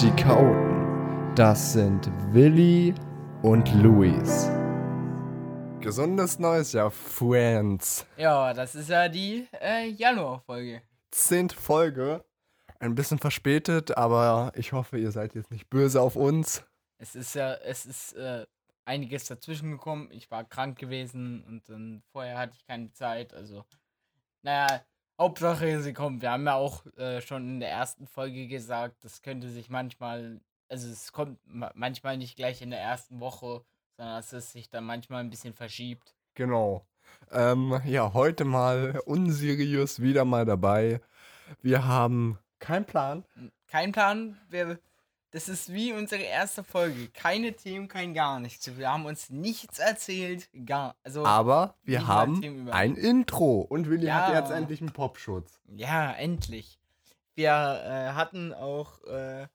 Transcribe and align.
Die 0.00 0.10
Chaoten, 0.12 1.34
das 1.34 1.74
sind 1.74 2.10
Willi 2.32 2.94
und 3.42 3.70
Luis. 3.82 4.48
Gesundes 5.82 6.38
neues 6.38 6.72
Jahr, 6.72 6.90
Friends. 6.90 8.06
Ja, 8.16 8.54
das 8.54 8.74
ist 8.74 8.88
ja 8.88 9.10
die 9.10 9.46
äh, 9.60 9.90
Januarfolge. 9.90 10.80
Zehnte 11.10 11.54
Folge. 11.54 12.24
Ein 12.78 12.94
bisschen 12.94 13.18
verspätet, 13.18 13.94
aber 13.98 14.52
ich 14.54 14.72
hoffe, 14.72 14.96
ihr 14.96 15.12
seid 15.12 15.34
jetzt 15.34 15.50
nicht 15.50 15.68
böse 15.68 16.00
auf 16.00 16.16
uns. 16.16 16.64
Es 16.96 17.14
ist 17.14 17.34
ja, 17.34 17.52
es 17.56 17.84
ist 17.84 18.14
äh, 18.14 18.46
einiges 18.86 19.26
dazwischen 19.26 19.70
gekommen. 19.70 20.08
Ich 20.12 20.30
war 20.30 20.44
krank 20.44 20.78
gewesen 20.78 21.44
und 21.44 21.68
dann 21.68 22.02
vorher 22.10 22.38
hatte 22.38 22.54
ich 22.56 22.66
keine 22.66 22.90
Zeit. 22.92 23.34
Also, 23.34 23.66
naja, 24.40 24.80
Hauptsache 25.20 25.82
sie 25.82 25.92
kommt. 25.92 26.22
Wir 26.22 26.30
haben 26.30 26.46
ja 26.46 26.54
auch 26.54 26.86
äh, 26.96 27.20
schon 27.20 27.46
in 27.46 27.60
der 27.60 27.70
ersten 27.70 28.06
Folge 28.06 28.48
gesagt, 28.48 29.04
das 29.04 29.20
könnte 29.20 29.50
sich 29.50 29.68
manchmal, 29.68 30.40
also 30.70 30.88
es 30.88 31.12
kommt 31.12 31.38
ma 31.44 31.70
manchmal 31.74 32.16
nicht 32.16 32.36
gleich 32.36 32.62
in 32.62 32.70
der 32.70 32.80
ersten 32.80 33.20
Woche, 33.20 33.62
sondern 33.98 34.16
dass 34.16 34.32
es 34.32 34.50
sich 34.50 34.70
dann 34.70 34.84
manchmal 34.84 35.20
ein 35.20 35.28
bisschen 35.28 35.52
verschiebt. 35.52 36.14
Genau. 36.34 36.86
Ähm, 37.30 37.82
ja, 37.84 38.14
heute 38.14 38.46
mal 38.46 39.02
unseriös 39.04 40.00
wieder 40.00 40.24
mal 40.24 40.46
dabei. 40.46 41.02
Wir 41.60 41.84
haben 41.84 42.38
keinen 42.58 42.86
Plan. 42.86 43.24
Kein 43.66 43.92
Plan. 43.92 44.40
Wir, 44.48 44.78
das 45.32 45.48
ist 45.48 45.72
wie 45.72 45.92
unsere 45.92 46.22
erste 46.22 46.64
Folge. 46.64 47.08
Keine 47.08 47.52
Themen, 47.54 47.88
kein 47.88 48.14
gar 48.14 48.40
nichts. 48.40 48.76
Wir 48.76 48.90
haben 48.92 49.06
uns 49.06 49.30
nichts 49.30 49.78
erzählt. 49.78 50.48
Gar, 50.66 50.96
also, 51.04 51.24
Aber 51.24 51.76
wir 51.84 52.06
haben 52.06 52.68
ein 52.70 52.96
Intro. 52.96 53.60
Und 53.60 53.88
Willi 53.88 54.08
hat 54.08 54.32
Ja. 54.32 54.40
jetzt 54.40 54.50
endlich 54.50 54.80
einen 54.80 54.92
Popschutz. 54.92 55.60
Ja, 55.68 56.12
endlich. 56.12 56.78
Wir 57.36 57.50
äh, 57.52 58.12
hatten 58.14 58.52
auch 58.52 59.02
äh, 59.04 59.46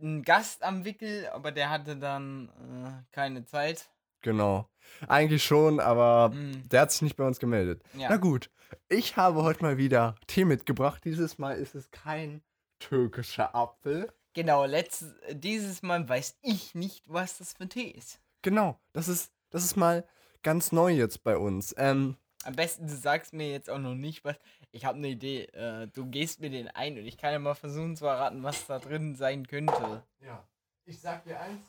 einen 0.00 0.22
Gast 0.22 0.62
am 0.62 0.84
Wickel, 0.84 1.28
aber 1.32 1.52
der 1.52 1.70
hatte 1.70 1.96
dann 1.96 2.48
äh, 2.48 3.12
keine 3.14 3.44
Zeit. 3.44 3.88
Genau. 4.22 4.68
Eigentlich 5.08 5.44
schon, 5.44 5.78
aber 5.80 6.30
Mm, 6.30 6.68
der 6.68 6.82
hat 6.82 6.92
sich 6.92 7.02
nicht 7.02 7.16
bei 7.16 7.24
uns 7.26 7.38
gemeldet. 7.38 7.82
ja. 7.94 8.08
Na 8.08 8.16
gut, 8.16 8.50
ich 8.88 9.16
habe 9.16 9.42
heute 9.42 9.62
mal 9.62 9.76
wieder 9.78 10.14
Tee 10.26 10.44
mitgebracht. 10.44 11.04
Dieses 11.04 11.38
Mal 11.38 11.56
ist 11.56 11.74
es 11.74 11.90
kein 11.90 12.42
türkischer 12.78 13.54
Apfel. 13.54 14.12
Genau, 14.36 14.66
letztes, 14.66 15.14
dieses 15.32 15.82
Mal 15.82 16.06
weiß 16.06 16.36
ich 16.42 16.74
nicht, 16.74 17.02
was 17.08 17.38
das 17.38 17.54
für 17.54 17.62
ein 17.62 17.70
Tee 17.70 17.88
ist. 17.88 18.20
Genau, 18.42 18.78
das 18.92 19.08
ist, 19.08 19.32
das 19.48 19.64
ist 19.64 19.76
mal 19.76 20.06
ganz 20.42 20.72
neu 20.72 20.90
jetzt 20.92 21.24
bei 21.24 21.38
uns. 21.38 21.74
Ähm, 21.78 22.18
Am 22.44 22.54
besten, 22.54 22.86
du 22.86 22.94
sagst 22.94 23.32
mir 23.32 23.50
jetzt 23.50 23.70
auch 23.70 23.78
noch 23.78 23.94
nicht 23.94 24.26
was. 24.26 24.36
Ich 24.72 24.84
habe 24.84 24.98
eine 24.98 25.08
Idee. 25.08 25.44
Äh, 25.54 25.86
du 25.86 26.04
gehst 26.04 26.40
mir 26.40 26.50
den 26.50 26.68
ein 26.68 26.98
und 26.98 27.06
ich 27.06 27.16
kann 27.16 27.32
ja 27.32 27.38
mal 27.38 27.54
versuchen 27.54 27.96
zu 27.96 28.04
erraten, 28.04 28.42
was 28.42 28.66
da 28.66 28.78
drin 28.78 29.16
sein 29.16 29.46
könnte. 29.46 30.02
ja, 30.20 30.46
ich 30.84 31.00
sag 31.00 31.24
dir 31.24 31.40
eins, 31.40 31.64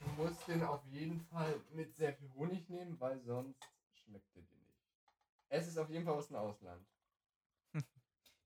du 0.00 0.22
musst 0.22 0.48
den 0.48 0.62
auf 0.64 0.80
jeden 0.86 1.20
Fall 1.20 1.60
mit 1.74 1.94
sehr 1.94 2.14
viel 2.14 2.30
Honig 2.34 2.66
nehmen, 2.70 2.98
weil 2.98 3.20
sonst 3.20 3.60
schmeckt 3.92 4.34
er 4.34 4.40
dir 4.40 4.56
nicht. 4.56 4.80
Es 5.50 5.68
ist 5.68 5.76
auf 5.76 5.90
jeden 5.90 6.06
Fall 6.06 6.14
aus 6.14 6.28
dem 6.28 6.36
Ausland. 6.36 6.86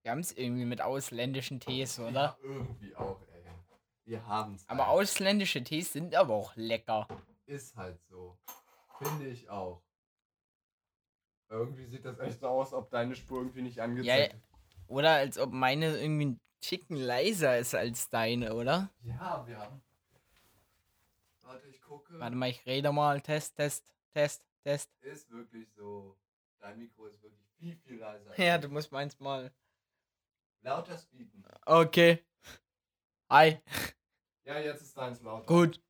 Wir 0.02 0.10
haben 0.10 0.18
es 0.18 0.32
irgendwie 0.32 0.64
mit 0.64 0.80
ausländischen 0.82 1.60
Tees, 1.60 2.00
oder? 2.00 2.10
Ja, 2.12 2.38
irgendwie 2.42 2.96
auch, 2.96 3.20
ey. 3.28 3.31
Wir 4.04 4.26
haben's. 4.26 4.64
Aber 4.68 4.86
halt. 4.86 4.96
ausländische 4.96 5.62
Tees 5.62 5.92
sind 5.92 6.14
aber 6.14 6.34
auch 6.34 6.54
lecker. 6.56 7.06
Ist 7.46 7.76
halt 7.76 8.00
so. 8.08 8.38
Finde 8.98 9.28
ich 9.28 9.48
auch. 9.48 9.82
Irgendwie 11.48 11.84
sieht 11.84 12.04
das 12.04 12.18
echt 12.18 12.40
so 12.40 12.48
aus, 12.48 12.72
ob 12.72 12.90
deine 12.90 13.14
Spur 13.14 13.38
irgendwie 13.38 13.62
nicht 13.62 13.80
angezeigt 13.80 14.34
ist. 14.34 14.42
Oder 14.88 15.10
als 15.10 15.38
ob 15.38 15.52
meine 15.52 15.96
irgendwie 15.98 16.26
ein 16.26 16.40
Ticken 16.60 16.96
leiser 16.96 17.58
ist 17.58 17.74
als 17.74 18.08
deine, 18.08 18.54
oder? 18.54 18.90
Ja, 19.02 19.44
wir 19.46 19.58
haben. 19.58 19.82
Warte, 21.42 21.68
ich 21.68 21.80
gucke. 21.82 22.18
Warte 22.18 22.36
mal, 22.36 22.48
ich 22.48 22.64
rede 22.66 22.92
mal. 22.92 23.20
Test, 23.20 23.56
Test, 23.56 23.92
Test, 24.14 24.42
Test. 24.64 24.90
Ist 25.00 25.30
wirklich 25.30 25.68
so. 25.76 26.16
Dein 26.60 26.78
Mikro 26.78 27.06
ist 27.06 27.22
wirklich 27.22 27.46
viel, 27.58 27.76
viel 27.76 27.98
leiser. 27.98 28.38
Ja, 28.38 28.58
du 28.58 28.68
musst 28.68 28.92
meins 28.92 29.18
mal. 29.18 29.52
Lauter 30.62 30.96
speeden. 30.96 31.44
Okay. 31.66 32.24
Hi. 33.28 33.60
Ja, 34.44 34.58
jetzt 34.58 34.82
ist 34.82 34.96
deins 34.96 35.20
lauter. 35.22 35.46
Gut. 35.46 35.80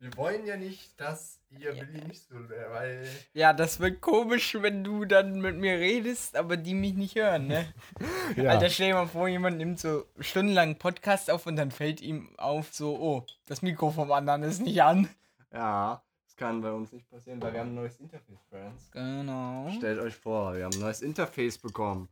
Wir 0.00 0.16
wollen 0.16 0.46
ja 0.46 0.56
nicht, 0.56 0.98
dass 1.00 1.40
ihr 1.50 1.74
Ja. 1.74 1.80
Willi 1.88 2.04
nicht 2.06 2.22
so, 2.28 2.36
weil. 2.48 3.04
Ja, 3.32 3.52
das 3.52 3.80
wird 3.80 4.00
komisch, 4.00 4.56
wenn 4.60 4.84
du 4.84 5.04
dann 5.04 5.40
mit 5.40 5.56
mir 5.56 5.72
redest, 5.78 6.36
aber 6.36 6.56
die 6.56 6.74
mich 6.74 6.94
nicht 6.94 7.16
hören, 7.16 7.48
ne? 7.48 7.72
Ja. 8.36 8.50
Alter, 8.52 8.70
stell 8.70 8.88
dir 8.88 8.94
mal 8.94 9.08
vor, 9.08 9.26
jemand 9.26 9.56
nimmt 9.58 9.80
so 9.80 10.04
stundenlang 10.20 10.68
einen 10.68 10.78
Podcast 10.78 11.30
auf 11.30 11.46
und 11.46 11.56
dann 11.56 11.70
fällt 11.72 12.00
ihm 12.00 12.28
auf, 12.38 12.72
so, 12.72 12.96
oh, 13.00 13.26
das 13.46 13.60
Mikro 13.62 13.90
vom 13.90 14.12
anderen 14.12 14.44
ist 14.44 14.60
nicht 14.60 14.80
an. 14.82 15.08
ja, 15.52 16.00
das 16.26 16.36
kann 16.36 16.60
bei 16.60 16.70
uns 16.70 16.92
nicht 16.92 17.10
passieren, 17.10 17.42
weil 17.42 17.52
wir 17.54 17.60
haben 17.60 17.70
ein 17.70 17.74
neues 17.74 17.98
Interface, 17.98 18.38
Friends. 18.50 18.90
Genau. 18.92 19.68
Stellt 19.76 19.98
euch 19.98 20.14
vor, 20.14 20.54
wir 20.54 20.64
haben 20.64 20.74
ein 20.74 20.80
neues 20.80 21.02
Interface 21.02 21.58
bekommen. 21.58 22.08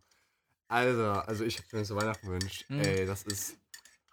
Also, 0.69 1.05
also 1.13 1.45
ich 1.45 1.59
habe 1.59 1.77
mir 1.77 1.85
zu 1.85 1.95
Weihnachten 1.95 2.27
gewünscht. 2.27 2.65
Hm. 2.69 2.81
Ey, 2.81 3.07
das 3.07 3.23
ist 3.23 3.57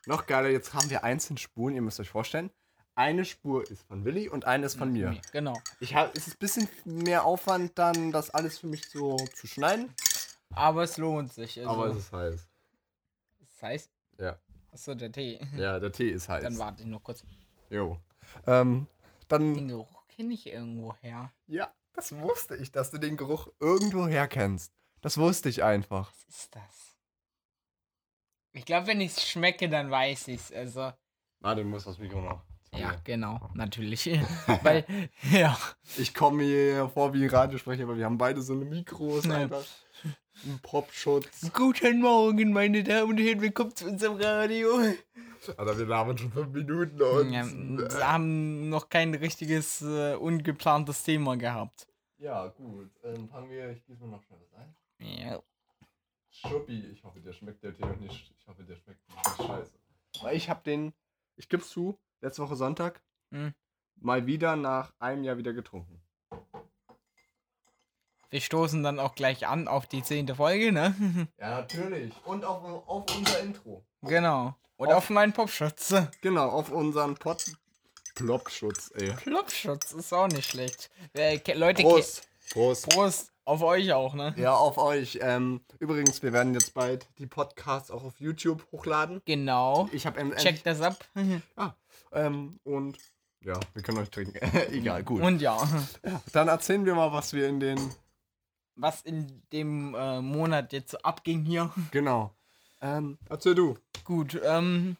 noch 0.07 0.25
geiler. 0.25 0.49
Jetzt 0.49 0.73
haben 0.73 0.89
wir 0.89 1.03
einzelne 1.03 1.39
Spuren, 1.39 1.75
ihr 1.75 1.81
müsst 1.81 1.99
euch 1.99 2.09
vorstellen. 2.09 2.49
Eine 2.95 3.25
Spur 3.25 3.67
ist 3.69 3.81
von 3.87 4.05
Willi 4.05 4.29
und 4.29 4.45
eine 4.45 4.67
ist 4.67 4.75
von 4.77 4.91
mir. 4.91 5.19
Genau. 5.31 5.59
Ich 5.79 5.95
hab, 5.95 6.15
es 6.15 6.27
ist 6.27 6.35
ein 6.35 6.39
bisschen 6.39 6.69
mehr 6.85 7.25
Aufwand, 7.25 7.77
dann 7.79 8.11
das 8.11 8.29
alles 8.29 8.59
für 8.59 8.67
mich 8.67 8.87
so 8.87 9.15
zu 9.17 9.47
schneiden. 9.47 9.91
Aber 10.53 10.83
es 10.83 10.97
lohnt 10.97 11.33
sich. 11.33 11.57
Also, 11.59 11.71
Aber 11.71 11.87
es 11.87 11.97
ist 11.97 12.11
heiß. 12.11 12.47
das 13.39 13.61
heißt, 13.63 13.91
Ja. 14.19 14.37
achso, 14.71 14.93
der 14.93 15.11
Tee. 15.11 15.39
Ja, 15.57 15.79
der 15.79 15.91
Tee 15.91 16.09
ist 16.11 16.29
heiß. 16.29 16.43
Dann 16.43 16.57
warte 16.59 16.83
ich 16.83 16.87
noch 16.87 17.01
kurz. 17.01 17.23
Jo. 17.71 17.97
Ähm, 18.45 18.85
dann. 19.27 19.55
Den 19.55 19.67
Geruch 19.69 20.07
kenne 20.07 20.33
ich 20.35 20.45
irgendwo 20.45 20.93
her. 21.01 21.31
Ja, 21.47 21.73
das 21.93 22.11
wusste 22.15 22.55
ich, 22.57 22.71
dass 22.71 22.91
du 22.91 22.99
den 22.99 23.17
Geruch 23.17 23.47
irgendwo 23.59 24.05
her 24.05 24.27
kennst. 24.27 24.71
Das 25.01 25.17
wusste 25.17 25.49
ich 25.49 25.63
einfach. 25.63 26.11
Was 26.27 26.35
ist 26.37 26.55
das? 26.55 26.92
Ich 28.55 28.65
glaube, 28.65 28.85
wenn 28.87 29.01
ich 29.01 29.17
es 29.17 29.27
schmecke, 29.27 29.67
dann 29.67 29.89
weiß 29.89 30.27
ich 30.27 30.35
es. 30.39 30.51
Also, 30.53 30.91
Warte, 31.39 31.63
du 31.63 31.67
musst 31.67 31.87
das 31.87 31.97
Mikro 31.97 32.21
noch. 32.21 32.43
ja, 32.75 32.95
genau, 33.03 33.49
natürlich. 33.55 34.05
Weil, 34.63 34.85
ja. 35.31 35.57
Ich 35.97 36.13
komme 36.13 36.37
mir 36.43 36.87
vor 36.89 37.13
wie 37.13 37.23
ein 37.23 37.29
Radiosprecher, 37.29 37.83
aber 37.83 37.97
wir 37.97 38.05
haben 38.05 38.17
beide 38.17 38.41
so 38.41 38.53
eine 38.53 38.65
Mikros 38.65 39.25
Ja. 39.25 39.37
einfach. 39.37 39.63
Ein 40.45 40.59
Popschutz. 40.61 41.51
Guten 41.53 42.01
Morgen, 42.01 42.51
meine 42.53 42.83
Damen 42.83 43.11
und 43.11 43.17
Herren, 43.19 43.41
willkommen 43.41 43.75
zu 43.75 43.87
unserem 43.87 44.17
Radio. 44.17 44.67
Alter, 45.57 45.77
wir 45.77 45.85
labern 45.85 46.17
schon 46.17 46.31
fünf 46.31 46.49
Minuten 46.53 47.01
und. 47.01 47.31
Ja, 47.31 47.45
wir 47.47 48.07
haben 48.07 48.69
noch 48.69 48.89
kein 48.89 49.13
richtiges, 49.15 49.81
äh, 49.81 50.15
ungeplantes 50.15 51.03
Thema 51.03 51.37
gehabt. 51.37 51.87
Ja, 52.17 52.47
gut. 52.47 52.91
Ähm, 53.03 53.29
fangen 53.29 53.49
wir. 53.49 53.69
Ich 53.71 53.83
gieße 53.85 54.01
mir 54.03 54.09
noch 54.11 54.23
schnell 54.23 54.39
was 54.41 54.59
ein. 54.61 54.75
Ja. 54.99 55.41
Schuppi, 56.33 56.87
ich 56.91 57.03
hoffe, 57.03 57.19
der 57.21 57.31
schmeckt 57.33 57.63
der 57.63 57.75
Tee 57.75 57.85
nicht. 57.99 58.33
Ich 58.39 58.47
hoffe, 58.47 58.63
der 58.63 58.75
schmeckt 58.75 59.07
nicht 59.07 59.37
scheiße. 59.47 59.71
Weil 60.21 60.35
ich 60.35 60.49
hab 60.49 60.63
den, 60.63 60.93
ich 61.35 61.47
geb's 61.47 61.69
zu, 61.69 61.97
letzte 62.21 62.41
Woche 62.41 62.55
Sonntag, 62.55 63.01
Hm. 63.31 63.53
mal 63.95 64.25
wieder 64.25 64.55
nach 64.55 64.93
einem 64.99 65.23
Jahr 65.23 65.37
wieder 65.37 65.53
getrunken. 65.53 66.01
Wir 68.29 68.41
stoßen 68.41 68.81
dann 68.81 68.99
auch 68.99 69.13
gleich 69.13 69.45
an 69.47 69.67
auf 69.67 69.85
die 69.85 70.01
zehnte 70.01 70.35
Folge, 70.35 70.71
ne? 70.71 70.95
Ja, 71.39 71.59
natürlich. 71.61 72.13
Und 72.25 72.43
auf, 72.45 72.63
auf 72.87 73.15
unser 73.15 73.39
Intro. 73.41 73.85
genau. 74.01 74.55
Oder 74.77 74.97
Auf- 74.97 75.03
auf 75.05 75.09
meinen 75.11 75.33
Popschutz. 75.33 75.93
Genau, 76.21 76.49
auf 76.49 76.71
unseren 76.71 77.13
Pot. 77.15 77.45
Plopschutz, 78.15 78.91
ey. 78.95 79.11
Plopschutz 79.13 79.91
ist 79.93 80.13
auch 80.13 80.27
nicht 80.27 80.49
schlecht. 80.49 80.89
Äh, 81.13 81.39
Leute, 81.53 81.83
Prost. 81.83 82.27
Prost. 82.51 82.89
Prost. 82.89 83.32
Auf 83.45 83.61
euch 83.61 83.91
auch, 83.91 84.13
ne? 84.13 84.33
Ja, 84.37 84.55
auf 84.55 84.77
euch. 84.77 85.19
Ähm, 85.21 85.61
übrigens, 85.79 86.23
wir 86.23 86.31
werden 86.31 86.53
jetzt 86.53 86.73
bald 86.73 87.07
die 87.17 87.27
Podcasts 87.27 87.91
auch 87.91 88.03
auf 88.03 88.19
YouTube 88.21 88.65
hochladen. 88.71 89.21
Genau. 89.25 89.89
Ich 89.91 90.05
habe 90.05 90.19
ähm, 90.19 90.33
Checkt 90.37 90.65
das 90.65 90.79
ab. 90.79 90.95
ähm, 92.13 92.59
und 92.63 92.97
ja, 93.41 93.59
wir 93.73 93.83
können 93.83 93.97
euch 93.97 94.09
trinken. 94.09 94.39
Egal, 94.71 95.03
gut. 95.03 95.21
Und 95.21 95.41
ja, 95.41 95.61
Dann 96.31 96.47
erzählen 96.47 96.85
wir 96.85 96.95
mal, 96.95 97.11
was 97.11 97.33
wir 97.33 97.49
in 97.49 97.59
den. 97.59 97.77
was 98.75 99.01
in 99.01 99.43
dem 99.51 99.93
äh, 99.93 100.21
Monat 100.21 100.71
jetzt 100.71 100.91
so 100.91 100.97
abging 100.99 101.43
hier. 101.43 101.69
Genau. 101.91 102.33
Ähm, 102.81 103.17
erzähl 103.29 103.55
du. 103.55 103.77
Gut, 104.05 104.39
ähm, 104.43 104.97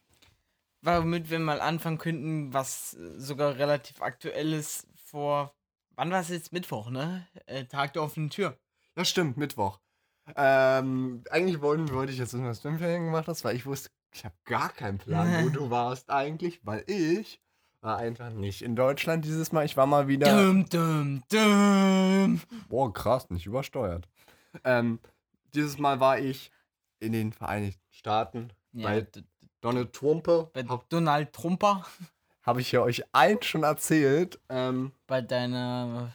womit 0.82 1.30
wir 1.30 1.40
mal 1.40 1.62
anfangen 1.62 1.98
könnten, 1.98 2.54
was 2.54 2.92
sogar 2.92 3.58
relativ 3.58 4.02
aktuell 4.02 4.54
ist, 4.54 4.88
vor, 5.06 5.54
wann 5.96 6.12
war 6.12 6.20
es 6.22 6.30
jetzt? 6.30 6.52
Mittwoch, 6.54 6.90
ne? 6.90 7.28
Äh, 7.46 7.66
Tag 7.66 7.94
der 7.94 8.04
offenen 8.04 8.30
Tür. 8.30 8.58
Ja, 8.98 9.06
stimmt, 9.06 9.38
Mittwoch. 9.38 9.80
Ähm, 10.36 11.24
eigentlich 11.30 11.62
wollte, 11.62 11.94
wollte 11.94 12.14
ich 12.14 12.20
jetzt 12.20 12.34
wissen, 12.34 12.46
was 12.46 12.62
du 12.62 12.70
im 12.70 12.80
Ferien 12.80 13.06
gemacht 13.06 13.28
hast, 13.28 13.44
weil 13.44 13.56
ich 13.56 13.66
wusste, 13.66 13.90
ich 14.14 14.24
habe 14.24 14.36
gar 14.46 14.70
keinen 14.70 14.98
Plan, 15.00 15.44
wo 15.44 15.50
du 15.50 15.70
warst 15.70 16.10
eigentlich, 16.10 16.62
weil 16.64 16.84
ich 16.88 17.42
war 17.82 17.98
einfach 17.98 18.30
nicht 18.30 18.62
in 18.62 18.76
Deutschland 18.78 19.26
dieses 19.26 19.52
Mal. 19.52 19.66
Ich 19.66 19.76
war 19.76 19.86
mal 19.86 20.08
wieder. 20.08 20.46
Dum, 20.46 20.70
dum, 20.70 21.24
dum. 21.30 22.40
Boah, 22.70 22.94
krass, 22.94 23.30
nicht 23.30 23.46
übersteuert. 23.46 24.08
Ähm, 24.64 25.00
dieses 25.54 25.78
Mal 25.78 26.00
war 26.00 26.18
ich 26.20 26.52
in 27.00 27.12
den 27.12 27.34
Vereinigten 27.34 27.82
Staaten. 27.92 28.54
Ja, 28.72 29.02
d- 29.02 29.24
Donald 29.60 29.92
Trump, 29.94 30.26
Bei 30.54 30.64
Donald 30.90 31.34
Trumper, 31.34 31.86
hab 32.44 32.58
ich 32.60 32.72
ja 32.72 32.82
euch 32.82 33.04
allen 33.12 33.42
schon 33.42 33.64
erzählt. 33.64 34.40
Ähm, 34.50 34.92
bei 35.08 35.22
deiner, 35.22 36.14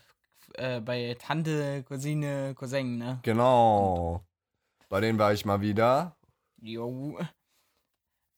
äh, 0.54 0.80
bei 0.80 1.16
Tante, 1.19 1.82
Cousine, 1.84 2.54
Cousin, 2.54 2.98
ne? 2.98 3.20
genau. 3.22 4.25
Bei 4.88 5.00
denen 5.00 5.19
war 5.19 5.32
ich 5.32 5.44
mal 5.44 5.60
wieder. 5.60 6.16
Jo. 6.60 7.19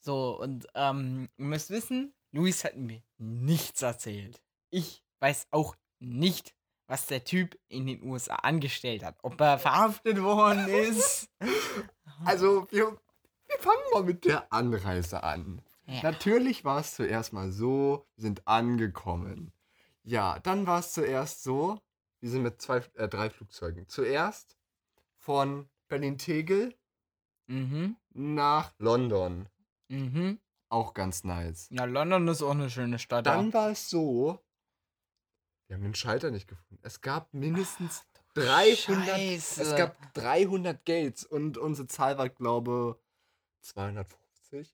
So, 0.01 0.41
und 0.41 0.67
ähm, 0.75 1.29
ihr 1.37 1.45
müsst 1.45 1.71
wissen, 1.71 2.15
Luis 2.33 2.65
hat 2.65 2.77
mir 2.77 3.03
nichts 3.19 3.83
erzählt. 3.83 4.41
Ich 4.71 5.03
weiß 5.21 5.49
auch 5.51 5.77
nicht, 5.99 6.55
was 6.87 7.07
der 7.07 7.25
Typ 7.25 7.57
in 7.69 7.87
den 7.87 8.03
USA 8.03 8.37
angestellt 8.37 9.05
hat. 9.05 9.17
Ob 9.23 9.41
er 9.41 9.59
verhaftet 9.59 10.21
worden 10.23 10.67
ist. 10.69 11.29
Also, 12.25 12.67
wir, 12.71 12.99
wir 13.47 13.59
fangen 13.59 13.83
mal 13.93 14.03
mit 14.03 14.25
der 14.25 14.53
Anreise 14.53 15.23
an. 15.23 15.63
Ja. 15.91 16.03
Natürlich 16.03 16.65
war 16.65 16.81
es 16.81 16.95
zuerst 16.95 17.33
mal 17.33 17.51
so, 17.53 18.07
wir 18.17 18.23
sind 18.23 18.47
angekommen. 18.47 19.53
Ja, 20.03 20.39
dann 20.41 20.67
war 20.67 20.81
es 20.81 20.93
zuerst 20.93 21.43
so, 21.43 21.81
wir 22.21 22.31
sind 22.31 22.43
mit 22.43 22.61
zwei, 22.63 22.79
äh, 22.95 23.09
drei 23.09 23.29
Flugzeugen. 23.31 23.89
Zuerst 23.89 24.57
von 25.19 25.69
Berlin-Tegel 25.89 26.75
Mhm. 27.47 27.97
nach 28.11 28.73
London. 28.79 29.49
Mhm. 29.89 30.39
Auch 30.69 30.95
ganz 30.95 31.25
nice. 31.25 31.67
Ja, 31.73 31.85
London 31.85 32.29
ist 32.29 32.43
auch 32.43 32.53
eine 32.53 32.71
schöne 32.71 33.01
Stadt. 33.01 33.27
Dann 33.27 33.53
war 33.53 33.71
es 33.71 33.91
so, 33.91 34.39
wir 35.67 35.75
haben 35.77 35.83
den 35.83 35.95
Schalter 35.97 36.31
nicht 36.31 36.47
gefunden. 36.47 36.79
Es 36.83 37.01
gab 37.01 37.35
mindestens 37.35 38.05
300, 38.35 39.09
Scheiße. 39.09 39.63
es 39.63 39.77
gab 39.77 40.15
300 40.15 40.85
Gates 40.85 41.25
und 41.25 41.59
unsere 41.59 41.89
Zahl 41.89 42.17
war, 42.19 42.29
glaube 42.29 43.01
250. 43.63 44.20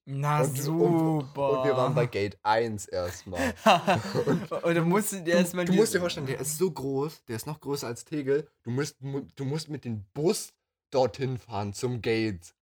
Na 0.07 0.41
und, 0.43 0.57
super. 0.59 0.85
Und, 0.85 1.59
und 1.59 1.65
wir 1.65 1.77
waren 1.77 1.95
bei 1.95 2.07
Gate 2.07 2.39
1 2.43 2.87
erstmal. 2.87 3.55
und 4.63 4.75
dann 4.75 4.89
musstet 4.89 5.27
ihr 5.29 5.35
erstmal. 5.35 5.65
Du 5.65 5.75
musst 5.75 5.93
dir 5.95 6.01
vorstellen, 6.01 6.27
der 6.27 6.41
ist 6.41 6.57
so 6.59 6.71
groß, 6.71 7.25
der 7.27 7.37
ist 7.37 7.47
noch 7.47 7.61
größer 7.61 7.87
als 7.87 8.05
Tegel. 8.05 8.49
Du 8.63 8.71
musst, 8.71 9.01
mu- 9.03 9.27
du 9.37 9.45
musst 9.45 9.69
mit 9.69 9.85
dem 9.85 10.05
Bus 10.15 10.55
dorthin 10.91 11.39
fahren 11.39 11.73
zum 11.75 12.01
Gate. 12.01 12.55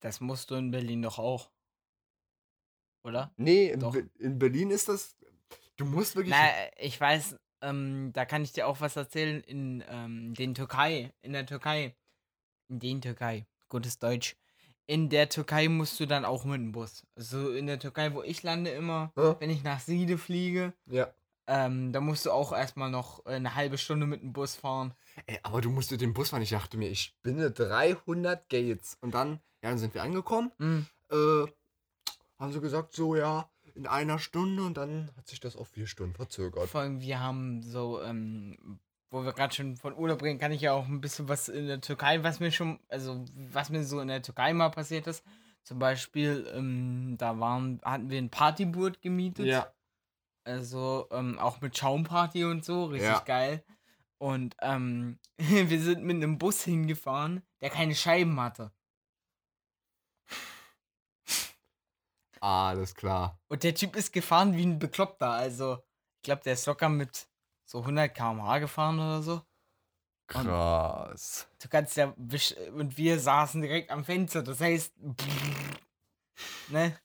Das 0.00 0.20
musst 0.20 0.50
du 0.50 0.54
in 0.54 0.70
Berlin 0.70 1.02
doch 1.02 1.18
auch. 1.18 1.50
Oder? 3.04 3.32
Nee, 3.36 3.70
in. 3.70 3.80
Be 3.80 4.08
in 4.18 4.38
Berlin 4.38 4.70
ist 4.70 4.88
das. 4.88 5.16
Du 5.76 5.84
musst 5.84 6.16
wirklich. 6.16 6.34
Na, 6.34 6.48
ich 6.78 7.00
weiß, 7.00 7.36
ähm, 7.62 8.12
da 8.12 8.24
kann 8.24 8.42
ich 8.42 8.52
dir 8.52 8.66
auch 8.66 8.80
was 8.80 8.96
erzählen 8.96 9.40
in 9.42 9.84
ähm, 9.88 10.34
den 10.34 10.54
Türkei. 10.54 11.12
In 11.22 11.32
der 11.32 11.46
Türkei. 11.46 11.94
In 12.68 12.78
den 12.78 13.00
Türkei. 13.00 13.46
Gutes 13.68 13.98
Deutsch. 13.98 14.36
In 14.86 15.08
der 15.08 15.28
Türkei 15.28 15.68
musst 15.68 15.98
du 16.00 16.06
dann 16.06 16.24
auch 16.24 16.44
mit 16.44 16.56
dem 16.56 16.72
Bus. 16.72 17.04
Also 17.16 17.52
in 17.52 17.66
der 17.66 17.78
Türkei, 17.78 18.12
wo 18.14 18.22
ich 18.22 18.42
lande 18.42 18.70
immer, 18.70 19.12
Ja. 19.16 19.36
wenn 19.40 19.50
ich 19.50 19.62
nach 19.62 19.80
Siede 19.80 20.18
fliege, 20.18 20.72
Ja. 20.86 21.08
ähm, 21.46 21.92
da 21.92 22.00
musst 22.00 22.26
du 22.26 22.32
auch 22.32 22.52
erstmal 22.52 22.90
noch 22.90 23.24
äh, 23.26 23.30
eine 23.30 23.54
halbe 23.54 23.78
Stunde 23.78 24.06
mit 24.06 24.22
dem 24.22 24.32
Bus 24.32 24.56
fahren. 24.56 24.94
Ey, 25.26 25.38
aber 25.44 25.60
du 25.60 25.70
musst 25.70 25.90
mit 25.92 26.00
dem 26.00 26.12
Bus 26.14 26.30
fahren. 26.30 26.42
Ich 26.42 26.50
dachte 26.50 26.76
mir, 26.76 26.88
ich 26.90 27.00
spinne 27.02 27.50
300 27.50 28.48
Gates. 28.48 28.98
Und 29.00 29.14
dann, 29.14 29.40
ja, 29.62 29.70
dann 29.70 29.78
sind 29.78 29.94
wir 29.94 30.02
angekommen. 30.02 30.50
Mhm. 30.58 30.86
Äh, 31.10 31.46
haben 32.38 32.52
sie 32.52 32.60
gesagt, 32.60 32.92
so, 32.92 33.14
ja, 33.14 33.48
in 33.74 33.86
einer 33.86 34.18
Stunde. 34.18 34.64
Und 34.64 34.76
dann 34.76 35.10
hat 35.16 35.28
sich 35.28 35.38
das 35.40 35.56
auf 35.56 35.68
vier 35.68 35.86
Stunden 35.86 36.14
verzögert. 36.14 36.68
Vor 36.68 36.80
allem, 36.80 37.00
wir 37.00 37.20
haben 37.20 37.62
so, 37.62 38.02
ähm, 38.02 38.80
wo 39.12 39.22
wir 39.24 39.32
gerade 39.34 39.54
schon 39.54 39.76
von 39.76 39.94
Urlaub 39.94 40.22
reden, 40.22 40.38
kann 40.38 40.52
ich 40.52 40.62
ja 40.62 40.72
auch 40.72 40.86
ein 40.86 41.02
bisschen 41.02 41.28
was 41.28 41.48
in 41.48 41.66
der 41.66 41.82
Türkei, 41.82 42.22
was 42.24 42.40
mir 42.40 42.50
schon, 42.50 42.80
also 42.88 43.24
was 43.50 43.68
mir 43.68 43.84
so 43.84 44.00
in 44.00 44.08
der 44.08 44.22
Türkei 44.22 44.54
mal 44.54 44.70
passiert 44.70 45.06
ist. 45.06 45.22
Zum 45.64 45.78
Beispiel, 45.78 46.50
ähm, 46.54 47.16
da 47.18 47.38
waren, 47.38 47.80
hatten 47.84 48.08
wir 48.08 48.18
ein 48.18 48.30
Partyboot 48.30 49.02
gemietet. 49.02 49.46
Ja. 49.46 49.70
Also 50.44 51.08
ähm, 51.12 51.38
auch 51.38 51.60
mit 51.60 51.76
Schaumparty 51.76 52.44
und 52.46 52.64
so, 52.64 52.86
richtig 52.86 53.10
Ja. 53.10 53.20
geil. 53.20 53.62
Und 54.18 54.56
ähm, 54.62 55.18
wir 55.38 55.80
sind 55.80 56.04
mit 56.04 56.16
einem 56.16 56.38
Bus 56.38 56.64
hingefahren, 56.64 57.42
der 57.60 57.68
keine 57.68 57.94
Scheiben 57.94 58.40
hatte. 58.40 58.72
Alles 62.40 62.94
klar. 62.94 63.38
Und 63.48 63.62
der 63.62 63.74
Typ 63.74 63.94
ist 63.94 64.12
gefahren 64.12 64.56
wie 64.56 64.64
ein 64.64 64.78
Bekloppter. 64.78 65.30
Also, 65.30 65.78
ich 66.16 66.22
glaube, 66.22 66.42
der 66.42 66.54
ist 66.54 66.66
locker 66.66 66.88
mit 66.88 67.28
so 67.72 67.78
100 67.78 68.14
km/h 68.14 68.58
gefahren 68.58 68.98
oder 68.98 69.22
so. 69.22 69.40
Krass. 70.26 71.48
Du 71.58 71.68
kannst 71.68 71.96
ja. 71.96 72.14
Und 72.74 72.98
wir 72.98 73.18
saßen 73.18 73.62
direkt 73.62 73.90
am 73.90 74.04
Fenster. 74.04 74.42
Das 74.42 74.60
heißt. 74.60 74.94
Ne? 76.70 76.98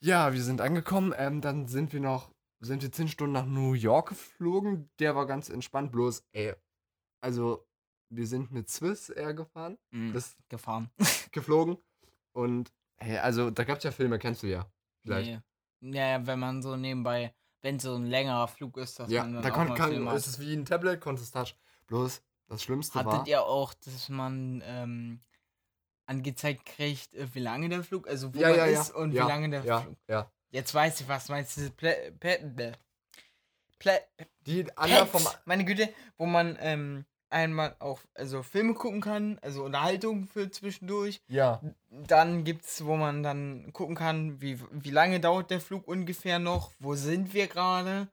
Ja, 0.00 0.32
wir 0.32 0.42
sind 0.42 0.60
angekommen. 0.60 1.12
Ähm, 1.16 1.40
dann 1.40 1.66
sind 1.66 1.92
wir 1.92 2.00
noch, 2.00 2.30
sind 2.60 2.82
wir 2.82 2.90
zehn 2.90 3.08
Stunden 3.08 3.32
nach 3.32 3.44
New 3.44 3.74
York 3.74 4.10
geflogen. 4.10 4.88
Der 5.00 5.16
war 5.16 5.26
ganz 5.26 5.48
entspannt. 5.50 5.92
Bloß, 5.92 6.24
ey, 6.32 6.54
also 7.20 7.66
wir 8.08 8.26
sind 8.26 8.52
mit 8.52 8.70
Swiss 8.70 9.10
Air 9.10 9.34
gefahren, 9.34 9.76
Mhm, 9.90 10.12
das 10.14 10.36
gefahren. 10.48 10.90
geflogen. 11.32 11.76
Und, 12.32 12.72
hey, 12.98 13.18
also 13.18 13.50
da 13.50 13.64
gab's 13.64 13.84
ja 13.84 13.90
Filme, 13.90 14.18
kennst 14.18 14.44
du 14.44 14.46
ja. 14.46 14.70
Vielleicht. 15.02 15.42
Nee. 15.80 15.98
Ja, 15.98 16.24
wenn 16.26 16.38
man 16.38 16.62
so 16.62 16.76
nebenbei. 16.76 17.34
Wenn 17.62 17.78
so 17.78 17.94
ein 17.94 18.06
längerer 18.06 18.48
Flug 18.48 18.76
ist, 18.76 18.98
dass 18.98 19.10
Ja, 19.10 19.22
man 19.22 19.34
dann 19.34 19.42
da 19.42 19.50
auch 19.50 19.74
kann, 19.76 19.90
Film 19.90 20.08
hat. 20.08 20.16
ist 20.16 20.26
es 20.26 20.40
wie 20.40 20.52
ein 20.52 20.64
Tablet, 20.64 21.00
konntest 21.00 21.32
touch. 21.32 21.54
Bloß, 21.86 22.20
das 22.48 22.62
Schlimmste 22.62 22.96
war. 23.04 23.04
Hattet 23.04 23.28
ihr 23.28 23.42
auch, 23.44 23.72
dass 23.74 24.08
man 24.08 24.62
ähm, 24.66 25.20
angezeigt 26.06 26.66
kriegt, 26.66 27.14
äh, 27.14 27.26
wie 27.34 27.40
lange 27.40 27.68
der 27.68 27.84
Flug, 27.84 28.08
also 28.08 28.34
wo 28.34 28.38
ja, 28.38 28.48
man 28.48 28.58
ja, 28.58 28.66
ja. 28.66 28.80
ist 28.80 28.90
und 28.90 29.12
ja, 29.12 29.24
wie 29.24 29.28
lange 29.28 29.48
der 29.50 29.62
Flug. 29.62 29.96
ja. 30.08 30.30
Jetzt 30.50 30.74
weiß 30.74 31.00
ich, 31.00 31.08
was 31.08 31.28
meinst 31.30 31.56
du? 31.56 31.70
Plä, 31.70 32.10
Plä, 32.20 32.74
Plä, 33.78 34.00
Die 34.46 34.66
Anna 34.76 35.06
vom. 35.06 35.26
Meine 35.46 35.64
Güte, 35.64 35.88
wo 36.18 36.26
man 36.26 36.58
ähm, 36.60 37.06
einmal 37.32 37.74
auch 37.78 38.00
also 38.14 38.42
Filme 38.42 38.74
gucken 38.74 39.00
kann, 39.00 39.38
also 39.42 39.64
Unterhaltung 39.64 40.26
für 40.26 40.50
zwischendurch. 40.50 41.20
Ja. 41.28 41.60
Dann 41.90 42.44
gibt's, 42.44 42.84
wo 42.84 42.96
man 42.96 43.22
dann 43.22 43.72
gucken 43.72 43.94
kann, 43.96 44.40
wie, 44.40 44.60
wie 44.70 44.90
lange 44.90 45.18
dauert 45.20 45.50
der 45.50 45.60
Flug 45.60 45.88
ungefähr 45.88 46.38
noch, 46.38 46.72
wo 46.78 46.94
sind 46.94 47.32
wir 47.34 47.48
gerade. 47.48 48.08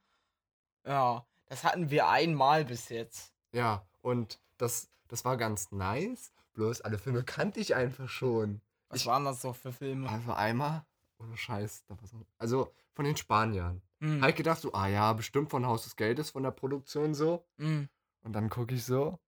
Ja, 0.85 1.25
das 1.45 1.63
hatten 1.63 1.89
wir 1.89 2.07
einmal 2.09 2.65
bis 2.65 2.89
jetzt. 2.89 3.33
Ja, 3.53 3.85
und 4.01 4.39
das, 4.57 4.89
das 5.07 5.25
war 5.25 5.37
ganz 5.37 5.71
nice. 5.71 6.31
Bloß 6.53 6.81
alle 6.81 6.97
Filme 6.97 7.23
kannte 7.23 7.59
ich 7.59 7.75
einfach 7.75 8.09
schon. 8.09 8.61
Was 8.89 9.01
Ich- 9.01 9.07
waren 9.07 9.25
das 9.25 9.41
so 9.41 9.53
für 9.53 9.71
Filme? 9.71 10.09
Also 10.09 10.33
einmal, 10.33 10.83
ohne 11.19 11.37
Scheiß, 11.37 11.83
da 11.87 11.99
war 11.99 12.07
so, 12.07 12.25
also 12.37 12.71
von 12.95 13.05
den 13.05 13.15
Spaniern. 13.17 13.81
Hm, 14.01 14.21
Halt 14.21 14.35
gedacht 14.35 14.61
so, 14.61 14.73
ah 14.73 14.87
ja, 14.87 15.11
bestimmt 15.13 15.49
von 15.49 15.65
Haus 15.65 15.83
des 15.83 15.95
Geldes, 15.95 16.31
von 16.31 16.43
der 16.43 16.51
Produktion 16.51 17.13
so. 17.13 17.45
hm. 17.57 17.89
Und 18.21 18.33
dann 18.33 18.49
gucke 18.49 18.75
ich 18.75 18.85
so, 18.85 19.19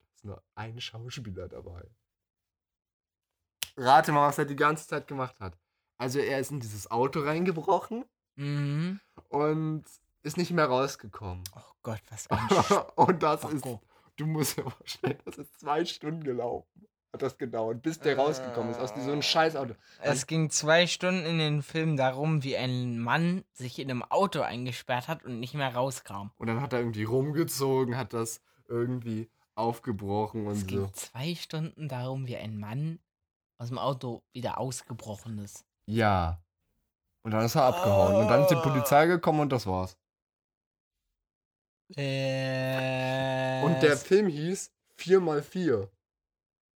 da 0.00 0.08
ist 0.14 0.24
nur 0.24 0.42
ein 0.54 0.80
Schauspieler 0.80 1.48
dabei. 1.48 1.82
Rate 3.76 4.12
mal, 4.12 4.28
was 4.28 4.38
er 4.38 4.44
die 4.44 4.56
ganze 4.56 4.86
Zeit 4.86 5.08
gemacht 5.08 5.38
hat. 5.40 5.58
Also 5.98 6.18
er 6.18 6.38
ist 6.40 6.50
in 6.50 6.60
dieses 6.60 6.90
Auto 6.90 7.20
reingebrochen 7.20 8.04
Mhm. 8.36 9.00
und 9.28 9.84
ist 10.22 10.36
nicht 10.36 10.50
mehr 10.50 10.66
rausgekommen. 10.66 11.44
Oh 11.54 11.72
Gott, 11.82 12.00
was 12.10 12.26
ein 12.28 12.38
und 12.96 13.22
das 13.22 13.44
ist, 13.44 13.60
Spacko. 13.60 13.80
du 14.16 14.26
musst 14.26 14.56
dir 14.56 14.68
vorstellen, 14.68 15.20
das 15.24 15.38
ist 15.38 15.60
zwei 15.60 15.84
Stunden 15.84 16.24
gelaufen. 16.24 16.88
Hat 17.14 17.22
das 17.22 17.38
gedauert, 17.38 17.80
bis 17.80 18.00
der 18.00 18.16
rausgekommen 18.16 18.72
ist 18.72 18.80
aus 18.80 18.92
diesem 18.92 19.22
scheiß 19.22 19.54
Auto. 19.54 19.74
Es 20.02 20.26
ging 20.26 20.50
zwei 20.50 20.88
Stunden 20.88 21.24
in 21.24 21.38
den 21.38 21.62
Film 21.62 21.96
darum, 21.96 22.42
wie 22.42 22.56
ein 22.56 22.98
Mann 22.98 23.44
sich 23.52 23.78
in 23.78 23.88
einem 23.88 24.02
Auto 24.02 24.40
eingesperrt 24.40 25.06
hat 25.06 25.22
und 25.24 25.38
nicht 25.38 25.54
mehr 25.54 25.72
rauskam. 25.72 26.30
Und 26.38 26.48
dann 26.48 26.60
hat 26.60 26.72
er 26.72 26.80
irgendwie 26.80 27.04
rumgezogen, 27.04 27.96
hat 27.96 28.14
das 28.14 28.40
irgendwie 28.66 29.30
aufgebrochen 29.54 30.48
und 30.48 30.54
Es 30.54 30.60
so. 30.62 30.66
ging 30.66 30.92
zwei 30.94 31.36
Stunden 31.36 31.86
darum, 31.88 32.26
wie 32.26 32.36
ein 32.36 32.58
Mann 32.58 32.98
aus 33.58 33.68
dem 33.68 33.78
Auto 33.78 34.24
wieder 34.32 34.58
ausgebrochen 34.58 35.38
ist. 35.38 35.64
Ja. 35.86 36.42
Und 37.22 37.30
dann 37.30 37.44
ist 37.44 37.54
er 37.54 37.62
abgehauen. 37.62 38.16
Und 38.16 38.26
dann 38.26 38.42
ist 38.42 38.50
die 38.50 38.56
Polizei 38.56 39.06
gekommen 39.06 39.38
und 39.38 39.50
das 39.52 39.68
war's. 39.68 39.96
Äh, 41.96 43.62
Und 43.64 43.80
der 43.80 43.96
Film 43.96 44.26
hieß 44.26 44.72
4x4. 44.98 45.88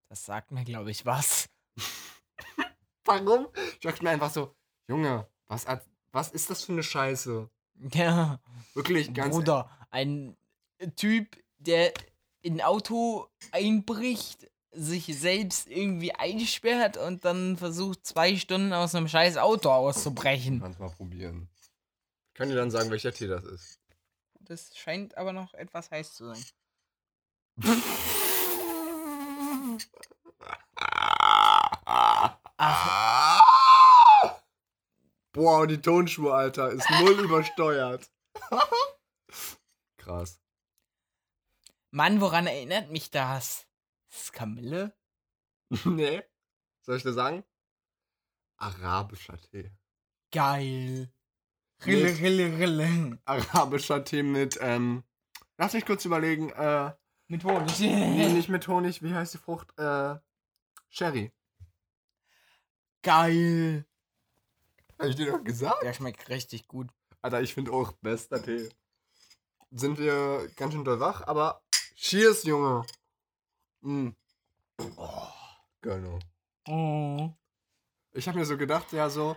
Das 0.09 0.25
sagt 0.25 0.51
mir, 0.51 0.65
glaube 0.65 0.91
ich, 0.91 1.05
was. 1.07 1.49
Warum? 3.05 3.49
Ich 3.75 3.81
dachte 3.81 4.03
mir 4.03 4.11
einfach 4.11 4.31
so, 4.31 4.55
Junge, 4.89 5.29
was, 5.47 5.67
was 6.13 6.31
ist 6.31 6.51
das 6.51 6.65
für 6.65 6.73
eine 6.73 6.83
Scheiße? 6.83 7.49
Ja, 7.93 8.41
Wirklich, 8.75 9.15
ganz 9.15 9.35
Bruder, 9.35 9.71
ein 9.91 10.37
Typ, 10.97 11.37
der 11.59 11.93
in 12.41 12.55
ein 12.55 12.61
Auto 12.63 13.29
einbricht, 13.51 14.51
sich 14.71 15.07
selbst 15.19 15.69
irgendwie 15.69 16.15
einsperrt 16.15 16.97
und 16.97 17.25
dann 17.25 17.57
versucht, 17.57 18.07
zwei 18.07 18.37
Stunden 18.37 18.73
aus 18.73 18.95
einem 18.95 19.09
scheiß 19.09 19.37
Auto 19.39 19.71
auszubrechen. 19.71 20.61
Kannst 20.61 20.79
mal 20.79 20.91
probieren. 20.91 21.49
Ich 22.29 22.35
kann 22.35 22.49
dir 22.49 22.55
dann 22.55 22.71
sagen, 22.71 22.91
welcher 22.91 23.13
Tee 23.13 23.27
das 23.27 23.45
ist. 23.45 23.81
Das 24.41 24.77
scheint 24.77 25.17
aber 25.17 25.33
noch 25.33 25.55
etwas 25.55 25.91
heiß 25.91 26.15
zu 26.15 26.27
sein. 26.27 26.45
Ach, 32.57 33.19
Boah, 35.33 35.67
die 35.69 35.81
Tonschuhe, 35.81 36.35
Alter, 36.35 36.71
ist 36.71 36.91
null 37.01 37.21
übersteuert. 37.25 38.11
Krass. 39.97 40.41
Mann, 41.91 42.21
woran 42.21 42.47
erinnert 42.47 42.91
mich 42.91 43.11
das? 43.11 43.67
Ist 44.11 44.23
es 44.23 44.33
Kamille? 44.33 44.97
nee. 45.85 46.23
Soll 46.81 46.97
ich 46.97 47.03
dir 47.03 47.13
sagen? 47.13 47.45
Arabischer 48.57 49.41
Tee. 49.41 49.71
Geil. 50.33 51.13
Rille, 51.87 52.19
rille, 52.19 52.59
rille. 52.59 53.19
Arabischer 53.25 54.05
Tee 54.05 54.25
mit, 54.25 54.59
ähm, 54.61 55.05
lass 55.57 55.75
mich 55.75 55.87
kurz 55.87 56.05
überlegen, 56.05 56.51
äh, 56.51 56.93
Mit 57.29 57.45
Honig. 57.45 57.79
nee, 57.79 58.29
nicht 58.33 58.49
mit 58.49 58.67
Honig, 58.67 59.03
wie 59.03 59.15
heißt 59.15 59.35
die 59.35 59.39
Frucht? 59.39 59.79
Äh, 59.79 60.17
Sherry. 60.89 61.31
Geil. 63.03 63.87
Hab 64.99 65.07
ich 65.07 65.17
dir 65.17 65.31
doch 65.31 65.45
gesagt? 65.45 65.83
Der 65.83 65.93
schmeckt 65.93 66.29
richtig 66.31 66.67
gut. 66.67 66.89
Alter, 67.21 67.43
ich 67.43 67.55
finde 67.55 67.73
auch 67.73 67.93
bester 67.93 68.43
Tee. 68.43 68.69
Sind 69.71 69.99
wir 69.99 70.49
ganz 70.57 70.73
schön 70.73 70.85
doll 70.85 70.99
wach, 71.01 71.27
aber 71.27 71.63
cheers, 71.95 72.45
Junge. 72.45 72.85
Mm. 73.83 74.09
Oh, 74.97 75.29
genau. 75.83 76.19
Oh. 76.67 77.31
Ich 78.13 78.27
habe 78.27 78.39
mir 78.39 78.47
so 78.47 78.57
gedacht, 78.57 78.93
ja 78.93 79.11
so, 79.11 79.37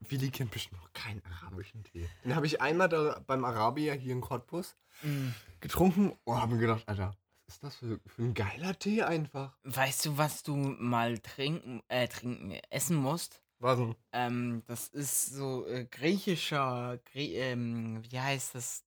Willi 0.00 0.30
kennt 0.30 0.50
bestimmt 0.50 0.80
noch 0.80 0.92
keinen 0.92 1.22
arabischen 1.24 1.84
Tee. 1.84 2.08
Den 2.24 2.34
habe 2.34 2.46
ich 2.46 2.60
einmal 2.60 2.88
da 2.88 3.20
beim 3.26 3.44
Arabier 3.44 3.94
hier 3.94 4.12
in 4.12 4.20
Cottbus 4.20 4.76
Mm. 5.02 5.28
getrunken 5.60 6.18
und 6.24 6.40
habe 6.40 6.54
mir 6.54 6.60
gedacht, 6.60 6.82
Alter, 6.88 7.14
was 7.46 7.54
ist 7.54 7.62
das 7.62 7.76
für, 7.76 8.00
für 8.06 8.22
ein 8.22 8.34
geiler 8.34 8.76
Tee 8.76 9.02
einfach? 9.04 9.56
Weißt 9.62 10.06
du, 10.06 10.18
was 10.18 10.42
du 10.42 10.56
mal 10.56 11.18
trinken, 11.18 11.82
äh, 11.88 12.08
trinken, 12.08 12.50
essen 12.70 12.96
musst? 12.96 13.42
Was 13.60 13.78
denn? 13.78 13.94
Ähm, 14.12 14.62
das 14.66 14.88
ist 14.88 15.26
so 15.26 15.66
äh, 15.66 15.84
griechischer, 15.84 16.98
Grie 17.04 17.34
ähm, 17.34 18.02
wie 18.10 18.18
heißt 18.18 18.54
das? 18.56 18.84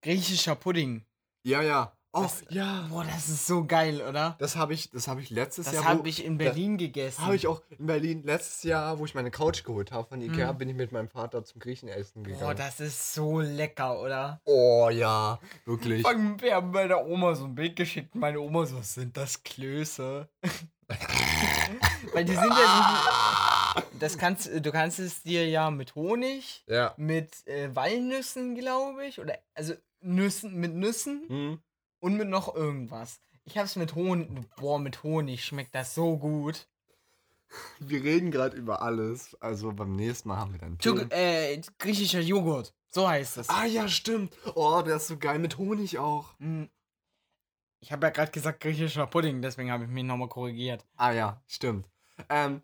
Griechischer 0.00 0.54
Pudding. 0.54 1.04
Ja, 1.42 1.60
ja. 1.62 1.97
Oh, 2.18 2.22
Das- 2.22 2.44
ja. 2.50 2.86
Boah, 2.90 3.04
das 3.04 3.28
ist 3.28 3.46
so 3.46 3.64
geil, 3.64 4.00
oder? 4.02 4.36
Das 4.38 4.56
habe 4.56 4.74
ich, 4.74 4.90
das 4.90 5.08
habe 5.08 5.20
ich 5.20 5.30
letztes 5.30 5.66
Das 5.66 5.74
Jahr. 5.74 5.84
wo- 5.84 5.88
habe 5.88 6.08
ich 6.08 6.24
in 6.24 6.38
Berlin 6.38 6.76
gegessen. 6.78 7.24
Habe 7.24 7.36
ich 7.36 7.46
auch 7.46 7.62
in 7.70 7.86
Berlin 7.86 8.22
letztes 8.24 8.62
Jahr, 8.64 8.98
wo 8.98 9.04
ich 9.04 9.14
meine 9.14 9.30
Couch 9.30 9.64
geholt 9.64 9.92
habe 9.92 10.08
von 10.08 10.20
Ikea, 10.20 10.52
Mhm. 10.52 10.58
bin 10.58 10.68
ich 10.70 10.76
mit 10.76 10.92
meinem 10.92 11.08
Vater 11.08 11.44
zum 11.44 11.60
Griechen 11.60 11.88
essen 11.88 12.24
gegangen. 12.24 12.42
Boah, 12.44 12.54
das 12.54 12.80
ist 12.80 13.14
so 13.14 13.40
lecker, 13.40 14.00
oder? 14.00 14.40
oh 14.44 14.88
ja, 14.90 15.38
wirklich. 15.64 16.04
Wir 16.04 16.54
haben 16.54 16.72
bei 16.72 16.86
der 16.88 17.06
Oma 17.06 17.34
so 17.34 17.44
ein 17.44 17.54
Bild 17.54 17.76
geschickt. 17.76 18.14
Meine 18.14 18.40
Oma 18.40 18.66
so, 18.66 18.80
sind 18.82 19.16
das 19.16 19.42
Klöße? 19.42 20.28
Weil 22.12 22.24
die 22.24 22.32
sind 22.34 22.44
ja 22.44 23.74
so, 23.76 23.82
das 23.98 24.16
kannst, 24.16 24.48
du 24.64 24.72
kannst 24.72 24.98
es 24.98 25.22
dir 25.22 25.46
ja 25.48 25.70
mit 25.70 25.94
Honig, 25.94 26.64
Ja. 26.66 26.94
mit 26.96 27.46
äh, 27.46 27.74
Walnüssen, 27.74 28.54
glaube 28.54 29.04
ich, 29.06 29.20
oder 29.20 29.34
also 29.54 29.74
Nüssen, 30.00 30.54
mit 30.54 30.74
Nüssen 30.74 31.24
Hm. 31.28 31.58
Und 32.00 32.16
mit 32.16 32.28
noch 32.28 32.54
irgendwas. 32.54 33.20
Ich 33.44 33.56
hab's 33.56 33.76
mit 33.76 33.94
Honig, 33.94 34.28
boah, 34.56 34.78
mit 34.78 35.02
Honig 35.02 35.44
schmeckt 35.44 35.74
das 35.74 35.94
so 35.94 36.18
gut. 36.18 36.68
Wir 37.78 38.02
reden 38.04 38.30
gerade 38.30 38.56
über 38.56 38.82
alles. 38.82 39.34
Also 39.40 39.72
beim 39.72 39.96
nächsten 39.96 40.28
Mal 40.28 40.36
haben 40.36 40.52
wir 40.52 40.58
dann. 40.58 40.76
Tschuk- 40.76 41.10
äh, 41.12 41.60
griechischer 41.78 42.20
Joghurt, 42.20 42.74
so 42.90 43.08
heißt 43.08 43.38
es. 43.38 43.48
Ah 43.48 43.64
ja, 43.64 43.88
stimmt. 43.88 44.36
Oh, 44.54 44.82
der 44.84 44.96
ist 44.96 45.06
so 45.06 45.16
geil 45.16 45.38
mit 45.38 45.56
Honig 45.56 45.98
auch. 45.98 46.34
Mm. 46.38 46.64
Ich 47.80 47.92
habe 47.92 48.06
ja 48.06 48.10
gerade 48.10 48.32
gesagt 48.32 48.60
griechischer 48.60 49.06
Pudding, 49.06 49.40
deswegen 49.40 49.70
habe 49.70 49.84
ich 49.84 49.90
mich 49.90 50.04
nochmal 50.04 50.28
korrigiert. 50.28 50.84
Ah 50.96 51.12
ja, 51.12 51.40
stimmt. 51.46 51.88
Ähm, 52.28 52.60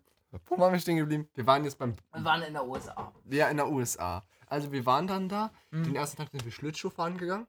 wo 0.47 0.57
waren 0.59 0.73
wir 0.73 0.79
stehen 0.79 0.97
geblieben? 0.97 1.29
Wir 1.33 1.47
waren 1.47 1.63
jetzt 1.63 1.79
beim. 1.79 1.95
Wir 2.13 2.23
waren 2.23 2.43
in 2.43 2.53
der 2.53 2.67
USA. 2.67 3.11
Ja, 3.29 3.47
in 3.47 3.57
der 3.57 3.69
USA. 3.69 4.23
Also 4.47 4.71
wir 4.71 4.85
waren 4.85 5.07
dann 5.07 5.29
da. 5.29 5.51
Mhm. 5.71 5.85
Den 5.85 5.95
ersten 5.95 6.17
Tag 6.17 6.29
sind 6.31 6.43
wir 6.45 6.51
Schlittschuh 6.51 6.89
fahren 6.91 7.17
gegangen. 7.17 7.47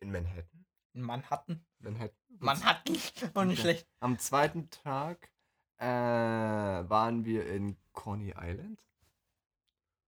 In 0.00 0.12
Manhattan. 0.12 0.57
Manhattan. 1.02 1.64
Manhattan. 1.78 2.16
Manhattan. 2.40 2.96
Auch 3.34 3.44
nicht 3.44 3.52
Okay. 3.58 3.60
schlecht. 3.60 3.86
Am 4.00 4.18
zweiten 4.18 4.70
Tag 4.70 5.30
äh, 5.78 5.86
waren 5.86 7.24
wir 7.24 7.46
in 7.46 7.76
Coney 7.92 8.34
Island. 8.38 8.80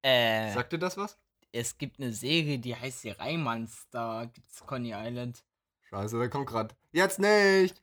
Äh, 0.02 0.52
Sagt 0.54 0.72
dir 0.72 0.78
das 0.78 0.96
was? 0.96 1.18
es 1.52 1.76
gibt 1.78 1.98
eine 1.98 2.12
Serie, 2.12 2.58
die 2.60 2.76
heißt 2.76 3.02
die 3.04 3.10
Reimanns. 3.10 3.86
Da 3.90 4.24
gibt's 4.26 4.64
Coney 4.64 4.92
Island. 4.96 5.44
Scheiße, 5.88 6.16
der 6.18 6.30
kommt 6.30 6.46
gerade. 6.48 6.74
Jetzt 6.92 7.18
nicht! 7.18 7.82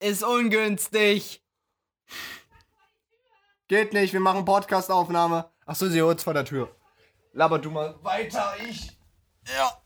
Ist 0.00 0.24
ungünstig. 0.24 1.40
Geht 3.68 3.92
nicht, 3.92 4.12
wir 4.12 4.20
machen 4.20 4.44
Podcast-Aufnahme. 4.44 5.48
Achso, 5.64 5.86
sie 5.88 6.02
holt's 6.02 6.24
vor 6.24 6.34
der 6.34 6.44
Tür. 6.44 6.74
Laber 7.32 7.58
du 7.58 7.70
mal 7.70 7.94
weiter, 8.04 8.54
ich. 8.68 8.90
Ja. 9.46 9.80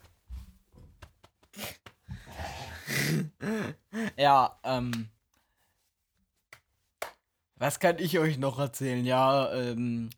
ja, 4.16 4.58
ähm. 4.64 5.08
Was 7.56 7.80
kann 7.80 7.98
ich 7.98 8.18
euch 8.18 8.38
noch 8.38 8.58
erzählen? 8.58 9.04
Ja, 9.04 9.52
ähm. 9.52 10.10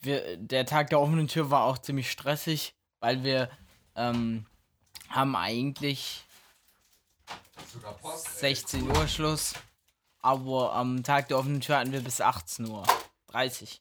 Wir, 0.00 0.36
der 0.36 0.66
Tag 0.66 0.90
der 0.90 1.00
offenen 1.00 1.26
Tür 1.26 1.50
war 1.50 1.64
auch 1.64 1.78
ziemlich 1.78 2.10
stressig, 2.10 2.74
weil 3.00 3.24
wir, 3.24 3.50
ähm, 3.96 4.46
haben 5.08 5.34
eigentlich 5.36 6.24
Sogar 7.72 7.94
Post. 7.94 8.38
16 8.38 8.88
Uhr 8.88 9.08
Schluss. 9.08 9.54
Aber 10.20 10.74
am 10.74 11.02
Tag 11.02 11.28
der 11.28 11.38
offenen 11.38 11.60
Tür 11.60 11.78
hatten 11.78 11.92
wir 11.92 12.00
bis 12.00 12.20
18 12.20 12.68
Uhr. 12.68 12.84
30. 13.28 13.80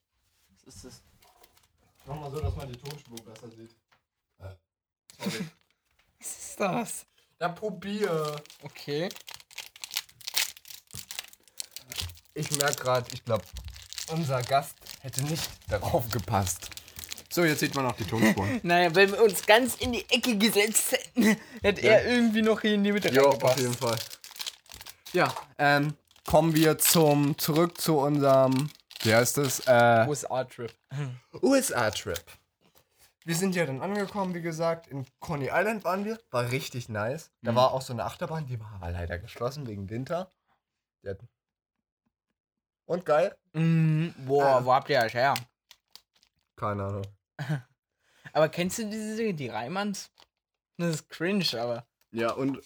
Was 0.65 0.75
ist 0.75 0.85
das? 0.85 1.01
Mach 2.05 2.15
mal 2.15 2.31
so, 2.31 2.39
dass 2.39 2.55
man 2.55 2.71
die 2.71 2.77
Tonspur 2.77 3.17
besser 3.23 3.49
sieht. 3.49 3.75
Äh, 4.39 4.53
sorry. 5.17 5.45
Was 6.19 6.37
ist 6.37 6.59
das? 6.59 7.05
Ja, 7.39 7.49
probier. 7.49 8.35
Okay. 8.63 9.09
Ich 12.33 12.51
merke 12.57 12.75
gerade, 12.83 13.05
ich 13.13 13.23
glaube, 13.23 13.43
unser 14.09 14.41
Gast 14.43 14.75
hätte 15.01 15.23
nicht 15.23 15.49
darauf 15.69 16.09
gepasst. 16.09 16.69
So, 17.29 17.43
jetzt 17.43 17.59
sieht 17.59 17.75
man 17.75 17.85
auch 17.85 17.95
die 17.95 18.05
Tonspuren. 18.05 18.59
Naja, 18.63 18.93
wenn 18.95 19.11
wir 19.11 19.21
uns 19.23 19.45
ganz 19.45 19.75
in 19.75 19.93
die 19.93 20.05
Ecke 20.09 20.37
gesetzt 20.37 20.91
hätten, 20.93 21.37
hätte 21.61 21.81
Ja. 21.81 21.93
er 21.93 22.05
irgendwie 22.07 22.41
noch 22.41 22.61
hier 22.61 22.73
in 22.75 22.83
die 22.83 22.91
Mitte 22.91 23.09
Jo, 23.09 23.29
auf 23.29 23.57
jeden 23.57 23.73
Fall. 23.73 23.97
Ja, 25.13 25.33
ähm, 25.57 25.95
kommen 26.25 26.53
wir 26.55 26.77
zum 26.77 27.37
zurück 27.37 27.79
zu 27.79 27.97
unserem, 27.99 28.69
wie 29.03 29.13
heißt 29.13 29.37
es? 29.39 29.59
Äh, 29.61 30.05
USA-Trip. 30.07 30.73
USA-Trip. 31.41 32.19
Wir 33.25 33.35
sind 33.35 33.55
ja 33.55 33.65
dann 33.65 33.81
angekommen, 33.81 34.33
wie 34.35 34.41
gesagt, 34.41 34.87
in 34.87 35.05
Coney 35.19 35.49
Island 35.51 35.83
waren 35.83 36.05
wir. 36.05 36.19
War 36.31 36.51
richtig 36.51 36.89
nice. 36.89 37.31
Da 37.41 37.51
Mhm. 37.51 37.55
war 37.55 37.71
auch 37.73 37.81
so 37.81 37.91
eine 37.91 38.05
Achterbahn, 38.05 38.45
die 38.45 38.59
war 38.59 38.71
aber 38.75 38.91
leider 38.91 39.17
geschlossen 39.17 39.65
wegen 39.67 39.89
Winter. 39.89 40.29
Die 41.03 41.09
hat- 41.09 41.19
Und 42.85 43.03
geil? 43.05 43.35
Mhm. 43.53 44.13
Boah, 44.27 44.59
Äh. 44.59 44.65
wo 44.65 44.73
habt 44.73 44.89
ihr 44.89 45.01
das 45.01 45.13
her? 45.13 45.33
Keine 46.55 46.83
Ahnung. 46.85 47.03
Aber 48.33 48.49
kennst 48.49 48.77
du 48.79 48.85
diese 48.89 49.15
Serie, 49.15 49.33
die 49.33 49.47
Reimanns? 49.47 50.11
Das 50.77 50.95
ist 50.95 51.09
cringe, 51.09 51.45
aber. 51.59 51.85
Ja, 52.11 52.31
und 52.33 52.61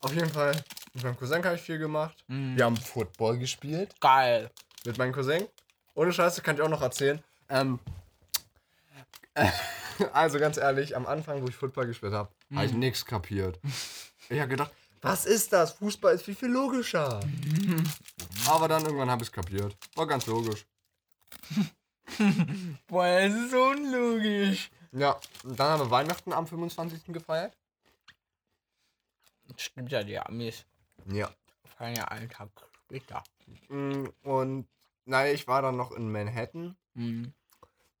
auf 0.00 0.12
jeden 0.12 0.28
Fall, 0.28 0.52
mit 0.92 1.04
meinem 1.04 1.16
Cousin 1.16 1.44
habe 1.44 1.54
ich 1.54 1.62
viel 1.62 1.78
gemacht. 1.78 2.24
Mhm. 2.26 2.56
Wir 2.56 2.64
haben 2.64 2.76
Football 2.76 3.38
gespielt 3.38 3.94
Geil. 4.00 4.50
mit 4.84 4.98
meinem 4.98 5.12
Cousin. 5.12 5.46
Ohne 5.94 6.12
Scheiße 6.12 6.42
kann 6.42 6.56
ich 6.56 6.62
auch 6.62 6.68
noch 6.68 6.82
erzählen. 6.82 7.22
Ähm, 7.48 7.78
also 10.12 10.38
ganz 10.38 10.56
ehrlich, 10.56 10.96
am 10.96 11.06
Anfang, 11.06 11.42
wo 11.42 11.48
ich 11.48 11.56
Football 11.56 11.86
gespielt 11.86 12.12
habe, 12.12 12.30
habe 12.54 12.66
ich 12.66 12.72
Mhm. 12.72 12.78
nichts 12.80 13.04
kapiert. 13.04 13.58
Ich 14.28 14.38
habe 14.40 14.48
gedacht, 14.48 14.72
was 15.02 15.26
ist 15.26 15.52
das? 15.52 15.72
Fußball 15.72 16.14
ist 16.14 16.24
viel, 16.24 16.34
viel 16.34 16.48
logischer. 16.50 17.20
Aber 18.48 18.68
dann 18.68 18.84
irgendwann 18.84 19.10
habe 19.10 19.22
ich 19.22 19.28
es 19.28 19.32
kapiert. 19.32 19.76
War 19.96 20.06
ganz 20.06 20.26
logisch. 20.26 20.64
Boah, 22.86 23.06
das 23.20 23.32
ist 23.34 23.54
unlogisch. 23.54 24.70
Ja, 24.92 25.18
und 25.42 25.58
dann 25.58 25.68
haben 25.72 25.80
wir 25.80 25.90
Weihnachten 25.90 26.32
am 26.32 26.46
25. 26.46 27.04
gefeiert. 27.12 27.56
Stimmt 29.56 29.92
ja, 29.92 30.02
die 30.02 30.18
Amis 30.18 30.64
Ja. 31.06 31.30
feiern 31.76 31.96
ja 31.96 32.04
einen 32.06 32.28
Tag 32.30 32.48
später. 32.86 33.22
Mm, 33.68 34.06
Und 34.22 34.66
naja, 35.04 35.32
ich 35.32 35.46
war 35.46 35.62
dann 35.62 35.76
noch 35.76 35.92
in 35.92 36.10
Manhattan. 36.10 36.76
Mhm. 36.94 37.32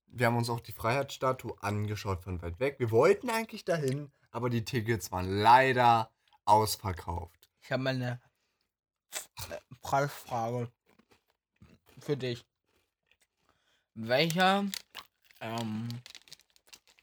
Wir 0.06 0.26
haben 0.26 0.36
uns 0.36 0.50
auch 0.50 0.60
die 0.60 0.72
Freiheitsstatue 0.72 1.54
angeschaut 1.60 2.22
von 2.22 2.40
weit 2.42 2.60
weg. 2.60 2.76
Wir 2.78 2.90
wollten 2.90 3.30
eigentlich 3.30 3.64
dahin, 3.64 4.12
aber 4.30 4.50
die 4.50 4.64
Tickets 4.64 5.10
waren 5.10 5.28
leider 5.28 6.10
ausverkauft. 6.44 7.48
Ich 7.62 7.72
habe 7.72 7.82
mal 7.82 7.94
eine 7.94 8.20
äh, 9.50 9.58
Preisfrage 9.80 10.70
für 11.98 12.16
dich. 12.16 12.44
Welcher, 13.94 14.66
ähm, 15.40 15.88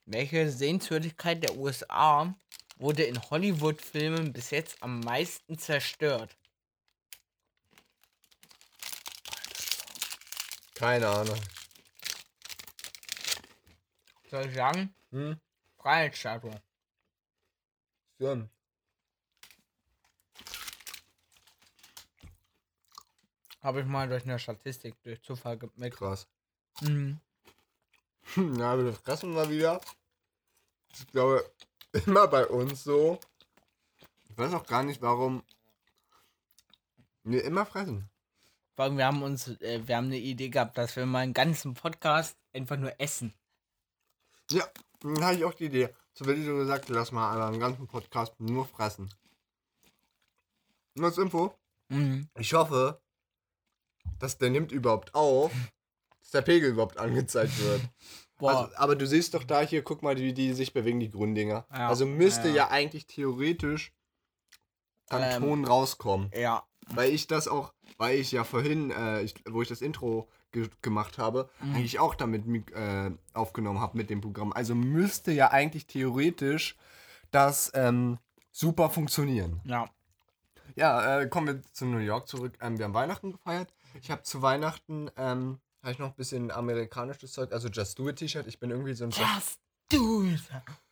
welche 0.05 0.51
Sehenswürdigkeit 0.51 1.41
der 1.43 1.55
USA 1.57 2.35
wurde 2.77 3.03
in 3.03 3.21
Hollywood-Filmen 3.29 4.33
bis 4.33 4.49
jetzt 4.49 4.81
am 4.83 4.99
meisten 4.99 5.57
zerstört? 5.57 6.35
Keine 10.75 11.07
Ahnung. 11.07 11.39
Soll 14.31 14.45
ich 14.45 14.55
sagen? 14.55 14.95
Hm? 15.11 15.37
Freiheitsstatue. 15.77 16.55
Stimmt. 18.15 18.49
Habe 23.61 23.81
ich 23.81 23.85
mal 23.85 24.07
durch 24.07 24.23
eine 24.23 24.39
Statistik, 24.39 24.95
durch 25.03 25.21
Zufall 25.21 25.57
gemerkt. 25.57 25.97
Krass. 25.97 26.27
Mhm. 26.79 27.19
Hm, 28.35 28.55
Ja, 28.57 28.77
wir 28.81 28.93
fressen 28.93 29.33
mal 29.33 29.49
wieder. 29.49 29.81
Ich 30.93 31.07
glaube, 31.07 31.43
immer 32.05 32.25
bei 32.29 32.47
uns 32.47 32.85
so. 32.85 33.19
Ich 34.29 34.37
weiß 34.37 34.53
auch 34.53 34.65
gar 34.65 34.83
nicht, 34.83 35.01
warum 35.01 35.43
wir 37.25 37.43
immer 37.43 37.65
fressen. 37.65 38.09
Wir 38.77 39.05
haben 39.05 39.23
uns, 39.23 39.49
äh, 39.59 39.85
wir 39.85 39.97
haben 39.97 40.05
eine 40.05 40.17
Idee 40.17 40.47
gehabt, 40.47 40.77
dass 40.77 40.95
wir 40.95 41.05
mal 41.05 41.19
einen 41.19 41.33
ganzen 41.33 41.73
Podcast 41.73 42.37
einfach 42.53 42.77
nur 42.77 42.97
essen. 42.97 43.33
Ja, 44.53 44.67
dann 45.01 45.23
habe 45.23 45.35
ich 45.35 45.45
auch 45.45 45.53
die 45.53 45.65
Idee. 45.65 45.89
Ich 46.13 46.19
so 46.19 46.25
gesagt, 46.25 46.89
lass 46.89 47.11
mal 47.11 47.41
einen 47.47 47.59
ganzen 47.59 47.87
Podcast 47.87 48.39
nur 48.39 48.65
fressen. 48.65 49.13
Nur 50.95 51.07
als 51.07 51.17
Info. 51.17 51.53
Mhm. 51.89 52.27
Ich 52.37 52.53
hoffe, 52.53 53.01
dass 54.19 54.37
der 54.37 54.49
nimmt 54.49 54.71
überhaupt 54.71 55.15
auf, 55.15 55.51
dass 56.19 56.31
der 56.31 56.41
Pegel 56.41 56.71
überhaupt 56.71 56.97
angezeigt 56.97 57.57
wird. 57.59 57.81
Boah, 58.37 58.63
Also, 58.63 58.75
aber 58.75 58.95
du 58.95 59.07
siehst 59.07 59.33
doch 59.33 59.43
da 59.43 59.61
hier, 59.61 59.83
guck 59.83 60.01
mal, 60.03 60.17
wie 60.17 60.33
die 60.33 60.53
sich 60.53 60.73
bewegen, 60.73 60.99
die 60.99 61.09
Grunddinger. 61.09 61.65
Ja, 61.71 61.89
Also 61.89 62.05
müsste 62.05 62.49
ja. 62.49 62.55
ja. 62.55 62.69
eigentlich 62.69 63.07
theoretisch 63.07 63.93
dann 65.07 65.23
Ähm, 65.23 65.41
Ton 65.43 65.65
rauskommen. 65.65 66.31
ja. 66.33 66.63
Weil 66.93 67.11
ich 67.11 67.27
das 67.27 67.47
auch, 67.47 67.73
weil 67.97 68.17
ich 68.19 68.31
ja 68.33 68.43
vorhin, 68.43 68.91
äh, 68.91 69.21
ich, 69.21 69.35
wo 69.49 69.61
ich 69.61 69.69
das 69.69 69.81
Intro 69.81 70.27
ge 70.51 70.69
gemacht 70.81 71.17
habe, 71.17 71.49
Mhm. 71.61 71.75
eigentlich 71.75 71.99
auch 71.99 72.15
damit 72.15 72.43
äh, 72.73 73.11
aufgenommen 73.33 73.79
habe 73.79 73.97
mit 73.97 74.09
dem 74.09 74.21
Programm. 74.21 74.51
Also 74.53 74.75
müsste 74.75 75.31
ja 75.31 75.51
eigentlich 75.51 75.85
theoretisch 75.87 76.75
das 77.31 77.71
ähm, 77.73 78.17
super 78.51 78.89
funktionieren. 78.89 79.61
Ja. 79.63 79.89
Ja, 80.75 81.19
äh, 81.19 81.27
kommen 81.27 81.47
wir 81.47 81.61
zu 81.73 81.85
New 81.85 81.97
York 81.97 82.27
zurück. 82.27 82.53
Ähm, 82.61 82.77
wir 82.77 82.85
haben 82.85 82.93
Weihnachten 82.93 83.31
gefeiert. 83.33 83.73
Ich 84.01 84.09
habe 84.09 84.23
zu 84.23 84.41
Weihnachten, 84.41 85.09
ähm, 85.17 85.59
habe 85.81 85.91
ich 85.91 85.99
noch 85.99 86.07
ein 86.09 86.15
bisschen 86.15 86.49
amerikanisches 86.51 87.33
Zeug, 87.33 87.51
also 87.51 87.67
Just 87.67 87.99
Do 87.99 88.07
It 88.09 88.17
T-Shirt. 88.17 88.47
Ich 88.47 88.59
bin 88.59 88.69
irgendwie 88.71 88.93
so 88.93 89.03
ein, 89.05 89.11
Just 89.11 89.59
do 89.89 90.23
it. 90.23 90.41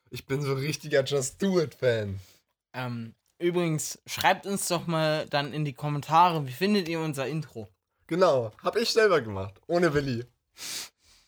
ich 0.10 0.25
bin 0.25 0.42
so 0.42 0.51
ein 0.51 0.58
richtiger 0.58 1.04
Just 1.04 1.42
Do 1.42 1.62
It 1.62 1.75
Fan. 1.75 2.20
Ähm, 2.74 3.13
übrigens, 3.38 4.00
schreibt 4.06 4.46
uns 4.46 4.68
doch 4.68 4.86
mal 4.86 5.25
dann 5.28 5.54
in 5.54 5.63
die 5.63 5.74
Kommentare, 5.74 6.46
wie 6.46 6.51
findet 6.51 6.89
ihr 6.89 7.00
unser 7.00 7.28
Intro? 7.28 7.70
Genau, 8.10 8.51
habe 8.63 8.80
ich 8.82 8.89
selber 8.92 9.22
gemacht, 9.22 9.62
ohne 9.68 9.94
Willi. 9.94 10.25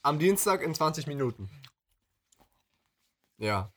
Am 0.02 0.18
Dienstag 0.18 0.64
in 0.64 0.74
20 0.74 1.06
Minuten. 1.06 1.48
Ja, 3.38 3.72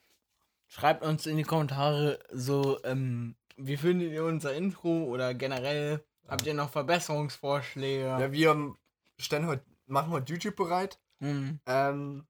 Schreibt 0.67 1.05
uns 1.05 1.27
in 1.27 1.37
die 1.37 1.43
Kommentare 1.45 2.19
so, 2.33 2.83
ähm, 2.83 3.37
wie 3.57 3.77
findet 3.77 4.11
ihr 4.11 4.25
unser 4.25 4.55
Intro 4.55 5.05
oder 5.05 5.33
generell 5.35 6.03
habt 6.27 6.47
ihr 6.47 6.55
noch 6.55 6.71
Verbesserungsvorschläge? 6.71 8.05
ja 8.07 8.33
wir 8.33 8.75
stellen 9.19 9.47
heute, 9.47 9.65
machen 9.87 10.11
heute 10.11 10.33
YouTube 10.33 10.57
bereit 10.57 10.99
Mhm. 11.21 11.61
ähm, 11.67 12.27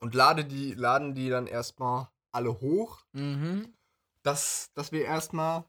und 0.00 0.14
lade 0.14 0.44
die, 0.44 0.74
laden 0.74 1.14
die 1.14 1.28
dann 1.30 1.46
erstmal 1.48 2.08
alle 2.32 2.60
hoch, 2.60 3.02
Mhm. 3.12 3.74
dass, 4.22 4.70
dass 4.74 4.92
wir 4.92 5.04
erstmal 5.06 5.64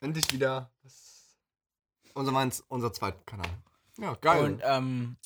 endlich 0.00 0.30
wieder 0.32 0.70
das, 0.84 1.07
unser, 2.18 2.32
meins, 2.32 2.64
unser 2.68 2.92
zweiten 2.92 3.24
Kanal. 3.26 3.48
Ja, 3.98 4.14
geil. 4.20 4.44
Und 4.44 4.62
ähm, 4.64 5.16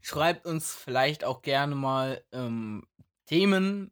schreibt 0.00 0.46
uns 0.46 0.72
vielleicht 0.72 1.24
auch 1.24 1.42
gerne 1.42 1.74
mal 1.74 2.24
ähm, 2.32 2.86
Themen. 3.26 3.90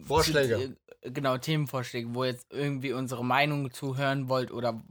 Vorschläge. 0.00 0.54
Äh, 0.54 0.74
Genau, 1.00 1.38
Themenvorschläge, 1.38 2.12
wo 2.12 2.24
ihr 2.24 2.32
jetzt 2.32 2.52
irgendwie 2.52 2.92
unsere 2.92 3.24
Meinung 3.24 3.70
zuhören 3.72 4.28
wollt 4.28 4.50
oder 4.50 4.82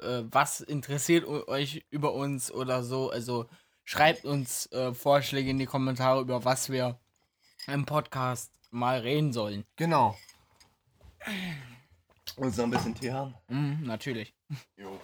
äh, 0.00 0.22
was 0.30 0.60
interessiert 0.60 1.24
euch 1.26 1.86
über 1.88 2.12
uns 2.12 2.52
oder 2.52 2.84
so. 2.84 3.10
Also 3.10 3.46
schreibt 3.82 4.26
uns 4.26 4.70
äh, 4.72 4.92
Vorschläge 4.92 5.48
in 5.48 5.58
die 5.58 5.64
Kommentare, 5.64 6.20
über 6.20 6.44
was 6.44 6.68
wir 6.70 7.00
im 7.66 7.86
Podcast 7.86 8.52
mal 8.70 8.98
reden 8.98 9.32
sollen. 9.32 9.64
genau. 9.76 10.16
Und 12.36 12.54
so 12.54 12.62
ein 12.62 12.70
bisschen 12.70 12.94
Tee 12.94 13.12
haben. 13.12 13.34
Mhm, 13.48 13.82
natürlich. 13.84 14.34
Jo. 14.76 15.00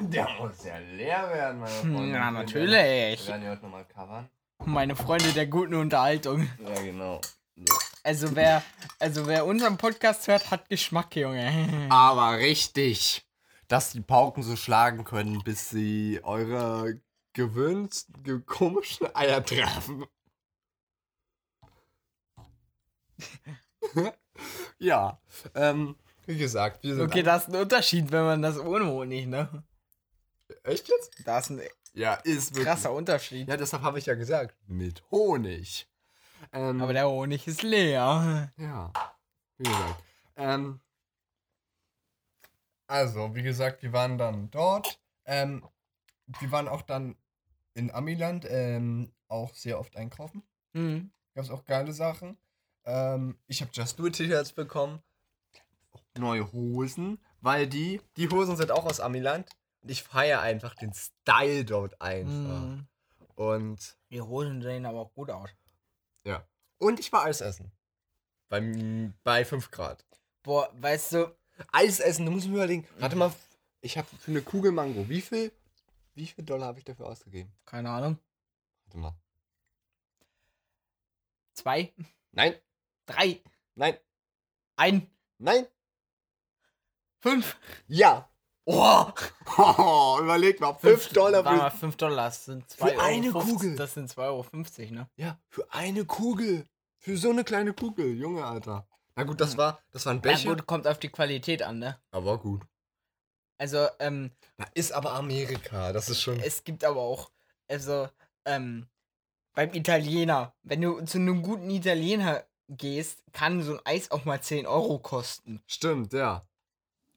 Der 0.00 0.28
muss 0.40 0.64
ja 0.64 0.78
leer 0.78 1.28
werden, 1.32 1.60
meine 1.60 1.72
Freunde. 1.72 2.08
Ja, 2.12 2.24
Wir 2.26 2.30
natürlich. 2.30 3.28
werden 3.28 3.42
ja 3.42 3.50
heute 3.50 3.62
nochmal 3.62 3.84
covern. 3.84 4.28
Meine 4.64 4.96
Freunde 4.96 5.32
der 5.32 5.46
guten 5.46 5.74
Unterhaltung. 5.74 6.48
Ja, 6.64 6.80
genau. 6.82 7.20
So. 7.56 7.74
Also 8.04 8.34
wer, 8.36 8.62
also 8.98 9.26
wer 9.26 9.44
unseren 9.46 9.76
Podcast 9.76 10.28
hört, 10.28 10.50
hat 10.50 10.68
Geschmack, 10.68 11.14
Junge. 11.16 11.86
Aber 11.90 12.38
richtig, 12.38 13.26
dass 13.66 13.90
die 13.92 14.00
Pauken 14.00 14.42
so 14.42 14.56
schlagen 14.56 15.04
können, 15.04 15.42
bis 15.42 15.70
sie 15.70 16.20
eure 16.22 17.00
gewöhnsten, 17.32 18.22
ge 18.22 18.40
komischen 18.40 19.14
Eier 19.14 19.44
treffen. 19.44 20.06
ja, 24.78 25.20
ähm, 25.54 25.96
wie 26.26 26.36
gesagt, 26.36 26.82
wir 26.84 26.94
sind. 26.94 27.04
Okay, 27.04 27.22
da 27.22 27.36
ist 27.36 27.48
ein 27.48 27.56
Unterschied, 27.56 28.12
wenn 28.12 28.24
man 28.24 28.42
das 28.42 28.58
ohne 28.58 28.86
Honig, 28.86 29.26
ne? 29.26 29.64
Echt 30.64 30.88
jetzt? 30.88 31.26
Da 31.26 31.38
ist 31.38 31.50
ein 31.50 31.60
Ja, 31.92 32.14
ist 32.14 32.50
wirklich. 32.52 32.66
krasser 32.66 32.92
Unterschied. 32.92 33.48
Ja, 33.48 33.56
deshalb 33.56 33.82
habe 33.82 33.98
ich 33.98 34.06
ja 34.06 34.14
gesagt, 34.14 34.54
mit 34.66 35.02
Honig. 35.10 35.88
Ähm, 36.52 36.80
Aber 36.80 36.92
der 36.92 37.08
Honig 37.08 37.46
ist 37.46 37.62
leer. 37.62 38.52
Ja, 38.56 38.92
wie 39.58 39.64
gesagt. 39.64 40.02
Ähm, 40.36 40.80
also, 42.86 43.34
wie 43.34 43.42
gesagt, 43.42 43.82
wir 43.82 43.92
waren 43.92 44.16
dann 44.18 44.50
dort. 44.50 45.00
Ähm, 45.26 45.66
wir 46.40 46.50
waren 46.52 46.68
auch 46.68 46.82
dann 46.82 47.16
in 47.74 47.90
Amiland 47.90 48.46
ähm, 48.48 49.12
auch 49.28 49.54
sehr 49.54 49.78
oft 49.78 49.96
einkaufen. 49.96 50.42
Mhm. 50.72 51.10
Gab 51.34 51.44
es 51.44 51.50
auch 51.50 51.64
geile 51.64 51.92
Sachen. 51.92 52.38
Ähm, 52.84 53.38
ich 53.46 53.60
habe 53.60 53.70
Just 53.74 53.98
Do 53.98 54.06
It 54.06 54.14
T-Shirts 54.16 54.52
bekommen. 54.52 55.02
Neue 56.16 56.50
Hosen, 56.52 57.22
weil 57.40 57.66
die, 57.66 58.00
die 58.16 58.28
Hosen 58.28 58.56
sind 58.56 58.72
auch 58.72 58.86
aus 58.86 59.00
Amiland. 59.00 59.48
Ich 59.88 60.02
feiere 60.02 60.40
einfach 60.40 60.74
den 60.74 60.92
Style 60.92 61.64
dort 61.64 62.00
einfach. 62.00 62.30
Mhm. 62.30 62.86
Und 63.34 63.96
Die 64.10 64.20
Hosen 64.20 64.62
sehen 64.62 64.84
aber 64.86 65.00
auch 65.00 65.14
gut 65.14 65.30
aus. 65.30 65.50
ja. 66.24 66.44
Und 66.78 67.00
ich 67.00 67.10
war 67.12 67.24
Eis 67.24 67.40
essen. 67.40 67.72
Bei, 68.48 68.60
bei 69.24 69.44
5 69.44 69.70
Grad. 69.72 70.04
Boah, 70.44 70.70
weißt 70.74 71.12
du, 71.14 71.36
Eis 71.72 71.98
essen, 71.98 72.24
du 72.24 72.30
musst 72.30 72.46
mir 72.46 72.54
überlegen. 72.54 72.86
Warte 72.98 73.16
mal, 73.16 73.32
ich 73.80 73.98
habe 73.98 74.06
für 74.18 74.30
eine 74.30 74.42
Kugel 74.42 74.70
Mango, 74.70 75.08
wie 75.08 75.20
viel, 75.20 75.50
wie 76.14 76.26
viel 76.28 76.44
Dollar 76.44 76.68
habe 76.68 76.78
ich 76.78 76.84
dafür 76.84 77.06
ausgegeben? 77.06 77.52
keine 77.64 77.90
Ahnung. 77.90 78.18
Warte 78.86 78.98
mal. 78.98 79.14
Zwei, 81.54 81.92
Nein, 82.30 82.54
drei, 83.06 83.40
nein, 83.74 83.96
ein, 84.76 85.10
nein, 85.38 85.66
fünf. 87.18 87.56
ja. 87.88 88.28
Oh, 88.70 89.06
überleg 90.20 90.60
mal, 90.60 90.74
5 90.74 91.08
Dollar 91.14 91.42
Warte 91.42 91.58
mal, 91.58 91.70
für, 91.70 91.78
fünf 91.78 91.96
Dollar. 91.96 92.26
Das 92.26 92.44
sind 92.44 92.68
zwei 92.68 92.90
Für 92.90 93.00
eine 93.00 93.28
Euro 93.28 93.40
50, 93.40 93.56
Kugel. 93.56 93.76
Das 93.76 93.94
sind 93.94 94.10
2,50 94.10 94.18
Euro, 94.26 94.94
ne? 94.94 95.10
ja, 95.16 95.38
für 95.48 95.72
eine 95.72 96.04
Kugel. 96.04 96.66
Für 96.98 97.16
so 97.16 97.30
eine 97.30 97.44
kleine 97.44 97.72
Kugel, 97.72 98.14
Junge, 98.14 98.44
Alter. 98.44 98.86
Na 99.16 99.24
gut, 99.24 99.40
das 99.40 99.56
war, 99.56 99.80
das 99.90 100.04
war 100.04 100.12
ein 100.12 100.20
Becher, 100.20 100.50
gut, 100.50 100.66
kommt 100.66 100.86
auf 100.86 100.98
die 100.98 101.08
Qualität 101.08 101.62
an, 101.62 101.78
ne? 101.78 101.98
aber 102.10 102.36
gut. 102.36 102.62
Also, 103.56 103.88
ähm, 104.00 104.32
Da 104.58 104.66
ist 104.74 104.92
aber 104.92 105.14
Amerika, 105.14 105.92
das 105.94 106.10
ist 106.10 106.20
schon. 106.20 106.38
es 106.40 106.62
gibt 106.62 106.84
aber 106.84 107.00
auch, 107.00 107.30
also, 107.68 108.08
ähm, 108.44 108.86
beim 109.54 109.72
Italiener, 109.72 110.54
wenn 110.62 110.82
du 110.82 111.00
zu 111.06 111.16
einem 111.16 111.42
guten 111.42 111.70
Italiener 111.70 112.44
gehst, 112.68 113.24
kann 113.32 113.62
so 113.62 113.78
ein 113.78 113.80
Eis 113.86 114.10
auch 114.10 114.26
mal 114.26 114.42
10 114.42 114.66
Euro 114.66 114.98
kosten. 114.98 115.62
Stimmt, 115.66 116.12
ja. 116.12 116.42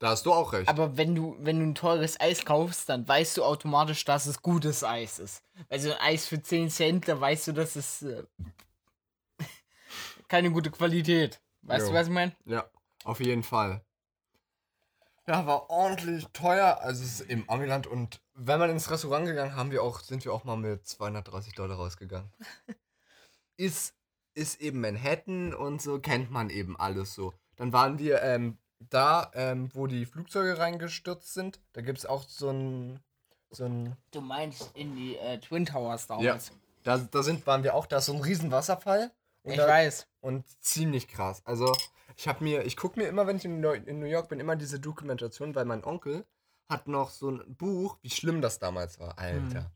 Da 0.01 0.09
hast 0.09 0.25
du 0.25 0.33
auch 0.33 0.51
recht. 0.51 0.67
Aber 0.67 0.97
wenn 0.97 1.13
du, 1.13 1.37
wenn 1.41 1.59
du 1.59 1.65
ein 1.67 1.75
teures 1.75 2.19
Eis 2.19 2.43
kaufst, 2.43 2.89
dann 2.89 3.07
weißt 3.07 3.37
du 3.37 3.43
automatisch, 3.43 4.03
dass 4.03 4.25
es 4.25 4.41
gutes 4.41 4.83
Eis 4.83 5.19
ist. 5.19 5.43
Weil 5.69 5.79
so 5.79 5.91
ein 5.91 5.99
Eis 5.99 6.25
für 6.25 6.41
10 6.41 6.71
Cent, 6.71 7.07
da 7.07 7.21
weißt 7.21 7.49
du, 7.49 7.51
dass 7.51 7.75
es 7.75 8.01
äh, 8.01 8.23
keine 10.27 10.49
gute 10.49 10.71
Qualität. 10.71 11.39
Weißt 11.61 11.85
Jo. 11.85 11.91
du, 11.91 11.99
was 11.99 12.07
ich 12.07 12.13
meine? 12.13 12.35
Ja, 12.45 12.65
auf 13.03 13.19
jeden 13.19 13.43
Fall. 13.43 13.85
Ja, 15.27 15.45
war 15.45 15.69
ordentlich 15.69 16.25
teuer, 16.33 16.79
also 16.81 17.03
es 17.03 17.19
ist 17.19 17.29
im 17.29 17.47
Amiland 17.47 17.85
und 17.85 18.21
wenn 18.33 18.57
man 18.57 18.71
ins 18.71 18.89
Restaurant 18.89 19.27
gegangen, 19.27 19.55
haben 19.55 19.69
wir 19.69 19.83
auch, 19.83 19.99
sind 19.99 20.25
wir 20.25 20.33
auch 20.33 20.45
mal 20.45 20.57
mit 20.57 20.87
230 20.87 21.53
Dollar 21.53 21.77
rausgegangen. 21.77 22.33
ist, 23.55 23.93
ist 24.33 24.61
eben 24.61 24.81
Manhattan 24.81 25.53
und 25.53 25.79
so, 25.79 25.99
kennt 25.99 26.31
man 26.31 26.49
eben 26.49 26.75
alles 26.75 27.13
so. 27.13 27.35
Dann 27.55 27.71
waren 27.71 27.99
wir 27.99 28.23
ähm, 28.23 28.57
da, 28.89 29.31
ähm, 29.33 29.69
wo 29.73 29.87
die 29.87 30.05
Flugzeuge 30.05 30.57
reingestürzt 30.57 31.33
sind, 31.33 31.59
da 31.73 31.81
gibt 31.81 31.99
es 31.99 32.05
auch 32.05 32.23
so 32.23 32.49
ein, 32.49 32.99
so 33.49 33.65
ein, 33.65 33.95
Du 34.11 34.21
meinst 34.21 34.71
in 34.75 34.95
die 34.95 35.17
äh, 35.17 35.39
Twin 35.39 35.65
Towers 35.65 36.07
damals. 36.07 36.51
Da, 36.83 36.97
da 36.97 37.23
sind, 37.23 37.45
waren 37.45 37.63
wir 37.63 37.75
auch, 37.75 37.85
da 37.85 37.97
ist 37.97 38.05
so 38.05 38.13
ein 38.13 38.21
riesen 38.21 38.51
Wasserfall. 38.51 39.11
Und 39.43 39.51
Ich 39.51 39.57
da, 39.57 39.67
weiß. 39.67 40.07
Und 40.19 40.45
ziemlich 40.63 41.07
krass. 41.07 41.41
Also, 41.45 41.75
ich 42.17 42.27
habe 42.27 42.43
mir, 42.43 42.65
ich 42.65 42.77
gucke 42.77 42.99
mir 42.99 43.07
immer, 43.07 43.27
wenn 43.27 43.37
ich 43.37 43.45
in 43.45 43.59
New, 43.59 43.71
in 43.71 43.99
New 43.99 44.05
York 44.05 44.29
bin, 44.29 44.39
immer 44.39 44.55
diese 44.55 44.79
Dokumentation, 44.79 45.55
weil 45.55 45.65
mein 45.65 45.83
Onkel 45.83 46.25
hat 46.69 46.87
noch 46.87 47.09
so 47.09 47.29
ein 47.29 47.55
Buch, 47.55 47.97
wie 48.01 48.09
schlimm 48.09 48.41
das 48.41 48.59
damals 48.59 48.99
war. 48.99 49.17
Alter. 49.17 49.71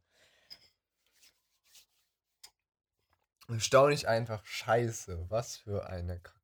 Erstaunlich 3.48 4.08
einfach 4.08 4.44
scheiße. 4.46 5.26
Was 5.30 5.58
für 5.58 5.88
eine 5.88 6.20
Kacke. 6.20 6.36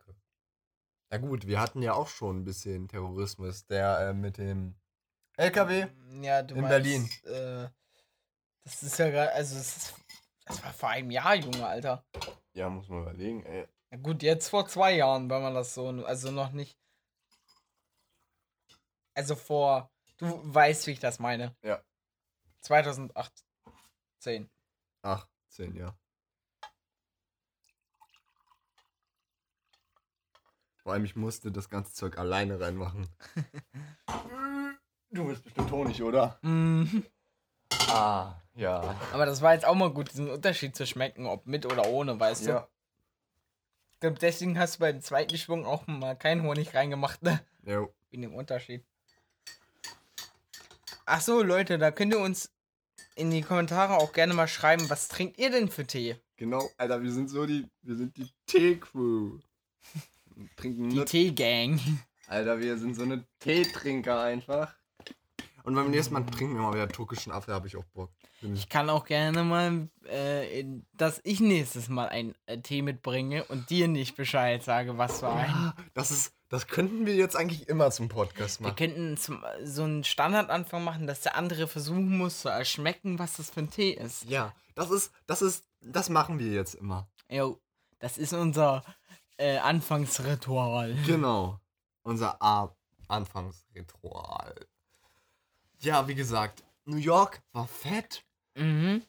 Na 1.12 1.18
gut, 1.18 1.46
wir 1.46 1.60
hatten 1.60 1.82
ja 1.82 1.94
auch 1.94 2.08
schon 2.08 2.40
ein 2.40 2.46
bisschen 2.46 2.88
Terrorismus, 2.88 3.66
der 3.66 4.00
äh, 4.00 4.14
mit 4.14 4.38
dem 4.38 4.76
LKW. 5.36 5.88
Ja, 6.22 6.42
du 6.42 6.56
In 6.56 6.62
meinst, 6.62 6.70
Berlin. 6.70 7.10
Äh, 7.26 7.70
das 8.64 8.82
ist 8.82 8.98
ja 8.98 9.10
gerade, 9.10 9.34
also 9.34 9.58
das, 9.58 9.76
ist, 9.76 9.94
das 10.46 10.64
war 10.64 10.72
vor 10.72 10.88
einem 10.88 11.12
Jahr, 11.12 11.36
Junge, 11.36 11.68
Alter. 11.68 12.06
Ja, 12.54 12.70
muss 12.70 12.88
man 12.88 13.02
überlegen, 13.02 13.44
ey. 13.44 13.68
Na 13.90 13.98
gut, 13.98 14.24
jetzt 14.24 14.48
vor 14.48 14.70
zwei 14.70 14.94
Jahren, 14.96 15.30
weil 15.30 15.42
man 15.42 15.54
das 15.54 15.74
so, 15.74 15.90
also 15.90 16.32
noch 16.32 16.54
nicht. 16.54 16.80
Also 19.14 19.36
vor, 19.36 19.92
du 20.16 20.28
weißt, 20.44 20.88
wie 20.88 20.92
ich 20.92 21.00
das 21.02 21.20
meine. 21.20 21.54
Ja. 21.62 21.84
2018. 22.62 24.50
18, 25.02 25.76
ja. 25.76 25.94
Vor 30.84 30.94
allem, 30.94 31.06
ich 31.06 31.16
musste 31.16 31.52
das 31.52 31.70
ganze 31.70 31.94
Zeug 31.94 32.18
alleine 32.18 32.60
reinmachen. 32.60 33.08
du 35.12 35.28
bist 35.28 35.44
bestimmt 35.44 35.72
Honig, 35.72 36.02
oder? 36.02 36.40
Mhm. 36.42 37.06
Ah, 37.88 38.36
ja. 38.56 38.96
Aber 39.14 39.26
das 39.26 39.42
war 39.42 39.54
jetzt 39.54 39.66
auch 39.66 39.76
mal 39.76 39.92
gut, 39.92 40.12
diesen 40.12 40.30
Unterschied 40.30 40.76
zu 40.76 40.88
schmecken, 40.88 41.28
ob 41.28 41.46
mit 41.46 41.66
oder 41.66 41.88
ohne, 41.88 42.20
weißt 42.20 42.48
du? 42.48 42.50
Ja. 42.50 42.68
Ich 43.94 44.00
glaube, 44.00 44.18
deswegen 44.20 44.58
hast 44.58 44.76
du 44.76 44.80
beim 44.80 45.02
zweiten 45.02 45.38
Schwung 45.38 45.66
auch 45.66 45.86
mal 45.86 46.16
keinen 46.16 46.42
Honig 46.44 46.74
reingemacht, 46.74 47.22
ne? 47.22 47.46
Jo. 47.64 47.94
Wegen 48.10 48.24
dem 48.24 48.34
Unterschied. 48.34 48.84
Ach 51.06 51.22
so, 51.22 51.44
Leute, 51.44 51.78
da 51.78 51.92
könnt 51.92 52.14
ihr 52.14 52.20
uns 52.20 52.52
in 53.16 53.30
die 53.30 53.42
Kommentare 53.42 53.96
auch 53.98 54.14
gerne 54.14 54.34
mal 54.34 54.48
schreiben, 54.48 54.90
was 54.90 55.08
trinkt 55.08 55.38
ihr 55.38 55.52
denn 55.52 55.70
für 55.70 55.86
Tee? 55.86 56.16
Genau, 56.38 56.68
Alter, 56.78 57.04
wir 57.04 57.12
sind 57.12 57.30
so 57.30 57.46
die, 57.46 57.70
wir 57.84 57.96
sind 57.96 58.18
die 58.18 58.28
Tee-Crew. 58.48 59.38
Trinken 60.56 60.90
Die 60.90 60.96
nur, 60.98 61.06
Tee-Gang. 61.06 61.80
Alter, 62.28 62.60
wir 62.60 62.78
sind 62.78 62.96
so 62.96 63.04
eine 63.04 63.26
Teetrinker 63.40 64.22
einfach. 64.22 64.74
Und 65.64 65.76
beim 65.76 65.92
nächsten 65.92 66.14
Mal 66.14 66.26
trinken 66.26 66.56
wir 66.56 66.62
mal 66.64 66.74
wieder 66.74 66.88
türkischen 66.90 67.32
Apfel, 67.32 67.54
habe 67.54 67.68
ich 67.68 67.78
auch 67.78 67.84
Bock. 67.94 68.10
Bin 68.42 68.56
Ich 68.56 68.68
kann 68.70 68.90
auch 68.90 69.06
gerne 69.06 69.44
mal, 69.44 69.90
äh, 70.06 70.66
dass 70.94 71.22
ich 71.24 71.40
nächstes 71.40 71.88
Mal 71.88 72.10
einen 72.10 72.34
äh, 72.48 72.58
Tee 72.60 72.82
mitbringe 72.82 73.44
und 73.46 73.70
dir 73.70 73.88
nicht 73.88 74.16
Bescheid 74.16 74.64
sage, 74.64 74.98
was 74.98 75.20
für 75.20 75.30
ein. 75.30 75.50
Ah, 75.52 75.76
Das 75.94 76.10
ist, 76.10 76.34
das 76.50 76.66
könnten 76.66 77.06
wir 77.06 77.14
jetzt 77.16 77.36
eigentlich 77.36 77.70
immer 77.70 77.92
zum 77.92 78.10
Podcast 78.10 78.60
Wir 78.60 78.68
machen. 78.70 78.76
könnten 78.78 79.18
zum, 79.18 79.44
so 79.64 79.84
einen 79.84 80.04
Standardanfang 80.04 80.84
machen, 80.84 81.06
dass 81.06 81.22
der 81.22 81.36
andere 81.36 81.68
versuchen 81.68 82.18
muss 82.18 82.42
zu 82.42 82.50
erschmecken, 82.50 83.20
was 83.20 83.38
das 83.38 83.52
für 83.52 83.60
ein 83.60 83.70
Tee 83.70 83.92
ist. 83.92 84.24
Ja, 84.28 84.56
das 84.74 84.90
ist, 84.90 85.12
das 85.28 85.44
ist, 85.44 85.66
das 85.82 86.10
machen 86.10 86.40
wir 86.40 86.48
jetzt 86.52 86.74
immer. 86.74 87.08
Jo, 87.30 87.62
das 88.00 88.18
ist 88.18 88.34
unser 88.34 88.84
äh, 89.42 89.58
Anfangsritual. 89.58 90.96
Genau. 91.06 91.60
Unser 92.04 92.42
A 92.42 92.76
Anfangsritual. 93.08 94.56
Ja, 95.80 96.08
wie 96.08 96.16
gesagt, 96.16 96.64
New 96.86 96.98
York 96.98 97.42
war 97.52 97.68
fett. 97.68 98.24
Mhm. 98.56 99.04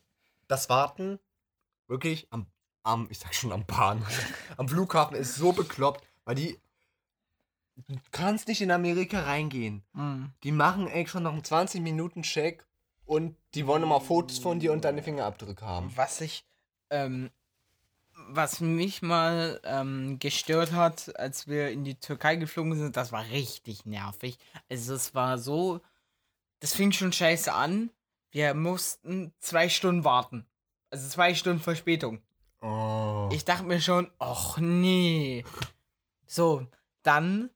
Das 0.49 0.69
Warten, 0.69 1.21
wirklich 1.87 2.27
am, 2.31 2.47
am 2.83 3.07
ich 3.11 3.19
sag 3.19 3.35
schon 3.35 3.53
am 3.53 3.65
Bahn, 3.65 4.05
am 4.57 4.69
Flughafen 4.69 5.17
ist 5.17 5.37
so 5.37 5.53
bekloppt, 5.53 6.05
weil 6.25 6.35
die, 6.35 6.59
du 7.77 7.97
kannst 8.11 8.49
nicht 8.49 8.61
in 8.61 8.71
Amerika 8.71 9.21
reingehen. 9.21 9.85
Mhm. 9.93 10.33
Die 10.43 10.53
machen 10.53 10.89
echt 10.89 11.11
schon 11.11 11.23
noch 11.23 11.33
einen 11.33 11.45
20 11.45 11.81
Minuten 11.81 12.23
Check 12.23 12.67
und 13.05 13.37
die 13.55 13.67
wollen 13.67 13.83
immer 13.83 14.01
Fotos 14.01 14.39
von 14.39 14.59
dir 14.61 14.73
und 14.73 14.85
deine 14.85 15.03
Fingerabdrücke 15.03 15.65
haben. 15.65 15.93
Was 15.97 16.21
ich, 16.21 16.45
ähm, 16.91 17.31
was 18.29 18.61
mich 18.61 19.03
mal 19.03 19.61
ähm, 19.65 20.19
gestört 20.19 20.73
hat, 20.73 21.19
als 21.19 21.49
wir 21.49 21.71
in 21.71 21.85
die 21.85 21.95
Türkei 21.95 22.37
geflogen 22.37 22.77
sind, 22.77 22.97
das 22.97 23.13
war 23.13 23.25
richtig 23.31 23.87
nervig. 23.87 24.39
Also 24.71 24.95
es 24.95 25.15
war 25.15 25.39
so, 25.39 25.81
das 26.61 26.75
fing 26.75 26.93
schon 26.93 27.13
scheiße 27.13 27.53
an. 27.53 27.91
Wir 28.31 28.55
mussten 28.55 29.33
zwei 29.39 29.69
Stunden 29.69 30.05
warten. 30.05 30.47
Also 30.91 31.09
zwei 31.09 31.35
Stunden 31.35 31.61
Verspätung. 31.61 32.23
Oh. 32.61 33.29
Ich 33.33 33.45
dachte 33.45 33.65
mir 33.65 33.81
schon, 33.81 34.11
ach 34.19 34.59
nee. 34.59 35.45
So, 36.27 36.67
dann 37.03 37.51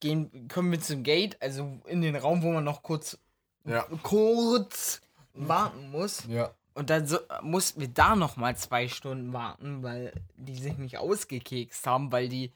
gehen, 0.00 0.48
kommen 0.48 0.70
wir 0.70 0.80
zum 0.80 1.02
Gate, 1.02 1.40
also 1.42 1.80
in 1.86 2.00
den 2.00 2.16
Raum, 2.16 2.42
wo 2.42 2.52
man 2.52 2.64
noch 2.64 2.82
kurz, 2.82 3.18
ja. 3.64 3.82
kurz 4.02 5.00
warten 5.34 5.90
muss. 5.90 6.24
Ja. 6.28 6.54
Und 6.76 6.90
dann 6.90 7.06
so, 7.06 7.18
mussten 7.40 7.80
wir 7.80 7.88
da 7.88 8.14
noch 8.16 8.36
mal 8.36 8.54
zwei 8.54 8.86
Stunden 8.88 9.32
warten, 9.32 9.82
weil 9.82 10.12
die 10.36 10.56
sich 10.56 10.76
nicht 10.76 10.98
ausgekekst 10.98 11.86
haben, 11.86 12.12
weil 12.12 12.28
die, 12.28 12.52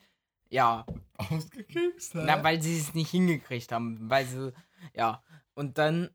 ja, 0.51 0.85
Ausgekekst, 1.17 2.17
na, 2.17 2.45
weil 2.45 2.61
sie 2.61 2.79
es 2.79 2.93
nicht 2.93 3.11
hingekriegt 3.11 3.73
haben, 3.73 4.11
weil 4.11 4.27
sie, 4.27 4.53
ja. 4.93 5.25
Und 5.55 5.79
dann 5.79 6.11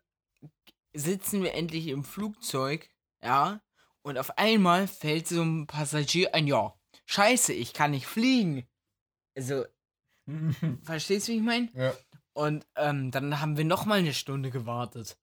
sitzen 0.94 1.42
wir 1.42 1.56
endlich 1.56 1.88
im 1.88 2.04
Flugzeug, 2.04 2.88
ja, 3.24 3.60
und 4.04 4.20
auf 4.20 4.38
einmal 4.38 4.88
fällt 4.88 5.28
so 5.28 5.42
ein 5.42 5.66
Passagier 5.66 6.36
ein, 6.36 6.46
ja, 6.46 6.76
scheiße, 7.08 7.54
ich 7.54 7.74
kann 7.74 7.90
nicht 7.90 8.06
fliegen. 8.06 8.68
Also, 9.36 9.66
verstehst 10.84 11.28
du, 11.28 11.32
wie 11.32 11.38
ich 11.38 11.44
meine? 11.44 11.70
ja. 11.74 11.92
Und 12.34 12.68
ähm, 12.76 13.10
dann 13.10 13.40
haben 13.42 13.58
wir 13.58 13.66
noch 13.66 13.86
mal 13.86 13.98
eine 13.98 14.14
Stunde 14.14 14.52
gewartet. 14.52 15.18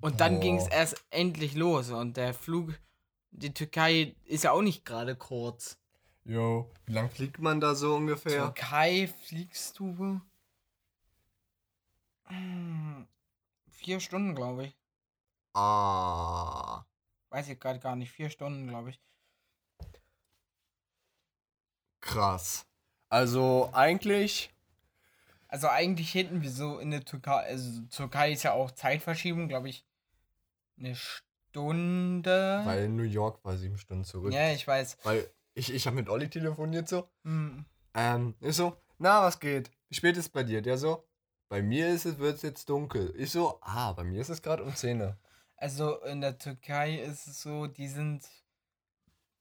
Und 0.00 0.20
dann 0.20 0.36
Oh. 0.36 0.40
ging 0.40 0.56
es 0.56 0.66
erst 0.68 1.04
endlich 1.10 1.54
los. 1.54 1.90
Und 1.90 2.16
der 2.16 2.34
Flug, 2.34 2.78
die 3.30 3.52
Türkei 3.52 4.14
ist 4.24 4.44
ja 4.44 4.52
auch 4.52 4.62
nicht 4.62 4.84
gerade 4.84 5.16
kurz. 5.16 5.78
Jo. 6.24 6.70
Wie 6.86 6.92
lang 6.92 7.10
fliegt 7.10 7.38
man 7.38 7.60
da 7.60 7.74
so 7.74 7.94
ungefähr? 7.96 8.44
Türkei 8.54 9.08
fliegst 9.24 9.78
du 9.78 10.20
Hm, 12.26 13.08
vier 13.68 14.00
Stunden, 14.00 14.34
glaube 14.34 14.66
ich. 14.66 14.76
Ah. 15.54 16.84
Weiß 17.30 17.48
ich 17.48 17.58
gerade 17.58 17.80
gar 17.80 17.96
nicht. 17.96 18.12
Vier 18.12 18.30
Stunden, 18.30 18.68
glaube 18.68 18.90
ich. 18.90 19.00
Krass. 22.00 22.66
Also 23.08 23.70
eigentlich. 23.72 24.50
Also 25.48 25.68
eigentlich 25.68 26.14
hätten 26.14 26.42
wir 26.42 26.50
so 26.50 26.78
in 26.78 26.92
der 26.92 27.04
Türkei, 27.04 27.32
also 27.46 27.82
Türkei 27.90 28.30
ist 28.32 28.44
ja 28.44 28.52
auch 28.52 28.70
Zeitverschiebung, 28.70 29.48
glaube 29.48 29.68
ich, 29.68 29.84
eine 30.80 30.96
Stunde. 30.96 32.62
Weil 32.64 32.88
New 32.88 33.02
York 33.04 33.44
war 33.44 33.56
sieben 33.56 33.78
Stunden 33.78 34.04
zurück. 34.04 34.32
ja, 34.32 34.52
ich 34.52 34.66
weiß. 34.66 34.98
Weil 35.04 35.28
ich, 35.54 35.72
ich 35.72 35.86
habe 35.86 35.96
mit 35.96 36.08
Olli 36.08 36.28
telefoniert 36.28 36.88
so. 36.88 37.08
Hm, 37.24 37.64
Ähm, 37.94 38.34
ich 38.40 38.56
so, 38.56 38.76
na, 38.98 39.22
was 39.22 39.40
geht? 39.40 39.70
Wie 39.88 39.94
spät 39.96 40.16
ist 40.16 40.30
bei 40.30 40.42
dir? 40.44 40.62
Der 40.62 40.78
so, 40.78 41.06
bei 41.48 41.60
mir 41.62 41.88
ist 41.88 42.04
es, 42.06 42.18
wird 42.18 42.36
es 42.36 42.42
jetzt 42.42 42.68
dunkel. 42.68 43.12
Ich 43.16 43.32
so, 43.32 43.58
ah, 43.62 43.92
bei 43.92 44.04
mir 44.04 44.20
ist 44.20 44.28
es 44.28 44.40
gerade 44.42 44.62
um 44.62 44.74
10 44.74 45.00
Uhr. 45.00 45.18
Also 45.56 46.00
in 46.04 46.20
der 46.20 46.38
Türkei 46.38 46.96
ist 47.00 47.26
es 47.26 47.42
so, 47.42 47.66
die 47.66 47.88
sind, 47.88 48.22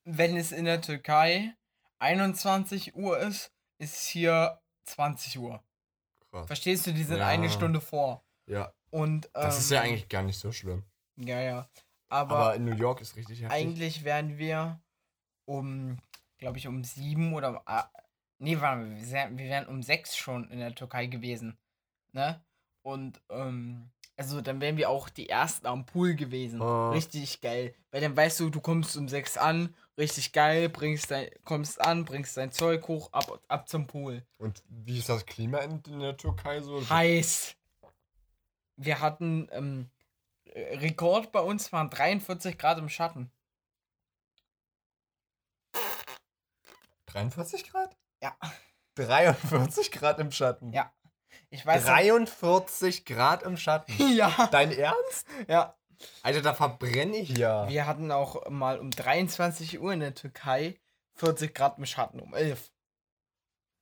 wenn 0.04 0.36
es 0.36 0.52
in 0.52 0.66
der 0.66 0.82
Türkei 0.82 1.54
21 2.00 2.96
Uhr 2.96 3.20
ist, 3.20 3.52
ist 3.78 4.08
hier 4.08 4.60
20 4.86 5.38
Uhr. 5.40 5.64
Krass. 6.32 6.48
Verstehst 6.48 6.88
du, 6.88 6.92
die 6.94 7.04
sind 7.04 7.18
Ja. 7.20 7.28
eine 7.28 7.50
Stunde 7.50 7.80
vor. 7.82 8.24
Ja, 8.48 8.74
Und, 8.90 9.30
das 9.34 9.60
ist 9.60 9.70
ja 9.72 9.84
ähm, 9.84 9.90
eigentlich 9.92 10.10
gar 10.10 10.24
nicht 10.24 10.40
so 10.40 10.52
schlimm. 10.52 10.84
Ja, 11.20 11.42
ja. 11.42 11.70
Aber, 12.10 12.38
Aber 12.38 12.56
in 12.56 12.66
New 12.66 12.76
York 12.76 13.02
ist 13.02 13.16
richtig 13.16 13.42
heftig. 13.42 13.52
eigentlich 13.52 14.04
wären 14.04 14.38
wir 14.38 14.82
um, 15.46 15.98
glaube 16.38 16.58
ich, 16.58 16.68
um 16.68 16.84
sieben 16.84 17.34
oder. 17.34 17.62
ah, 17.66 17.90
nee, 18.40 18.60
warte, 18.60 18.90
wir 18.90 19.12
wären, 19.12 19.38
wir 19.38 19.46
wären 19.46 19.68
um 19.68 19.84
sechs 19.84 20.16
schon 20.18 20.50
in 20.50 20.60
der 20.60 20.74
Türkei 20.74 21.06
gewesen. 21.06 21.58
Ne? 22.12 22.44
Und, 22.82 23.22
ähm, 23.30 23.92
also 24.18 24.42
dann 24.42 24.60
wären 24.60 24.78
wir 24.78 24.90
auch 24.90 25.08
die 25.08 25.30
ersten 25.30 25.68
am 25.68 25.86
Pool 25.86 26.16
gewesen. 26.16 26.62
Oh. 26.62 26.90
Richtig 26.90 27.42
geil. 27.42 27.74
Weil 27.92 28.02
dann 28.02 28.18
weißt 28.18 28.40
du, 28.40 28.50
du 28.50 28.60
kommst 28.60 28.98
um 28.98 29.08
sechs 29.08 29.38
an, 29.38 29.74
richtig 29.98 30.34
geil, 30.34 30.68
bringst 30.70 31.12
dein, 31.12 31.30
kommst 31.46 31.80
an, 31.80 32.06
bringst 32.06 32.36
dein 32.36 32.52
Zeug 32.52 32.88
hoch, 32.88 33.14
ab, 33.14 33.40
ab 33.48 33.70
zum 33.70 33.88
Pool. 33.88 34.24
Und 34.38 34.64
wie 34.68 35.00
ist 35.00 35.10
das 35.10 35.26
Klima 35.26 35.60
in, 35.60 35.82
in 35.88 36.00
der 36.00 36.18
Türkei 36.18 36.60
so? 36.62 36.90
Heiß. 36.90 37.56
Wir 38.76 39.00
hatten, 39.00 39.48
ähm, 39.52 39.90
äh, 39.90 39.99
Rekord 40.56 41.32
bei 41.32 41.42
uns 41.42 41.72
waren 41.72 41.90
43 41.90 42.58
Grad 42.58 42.78
im 42.78 42.90
Schatten. 42.90 43.32
43 47.08 47.70
Grad? 47.70 47.96
Ja. 48.22 48.36
43 48.96 49.92
Grad 49.92 50.20
im 50.20 50.32
Schatten. 50.32 50.74
Ja. 50.74 50.94
Ich 51.50 51.66
weiß. 51.66 51.86
43 51.86 53.06
Grad 53.06 53.44
im 53.44 53.58
Schatten. 53.58 53.94
ja. 54.16 54.48
Dein 54.52 54.72
Ernst? 54.72 55.28
Ja. 55.48 55.76
Alter, 56.24 56.42
da 56.42 56.54
verbrenne 56.54 57.18
ich 57.18 57.30
ja. 57.38 57.68
Wir 57.68 57.86
hatten 57.86 58.12
auch 58.12 58.50
mal 58.50 58.80
um 58.80 58.92
23 58.92 59.80
Uhr 59.80 59.92
in 59.92 60.00
der 60.00 60.16
Türkei 60.16 60.80
40 61.16 61.54
Grad 61.54 61.78
im 61.78 61.86
Schatten 61.86 62.20
um 62.20 62.34
11. 62.34 62.72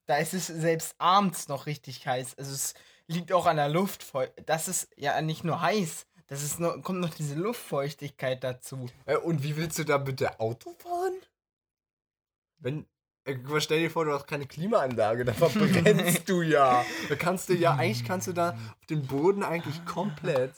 Da 0.08 0.18
ist 0.18 0.34
es 0.34 0.48
selbst 0.48 0.96
abends 0.98 1.48
noch 1.48 1.66
richtig 1.66 2.08
heiß. 2.08 2.38
Also 2.38 2.54
es 2.54 2.74
liegt 3.08 3.32
auch 3.32 3.46
an 3.46 3.58
der 3.58 3.70
Luftfeuchtigkeit. 3.70 4.50
Das 4.50 4.68
ist 4.68 4.90
ja 4.96 5.22
nicht 5.22 5.44
nur 5.44 5.62
heiß, 5.62 6.08
das 6.28 6.44
ist 6.44 6.60
noch, 6.60 6.82
kommt 6.84 7.00
noch 7.00 7.14
diese 7.14 7.36
Luftfeuchtigkeit 7.36 8.44
dazu. 8.44 8.88
Äh, 9.06 9.18
Und 9.18 9.44
wie 9.44 9.56
willst 9.58 9.80
du 9.80 9.84
da 9.84 9.98
bitte 9.98 10.40
Auto 10.40 10.74
fahren? 10.78 11.14
Wenn. 12.60 12.86
äh, 13.26 13.36
guck 13.36 13.50
mal, 13.52 13.62
Stell 13.62 13.80
dir 13.80 13.90
vor, 13.92 14.06
du 14.06 14.14
hast 14.14 14.28
keine 14.28 14.46
Klimaanlage, 14.46 15.26
da 15.26 15.34
verbrennst 15.34 16.28
du 16.30 16.42
ja. 16.42 16.86
Da 17.10 17.16
kannst 17.16 17.50
du 17.50 17.54
ja, 17.54 17.76
eigentlich 17.76 18.04
kannst 18.06 18.28
du 18.28 18.34
da 18.34 18.52
auf 18.52 18.86
den 18.90 19.06
Boden 19.06 19.44
eigentlich 19.44 19.86
komplett, 19.86 20.54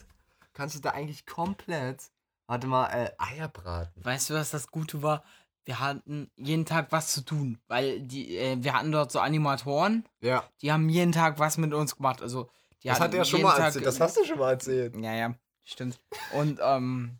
kannst 0.53 0.75
du 0.75 0.79
da 0.79 0.91
eigentlich 0.91 1.25
komplett, 1.25 2.03
warte 2.47 2.67
mal, 2.67 2.88
äh, 2.89 3.12
Eier 3.17 3.47
braten. 3.47 4.03
Weißt 4.03 4.29
du, 4.29 4.34
was 4.36 4.51
das 4.51 4.67
Gute 4.71 5.01
war? 5.03 5.23
Wir 5.65 5.79
hatten 5.79 6.32
jeden 6.36 6.65
Tag 6.65 6.91
was 6.91 7.12
zu 7.12 7.21
tun, 7.21 7.60
weil 7.67 7.99
die, 7.99 8.38
äh, 8.38 8.58
wir 8.63 8.73
hatten 8.73 8.91
dort 8.91 9.12
so 9.12 9.19
Animatoren, 9.19 10.08
Ja, 10.21 10.43
die 10.62 10.71
haben 10.71 10.89
jeden 10.89 11.12
Tag 11.12 11.38
was 11.38 11.58
mit 11.58 11.73
uns 11.73 11.95
gemacht. 11.95 12.21
Also, 12.23 12.49
die 12.82 12.88
das 12.88 12.99
hat 12.99 13.13
er 13.13 13.25
schon 13.25 13.41
mal 13.41 13.55
Tag- 13.58 13.65
erzählt, 13.65 13.86
das 13.86 13.99
hast 13.99 14.17
du 14.17 14.23
schon 14.23 14.39
mal 14.39 14.51
erzählt. 14.51 14.95
Ja, 14.95 15.13
ja, 15.13 15.36
stimmt. 15.71 15.99
Und 16.34 16.60
ähm, 16.62 17.19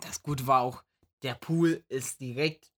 das 0.00 0.22
Gute 0.22 0.46
war 0.46 0.60
auch, 0.62 0.82
der 1.22 1.34
Pool 1.34 1.84
ist 1.88 2.20
direkt 2.20 2.72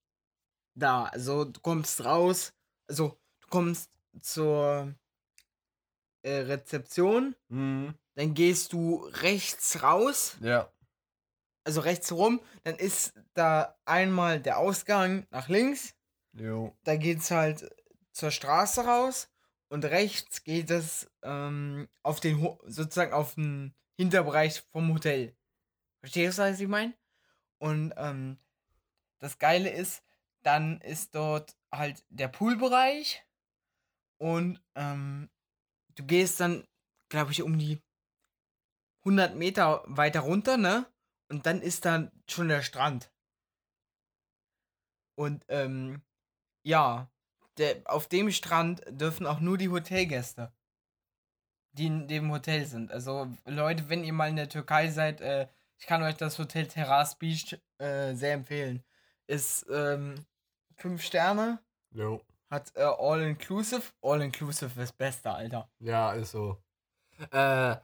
da. 0.74 1.04
Also 1.04 1.44
du 1.44 1.60
kommst 1.60 2.04
raus, 2.04 2.52
also 2.88 3.18
du 3.40 3.48
kommst 3.48 3.90
zur 4.20 4.94
äh, 6.22 6.30
Rezeption, 6.40 7.34
Mhm. 7.48 7.94
dann 8.14 8.34
gehst 8.34 8.72
du 8.72 8.96
rechts 9.22 9.82
raus, 9.82 10.36
Ja. 10.40 10.72
also 11.64 11.80
rechts 11.80 12.10
rum, 12.12 12.40
dann 12.64 12.76
ist 12.76 13.12
da 13.34 13.76
einmal 13.84 14.40
der 14.40 14.58
Ausgang 14.58 15.26
nach 15.30 15.48
links, 15.48 15.94
Jo. 16.32 16.76
da 16.84 16.96
geht's 16.96 17.30
halt 17.30 17.68
zur 18.12 18.30
Straße 18.30 18.84
raus 18.84 19.28
und 19.68 19.84
rechts 19.84 20.42
geht 20.42 20.70
es 20.70 21.08
ähm, 21.22 21.88
auf 22.02 22.20
den 22.20 22.40
Ho 22.42 22.60
sozusagen 22.66 23.12
auf 23.12 23.34
den 23.34 23.74
Hinterbereich 23.98 24.60
vom 24.72 24.94
Hotel. 24.94 25.36
Verstehst 26.00 26.38
du, 26.38 26.42
was 26.42 26.60
ich 26.60 26.68
meine? 26.68 26.94
Und 27.58 27.92
ähm, 27.96 28.38
das 29.18 29.38
Geile 29.38 29.70
ist, 29.70 30.04
dann 30.42 30.80
ist 30.80 31.14
dort 31.14 31.56
halt 31.72 32.04
der 32.08 32.28
Poolbereich 32.28 33.26
und 34.18 34.62
ähm, 34.76 35.28
du 35.96 36.04
gehst 36.04 36.38
dann, 36.40 36.66
glaube 37.08 37.32
ich, 37.32 37.42
um 37.42 37.58
die 37.58 37.80
100 39.04 39.34
Meter 39.34 39.82
weiter 39.86 40.20
runter, 40.20 40.56
ne? 40.56 40.86
Und 41.28 41.46
dann 41.46 41.60
ist 41.60 41.84
dann 41.84 42.10
schon 42.28 42.48
der 42.48 42.62
Strand. 42.62 43.12
Und 45.16 45.44
ähm, 45.48 46.02
ja, 46.64 47.10
der, 47.58 47.82
auf 47.86 48.08
dem 48.08 48.30
Strand 48.30 48.82
dürfen 48.88 49.26
auch 49.26 49.40
nur 49.40 49.58
die 49.58 49.68
Hotelgäste, 49.68 50.52
die 51.78 51.86
in 51.86 52.08
dem 52.08 52.30
Hotel 52.32 52.66
sind. 52.66 52.90
Also 52.92 53.28
Leute, 53.44 53.88
wenn 53.88 54.04
ihr 54.04 54.12
mal 54.12 54.28
in 54.28 54.36
der 54.36 54.48
Türkei 54.48 54.88
seid, 54.88 55.20
äh, 55.20 55.46
ich 55.78 55.86
kann 55.86 56.02
euch 56.02 56.16
das 56.16 56.38
Hotel 56.38 56.66
Terrace 56.66 57.14
Beach 57.16 57.56
äh, 57.78 58.14
sehr 58.14 58.34
empfehlen. 58.34 58.82
Ist 59.26 59.66
ähm, 59.70 60.26
fünf 60.76 61.02
Sterne, 61.02 61.60
Jo. 61.92 62.20
hat 62.50 62.72
äh, 62.74 62.82
All 62.82 63.22
Inclusive. 63.22 63.82
All 64.02 64.22
Inclusive 64.22 64.80
ist 64.82 64.98
bester, 64.98 65.34
Alter. 65.34 65.70
Ja, 65.78 66.12
ist 66.12 66.32
so. 66.32 66.56
Äh, 67.30 67.76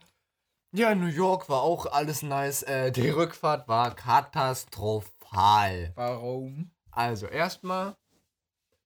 ja, 0.77 0.91
in 0.91 1.01
New 1.01 1.07
York 1.07 1.49
war 1.49 1.63
auch 1.63 1.87
alles 1.87 2.23
nice. 2.23 2.65
Äh, 2.65 2.91
die 2.91 3.09
Rückfahrt 3.11 3.69
war 3.69 3.95
katastrophal. 3.95 5.93
Warum? 5.95 6.73
Also, 6.91 7.27
erstmal, 7.27 7.97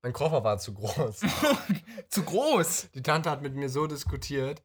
mein 0.03 0.13
Koffer 0.13 0.45
war 0.45 0.59
zu 0.59 0.75
groß. 0.75 1.21
Zu 2.09 2.23
groß. 2.25 2.91
Die 2.95 3.03
Tante 3.03 3.31
hat 3.31 3.43
mit 3.43 3.55
mir 3.55 3.69
so 3.69 3.87
diskutiert. 3.87 4.63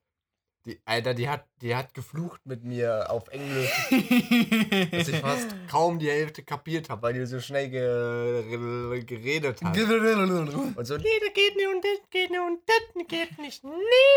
Die, 0.65 0.79
Alter, 0.85 1.13
die 1.13 1.27
hat, 1.27 1.45
die 1.61 1.75
hat 1.75 1.93
geflucht 1.93 2.39
mit 2.45 2.63
mir 2.63 3.11
auf 3.11 3.27
Englisch, 3.27 3.69
dass 4.91 5.09
ich 5.09 5.17
fast 5.17 5.53
kaum 5.69 5.99
die 5.99 6.09
Hälfte 6.09 6.41
kapiert 6.41 6.89
habe, 6.89 7.01
weil 7.01 7.13
die 7.13 7.25
so 7.25 7.41
schnell 7.41 7.69
ge 7.69 9.03
geredet 9.03 9.61
hat. 9.61 9.77
Und 9.77 10.85
so, 10.85 10.95
nee, 10.95 11.19
das 11.19 11.33
geht 11.33 11.57
nicht 11.57 11.67
und 11.67 11.83
das 11.83 11.99
geht 12.09 12.31
nicht 12.31 12.39
und 12.39 12.61
das 12.65 13.07
geht 13.07 13.37
nicht. 13.39 13.61
Nee, 13.65 13.71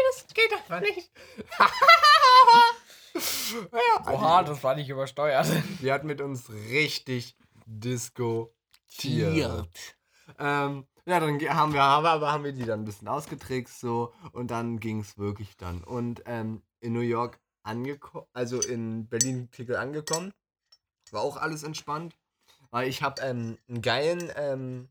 das 0.09 0.25
geht 0.33 0.53
einfach 0.53 0.81
nicht. 0.81 1.11
ja, 3.73 4.13
Oha, 4.13 4.45
das 4.45 4.63
war 4.63 4.77
nicht 4.77 4.89
übersteuert. 4.89 5.49
Die 5.83 5.91
hat 5.91 6.05
mit 6.05 6.21
uns 6.21 6.49
richtig 6.51 7.37
diskutiert. 7.67 9.69
Ähm, 10.39 10.87
ja, 11.07 11.21
dann 11.21 11.41
haben 11.41 11.73
wir, 11.73 11.83
haben, 11.83 12.03
wir- 12.05 12.33
haben 12.33 12.45
wir 12.45 12.53
die 12.53 12.65
dann 12.65 12.81
ein 12.81 12.85
bisschen 12.85 13.09
ausgetrickst 13.09 13.81
so 13.81 14.13
und 14.33 14.51
dann 14.51 14.79
ging 14.81 15.01
es 15.01 15.17
wirklich 15.19 15.57
dann. 15.57 15.83
Und 15.85 16.23
ähm, 16.27 16.63
in 16.81 16.93
New 16.93 17.01
York 17.01 17.41
angekommen, 17.63 18.27
also 18.33 18.61
in 18.61 19.09
Berlin-Tickel 19.09 19.77
angekommen, 19.77 20.33
war 21.13 21.23
auch 21.23 21.37
alles 21.37 21.63
entspannt, 21.63 22.17
weil 22.71 22.89
ich 22.89 23.03
habe 23.03 23.23
ähm, 23.23 23.59
einen 23.69 23.83
geilen 23.83 24.31
ähm, 24.37 24.89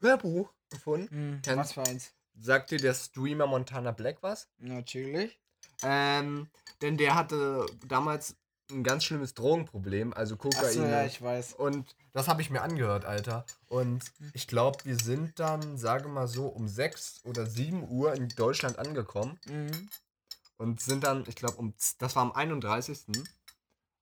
Hörbuch 0.00 0.52
gefunden. 0.70 1.08
Hm, 1.10 1.42
Kennt- 1.42 1.58
was 1.58 1.72
für 1.72 1.82
eins? 1.82 2.14
Sagt 2.38 2.70
dir 2.70 2.78
der 2.78 2.94
Streamer 2.94 3.46
Montana 3.46 3.90
Black 3.90 4.22
was? 4.22 4.48
Natürlich. 4.58 5.38
Ähm, 5.82 6.48
denn 6.80 6.96
der 6.96 7.14
hatte 7.14 7.66
damals 7.86 8.36
ein 8.70 8.82
ganz 8.82 9.04
schlimmes 9.04 9.34
Drogenproblem, 9.34 10.12
also 10.12 10.36
Kokain. 10.36 10.64
Achso, 10.64 10.84
ja, 10.84 11.04
ich 11.04 11.20
weiß. 11.20 11.54
Und 11.54 11.94
das 12.12 12.28
habe 12.28 12.42
ich 12.42 12.50
mir 12.50 12.62
angehört, 12.62 13.04
Alter. 13.04 13.44
Und 13.68 14.04
ich 14.32 14.46
glaube, 14.46 14.78
wir 14.84 14.96
sind 14.96 15.38
dann, 15.38 15.76
sage 15.78 16.08
mal 16.08 16.28
so, 16.28 16.46
um 16.46 16.68
6 16.68 17.20
oder 17.24 17.46
7 17.46 17.88
Uhr 17.88 18.14
in 18.14 18.28
Deutschland 18.28 18.78
angekommen. 18.78 19.38
Mhm. 19.46 19.88
Und 20.58 20.80
sind 20.80 21.04
dann, 21.04 21.24
ich 21.26 21.36
glaube, 21.36 21.56
um, 21.56 21.74
das 21.98 22.16
war 22.16 22.22
am 22.22 22.32
31. 22.32 23.06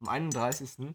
Am 0.00 0.08
31. 0.08 0.94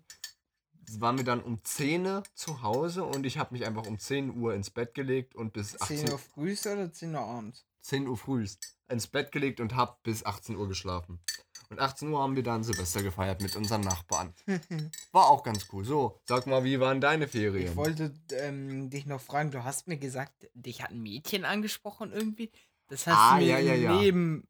waren 1.00 1.18
wir 1.18 1.26
dann 1.26 1.42
um 1.42 1.64
10 1.64 2.06
Uhr 2.06 2.24
zu 2.34 2.62
Hause 2.62 3.04
und 3.04 3.26
ich 3.26 3.38
habe 3.38 3.54
mich 3.54 3.66
einfach 3.66 3.86
um 3.86 3.98
10 3.98 4.38
Uhr 4.38 4.54
ins 4.54 4.70
Bett 4.70 4.94
gelegt 4.94 5.36
und 5.36 5.54
bis 5.54 5.72
10 5.72 5.82
18 5.82 6.12
Uhr 6.12 6.20
früh 6.20 6.56
oder 6.66 6.92
10 6.92 7.16
Uhr 7.16 7.22
abends? 7.22 7.66
10 7.84 8.08
Uhr 8.08 8.18
früh 8.18 8.46
ins 8.88 9.08
Bett 9.08 9.32
gelegt 9.32 9.60
und 9.60 9.76
habe 9.76 9.98
bis 10.04 10.26
18 10.26 10.56
Uhr 10.56 10.68
geschlafen. 10.68 11.22
Und 11.70 11.80
18 11.80 12.10
Uhr 12.10 12.22
haben 12.22 12.36
wir 12.36 12.44
dann 12.44 12.64
Silvester 12.64 13.02
gefeiert 13.02 13.42
mit 13.42 13.56
unseren 13.56 13.82
Nachbarn. 13.82 14.34
War 15.12 15.28
auch 15.28 15.44
ganz 15.44 15.68
cool. 15.72 15.84
So, 15.86 16.20
sag 16.26 16.46
mal, 16.46 16.64
wie 16.64 16.80
waren 16.80 17.02
deine 17.02 17.28
Ferien? 17.28 17.72
Ich 17.72 17.76
wollte 17.76 18.14
ähm, 18.32 18.90
dich 18.90 19.06
noch 19.06 19.22
fragen, 19.22 19.52
du 19.52 19.64
hast 19.64 19.88
mir 19.88 19.98
gesagt, 19.98 20.48
dich 20.54 20.84
hat 20.84 20.92
ein 20.92 21.02
Mädchen 21.02 21.46
angesprochen 21.46 22.12
irgendwie. 22.12 22.52
Das 22.90 23.08
hast 23.08 23.18
Ah, 23.18 23.40
du 23.40 23.46
mir 23.46 23.60
ja, 23.60 23.74
ja, 23.76 24.02
im 24.02 24.44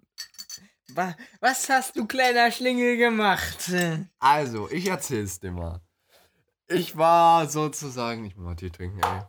ja. 0.96 1.16
Was 1.40 1.70
hast 1.70 1.96
du, 1.96 2.06
kleiner 2.06 2.52
Schlingel, 2.52 2.98
gemacht? 2.98 3.72
Also, 4.20 4.70
ich 4.70 4.88
erzähl's 4.88 5.40
dir 5.40 5.52
mal. 5.52 5.82
Ich 6.68 6.98
war 6.98 7.48
sozusagen. 7.48 8.26
Ich 8.26 8.36
muss 8.36 8.46
mal 8.46 8.56
Tee 8.56 8.70
trinken, 8.70 9.00
ey. 9.00 9.22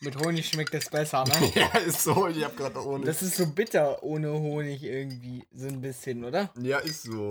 Mit 0.00 0.16
Honig 0.16 0.48
schmeckt 0.48 0.72
es 0.74 0.88
besser, 0.88 1.24
ne? 1.24 1.52
ja, 1.54 1.66
ist 1.78 2.02
so. 2.04 2.28
Ich 2.28 2.44
hab 2.44 2.56
gerade 2.56 2.84
ohne. 2.84 3.04
Das 3.04 3.20
ist 3.22 3.36
so 3.36 3.46
bitter 3.46 4.00
ohne 4.02 4.32
Honig 4.32 4.82
irgendwie, 4.84 5.44
so 5.52 5.66
ein 5.66 5.80
bisschen, 5.80 6.24
oder? 6.24 6.52
ja, 6.60 6.78
ist 6.78 7.02
so. 7.02 7.26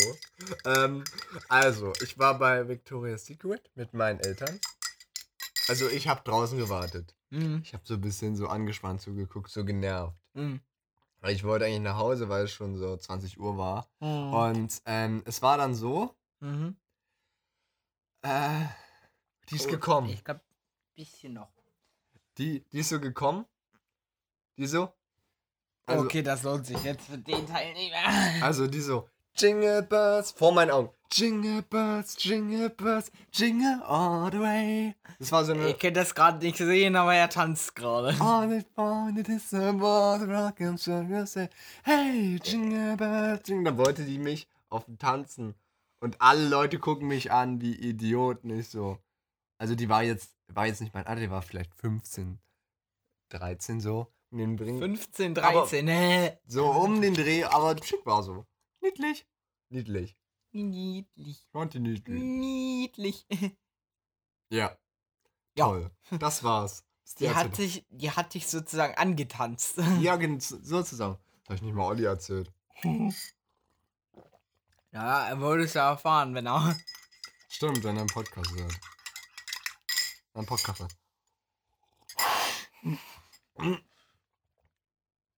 Ähm, 0.66 1.04
also, 1.48 1.94
ich 2.04 2.18
war 2.20 2.38
bei 2.38 2.68
Victoria's 2.68 3.26
Secret 3.26 3.70
mit 3.76 3.94
meinen 3.94 4.20
Eltern. 4.20 4.60
Also, 5.70 5.88
ich 5.90 6.08
habe 6.10 6.22
draußen 6.26 6.58
gewartet. 6.58 7.16
Mhm. 7.30 7.62
Ich 7.64 7.74
habe 7.74 7.84
so 7.86 7.94
ein 7.94 8.02
bisschen 8.02 8.36
so 8.36 8.48
angespannt 8.48 9.02
zugeguckt, 9.02 9.50
so 9.50 9.64
genervt. 9.64 10.18
Mhm. 10.34 10.60
Weil 11.22 11.34
ich 11.36 11.44
wollte 11.46 11.66
eigentlich 11.66 11.80
nach 11.82 11.98
Hause, 11.98 12.28
weil 12.30 12.44
es 12.46 12.52
schon 12.52 12.78
so 12.78 12.96
20 12.98 13.40
Uhr 13.40 13.58
war. 13.58 13.90
Mhm. 14.02 14.34
Und 14.34 14.82
ähm, 14.86 15.24
es 15.26 15.42
war 15.42 15.58
dann 15.58 15.74
so, 15.74 16.14
Mhm. 16.42 16.76
äh, 18.24 18.66
die 19.50 19.56
ist 19.56 19.68
Oh, 19.68 19.72
gekommen. 19.72 20.10
Ich 20.10 20.24
glaube, 20.24 20.42
bisschen 20.96 21.34
noch. 21.34 21.50
Die, 22.38 22.64
die 22.72 22.80
ist 22.80 22.90
so 22.90 23.00
gekommen. 23.00 23.46
Die 24.58 24.68
so. 24.68 24.92
Also, 25.86 26.04
okay, 26.04 26.22
das 26.22 26.44
lohnt 26.44 26.66
sich 26.66 26.84
jetzt 26.84 27.06
für 27.06 27.18
den 27.18 27.48
Teil 27.48 27.74
nicht 27.74 27.92
mehr. 27.92 28.04
also 28.44 28.68
die 28.68 28.82
so. 28.82 29.10
Jingle 29.36 29.84
Birds 29.84 30.32
vor 30.32 30.52
meinen 30.52 30.72
Augen. 30.72 30.90
Jingle 31.12 31.62
Birds, 31.62 32.22
Jingle 32.24 32.70
Birds, 32.70 33.12
Jingle 33.32 33.82
all 33.84 34.32
the 34.32 34.40
way. 34.40 34.96
Das 35.20 35.32
war 35.32 35.46
so 35.46 35.54
eine. 35.54 35.68
Ihr 35.68 35.74
könnt 35.76 35.96
das 35.96 36.14
gerade 36.16 36.44
nicht 36.44 36.58
sehen, 36.58 36.96
aber 36.96 37.14
er 37.14 37.30
tanzt 37.30 37.76
gerade. 37.76 38.16
All 38.20 38.52
it 38.52 38.68
wanted 38.76 39.30
is 39.30 39.54
a 39.54 39.72
ball, 39.72 40.20
rock 40.24 40.60
and 40.62 40.80
say, 40.80 41.50
Hey, 41.84 42.40
Jingle 42.44 42.98
Birds, 42.98 43.48
Jingle. 43.48 43.66
Dann 43.66 43.78
wollte 43.78 44.04
die 44.04 44.18
mich 44.18 44.48
auf 44.70 44.86
dem 44.86 44.98
Tanzen. 44.98 45.56
Und 46.00 46.22
alle 46.22 46.48
Leute 46.48 46.80
gucken 46.80 47.08
mich 47.08 47.32
an 47.32 47.62
wie 47.62 47.76
Idioten. 47.76 48.50
Ich 48.50 48.70
so. 48.70 48.98
Also 49.58 49.76
die 49.76 49.90
war 49.90 50.04
jetzt, 50.04 50.37
war 50.56 50.66
jetzt 50.68 50.82
nicht 50.82 50.94
mein 50.94 51.06
Alter, 51.06 51.22
die 51.22 51.30
war 51.32 51.42
vielleicht 51.42 51.74
15, 51.76 52.40
13 53.30 53.82
so. 53.82 54.12
Um 54.32 54.38
den 54.40 54.56
Bring. 54.58 54.80
15, 54.80 55.38
Aber- 55.38 55.62
13, 55.62 55.88
hä? 55.88 56.38
So 56.46 56.70
um 56.72 57.02
den 57.02 57.14
Dreh, 57.14 57.44
aber 57.46 57.82
schick 57.84 58.06
war 58.06 58.24
so. 58.24 58.46
Niedlich. 58.82 59.26
Niedlich. 59.70 60.18
Niedlich. 60.52 61.46
Die 61.74 61.80
niedlich. 61.80 62.20
Niedlich. 62.24 63.26
Ja. 64.50 64.78
Ja. 65.58 65.66
Toll. 65.66 65.92
Das 66.20 66.42
war's. 66.44 66.86
Ist 67.04 67.20
Die 67.20 67.30
hat, 67.36 67.58
dich, 67.58 67.86
die 67.90 68.12
hat 68.12 68.34
dich 68.34 68.48
sozusagen 68.48 68.96
angetanzt. 68.96 69.78
Ja, 70.02 70.16
gen- 70.16 70.40
sozusagen. 70.40 71.18
Das 71.44 71.46
habe 71.50 71.56
ich 71.56 71.62
nicht 71.64 71.74
mal 71.76 71.86
Olli 71.88 72.06
erzählt. 72.06 72.50
Ja, 74.92 75.28
er 75.28 75.40
würde 75.40 75.64
es 75.64 75.74
ja 75.74 75.90
erfahren, 75.90 76.34
wenn 76.34 76.48
er. 76.48 76.78
Stimmt, 77.50 77.84
wenn 77.84 77.98
er 77.98 78.02
einen 78.02 78.10
Podcast 78.10 78.52
hört. 78.56 78.80
Ein 80.38 80.46
Podcast. 80.46 80.86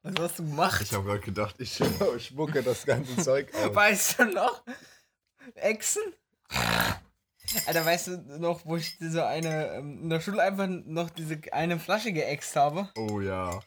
Was 0.03 0.13
hast 0.19 0.39
du 0.39 0.43
gemacht? 0.45 0.81
Ich 0.81 0.93
habe 0.93 1.05
gerade 1.05 1.21
gedacht, 1.21 1.55
ich 1.59 1.81
schmucke 2.17 2.62
das 2.62 2.85
ganze 2.85 3.15
Zeug 3.15 3.53
aus. 3.55 3.73
Weißt 3.73 4.19
du 4.19 4.25
noch? 4.25 4.62
Echsen? 5.55 6.03
Alter, 7.65 7.85
weißt 7.85 8.07
du 8.07 8.17
noch, 8.39 8.65
wo 8.65 8.75
ich 8.75 8.97
diese 8.97 9.25
eine, 9.25 9.67
ähm, 9.75 10.03
in 10.03 10.09
der 10.09 10.19
Schule 10.19 10.43
einfach 10.43 10.67
noch 10.67 11.09
diese 11.09 11.39
eine 11.53 11.79
Flasche 11.79 12.12
geäxt 12.12 12.57
habe? 12.57 12.89
Oh 12.97 13.21
ja. 13.21 13.62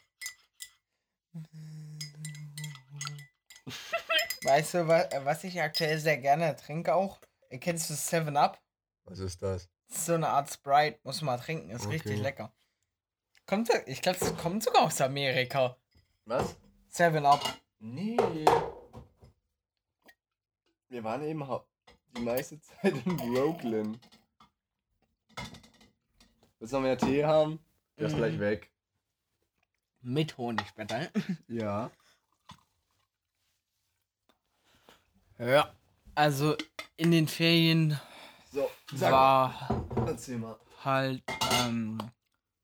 Weißt 4.43 4.75
du, 4.75 4.87
wa 4.87 5.09
was 5.23 5.43
ich 5.45 5.59
aktuell 5.59 5.97
sehr 5.97 6.19
gerne 6.19 6.55
trinke 6.55 6.93
auch? 6.93 7.19
Kennst 7.59 7.89
du 7.89 7.95
7 7.95 8.37
Up? 8.37 8.61
Was 9.05 9.17
ist 9.17 9.41
das? 9.41 9.72
So 9.95 10.15
eine 10.15 10.27
Art 10.27 10.51
Sprite, 10.51 10.99
muss 11.03 11.21
man 11.21 11.39
trinken, 11.39 11.69
ist 11.69 11.85
Okay. 11.85 11.95
richtig 11.95 12.19
lecker. 12.19 12.51
Kommt, 13.45 13.69
ich 13.85 14.01
glaube, 14.01 14.17
das 14.19 14.35
kommt 14.37 14.63
sogar 14.63 14.83
aus 14.83 14.99
Amerika. 15.01 15.77
Was? 16.25 16.55
7 16.89 17.25
Up. 17.25 17.41
Nee. 17.79 18.17
Wir 20.89 21.03
waren 21.03 21.23
eben 21.23 21.45
die 22.15 22.21
meiste 22.21 22.59
Zeit 22.59 22.93
in 23.05 23.17
Brooklyn. 23.17 23.99
Willst 26.59 26.73
du 26.73 26.77
noch 26.77 26.83
mehr 26.83 26.97
Tee 26.97 27.23
haben? 27.23 27.59
Der 27.97 28.07
ist 28.07 28.13
Mhm. 28.13 28.17
gleich 28.17 28.39
weg. 28.39 28.71
Mit 30.01 30.37
Honigspetter. 30.37 31.09
Ja. 31.47 31.91
Ja. 35.37 35.73
Also 36.15 36.55
in 36.95 37.11
den 37.11 37.27
Ferien 37.27 37.99
So, 38.53 38.69
war 38.99 39.83
erzähl 40.05 40.37
mal. 40.37 40.59
halt, 40.83 41.23
ähm, 41.53 41.97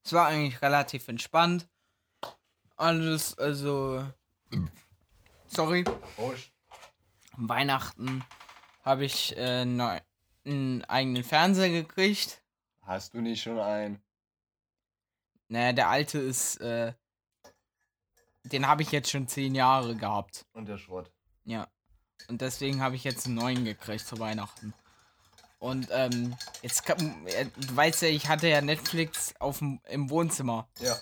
es 0.03 0.13
war 0.13 0.27
eigentlich 0.27 0.61
relativ 0.61 1.07
entspannt. 1.07 1.67
Alles, 2.75 3.35
also, 3.39 4.07
sorry, 5.47 5.83
Prost. 6.15 6.51
Weihnachten 7.37 8.23
habe 8.83 9.03
ich 9.05 9.35
äh, 9.35 9.65
neu, 9.65 9.99
einen 10.45 10.85
eigenen 10.85 11.23
Fernseher 11.23 11.69
gekriegt. 11.69 12.43
Hast 12.83 13.15
du 13.15 13.21
nicht 13.21 13.41
schon 13.41 13.57
einen? 13.57 13.99
Naja, 15.47 15.73
der 15.73 15.89
alte 15.89 16.19
ist, 16.19 16.57
äh, 16.57 16.93
den 18.43 18.67
habe 18.67 18.83
ich 18.83 18.91
jetzt 18.91 19.09
schon 19.09 19.27
zehn 19.27 19.55
Jahre 19.55 19.95
gehabt. 19.95 20.45
Und 20.53 20.67
der 20.67 20.77
Schrott. 20.77 21.11
Ja. 21.45 21.67
Und 22.27 22.41
deswegen 22.41 22.79
habe 22.79 22.95
ich 22.95 23.03
jetzt 23.03 23.25
einen 23.25 23.35
neuen 23.35 23.65
gekriegt 23.65 24.05
zu 24.05 24.19
Weihnachten. 24.19 24.75
Und 25.59 25.89
ähm, 25.91 26.35
jetzt 26.61 26.85
kann, 26.85 27.27
äh, 27.27 27.45
du 27.45 27.75
weißt 27.75 28.03
ja, 28.03 28.07
ich 28.07 28.29
hatte 28.29 28.47
ja 28.47 28.61
Netflix 28.61 29.33
auf 29.39 29.61
im 29.61 30.09
Wohnzimmer. 30.09 30.67
Ja. 30.79 30.95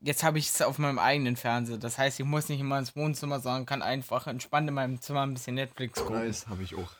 Jetzt 0.00 0.24
habe 0.24 0.38
ich 0.38 0.48
es 0.48 0.60
auf 0.60 0.78
meinem 0.78 0.98
eigenen 0.98 1.36
Fernseher. 1.36 1.78
Das 1.78 1.96
heißt, 1.96 2.18
ich 2.18 2.26
muss 2.26 2.48
nicht 2.48 2.58
immer 2.58 2.78
ins 2.80 2.96
Wohnzimmer, 2.96 3.38
sondern 3.38 3.64
kann 3.64 3.82
einfach 3.82 4.26
entspannt 4.26 4.68
in 4.68 4.74
meinem 4.74 5.00
Zimmer 5.00 5.22
ein 5.22 5.34
bisschen 5.34 5.54
Netflix 5.54 6.00
gucken. 6.00 6.16
Nice, 6.16 6.48
habe 6.48 6.64
ich 6.64 6.74
auch. 6.74 6.90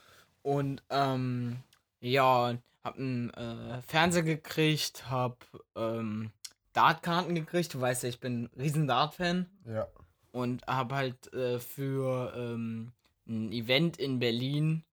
Und 0.43 0.83
ähm, 0.91 1.59
ja, 2.01 2.55
hab 2.85 2.97
einen 2.97 3.31
äh, 3.31 3.83
Fernseher 3.83 4.23
gekriegt, 4.23 5.11
hab 5.11 5.45
ähm, 5.75 6.31
Dartkarten 6.73 7.35
gekriegt. 7.35 7.75
Du 7.75 7.81
weißt 7.81 8.05
ja, 8.05 8.09
ich 8.09 8.21
bin 8.21 8.45
ein 8.45 8.51
riesen 8.61 8.87
Dart-Fan. 8.87 9.47
Ja. 9.67 9.89
Und 10.31 10.65
hab 10.69 10.93
halt 10.93 11.33
äh, 11.35 11.59
für 11.59 12.33
ähm, 12.37 12.93
ein 13.27 13.53
Event 13.53 13.99
in 13.99 14.21
Berlin 14.21 14.85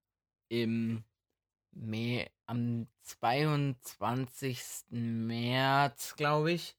im 0.49 1.03
Mä 1.71 2.27
am 2.45 2.87
22. 3.03 4.85
März, 4.89 6.15
glaube 6.15 6.51
ich, 6.51 6.75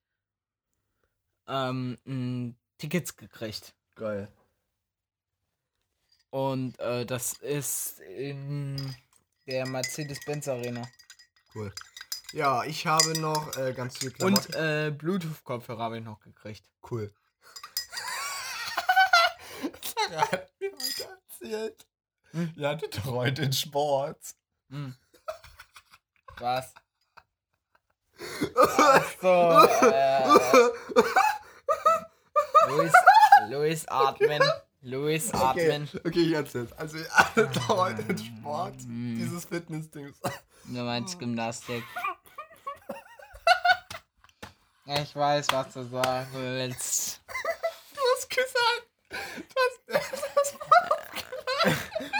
ähm, 1.46 2.56
Tickets 2.78 3.16
gekriegt. 3.16 3.74
Geil. 3.94 4.28
Und 6.30 6.78
äh, 6.78 7.04
das 7.04 7.34
ist 7.34 8.00
in 8.00 8.96
der 9.46 9.68
Mercedes-Benz 9.68 10.48
Arena. 10.48 10.88
Cool. 11.54 11.72
Ja, 12.32 12.64
ich 12.64 12.86
habe 12.86 13.18
noch 13.18 13.56
äh, 13.56 13.72
ganz 13.72 13.98
viel 13.98 14.14
Und 14.20 14.54
äh, 14.54 14.92
Bluetooth-Kopfhörer 14.96 15.82
habe 15.82 15.98
ich 15.98 16.04
noch 16.04 16.20
gekriegt. 16.20 16.64
cool. 16.90 17.12
Sarah 19.82 20.30
hat 20.30 20.52
mir 20.60 20.70
heute 20.70 21.04
erzählt. 21.04 21.86
Hm? 22.30 22.52
Ihr 22.56 22.68
hattet 22.68 22.96
doch 22.96 23.06
heute 23.06 23.42
den 23.42 23.52
Sport. 23.52 24.36
Hm. 24.70 24.94
Was? 26.38 26.72
Ach 28.78 29.04
so, 29.20 29.86
äh, 29.86 30.28
Luis, 32.68 32.92
Luis 33.48 33.88
atmen. 33.88 34.42
Luis 34.82 35.32
Okay, 35.34 35.70
atmen. 35.72 35.88
okay, 36.04 36.20
ich 36.20 36.32
erzähl's. 36.32 36.72
Also 36.72 36.98
ihr 36.98 37.08
doch 37.34 37.68
heute 37.68 38.02
den 38.04 38.18
Sport. 38.18 38.74
Hm. 38.82 39.16
Dieses 39.16 39.44
Fitness-Ding. 39.46 40.14
Du 40.64 40.80
meinst 40.82 41.18
Gymnastik. 41.18 41.82
Ich 44.86 45.14
weiß, 45.14 45.46
was 45.52 45.72
du 45.72 45.84
sagen 45.84 46.28
willst. 46.32 47.20
Du 47.94 48.00
hast 48.16 48.28
gesagt. 48.30 48.86
Du 49.48 49.96
hast, 49.96 50.12
das 50.36 50.56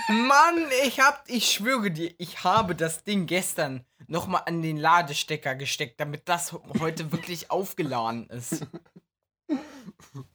Mann, 0.08 0.66
ich 0.84 1.00
hab, 1.00 1.24
ich 1.28 1.50
schwöre 1.52 1.90
dir, 1.90 2.14
ich 2.18 2.44
habe 2.44 2.74
das 2.74 3.04
Ding 3.04 3.26
gestern 3.26 3.84
nochmal 4.06 4.42
an 4.46 4.62
den 4.62 4.76
Ladestecker 4.76 5.54
gesteckt, 5.54 6.00
damit 6.00 6.28
das 6.28 6.52
heute 6.80 7.12
wirklich 7.12 7.50
aufgeladen 7.50 8.28
ist. 8.28 8.66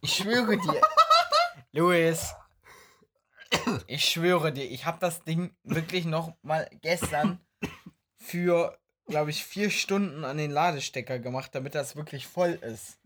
Ich 0.01 0.15
schwöre 0.15 0.57
dir. 0.57 0.81
Luis. 1.71 2.33
Ich 3.87 4.05
schwöre 4.05 4.51
dir, 4.51 4.63
ich 4.63 4.85
habe 4.85 4.97
das 4.99 5.23
Ding 5.23 5.55
wirklich 5.63 6.05
noch 6.05 6.33
mal 6.41 6.69
gestern 6.81 7.39
für, 8.17 8.77
glaube 9.07 9.29
ich, 9.29 9.43
vier 9.45 9.69
Stunden 9.69 10.23
an 10.23 10.37
den 10.37 10.51
Ladestecker 10.51 11.19
gemacht, 11.19 11.53
damit 11.53 11.75
das 11.75 11.95
wirklich 11.95 12.27
voll 12.27 12.59
ist. 12.61 12.99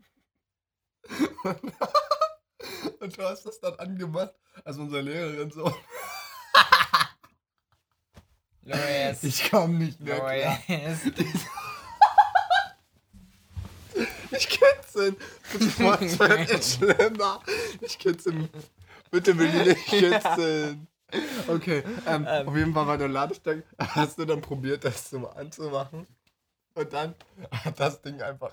Und 3.00 3.16
du 3.16 3.22
hast 3.22 3.44
das 3.46 3.60
dann 3.60 3.74
angemacht, 3.78 4.34
also 4.64 4.82
unsere 4.82 5.02
Lehrerin 5.02 5.50
so. 5.50 5.74
Luis. 8.62 9.22
Ich 9.22 9.44
kam 9.50 9.78
nicht 9.78 10.00
mehr 10.00 10.16
klar. 10.16 10.58
Luis. 10.68 11.46
Ich 14.30 14.48
kitzeln. 14.48 15.16
Das 15.52 15.78
wird 16.18 16.48
jetzt 16.50 16.74
schlimmer. 16.76 17.42
Ich 17.80 17.98
kitzeln. 17.98 18.48
Bitte 19.10 19.36
will 19.36 19.48
ich 19.54 19.66
nicht 19.66 19.86
kitzeln. 19.86 20.86
Okay, 21.48 21.82
ähm, 22.06 22.24
Ähm. 22.28 22.48
auf 22.48 22.56
jeden 22.56 22.72
Fall 22.72 22.86
war 22.86 22.96
der 22.96 23.08
Ladestecker. 23.08 23.64
Hast 23.78 24.18
du 24.18 24.24
dann 24.24 24.40
probiert, 24.40 24.84
das 24.84 25.10
so 25.10 25.28
anzumachen? 25.28 26.06
Und 26.74 26.92
dann 26.92 27.16
hat 27.50 27.80
das 27.80 28.00
Ding 28.00 28.22
einfach 28.22 28.52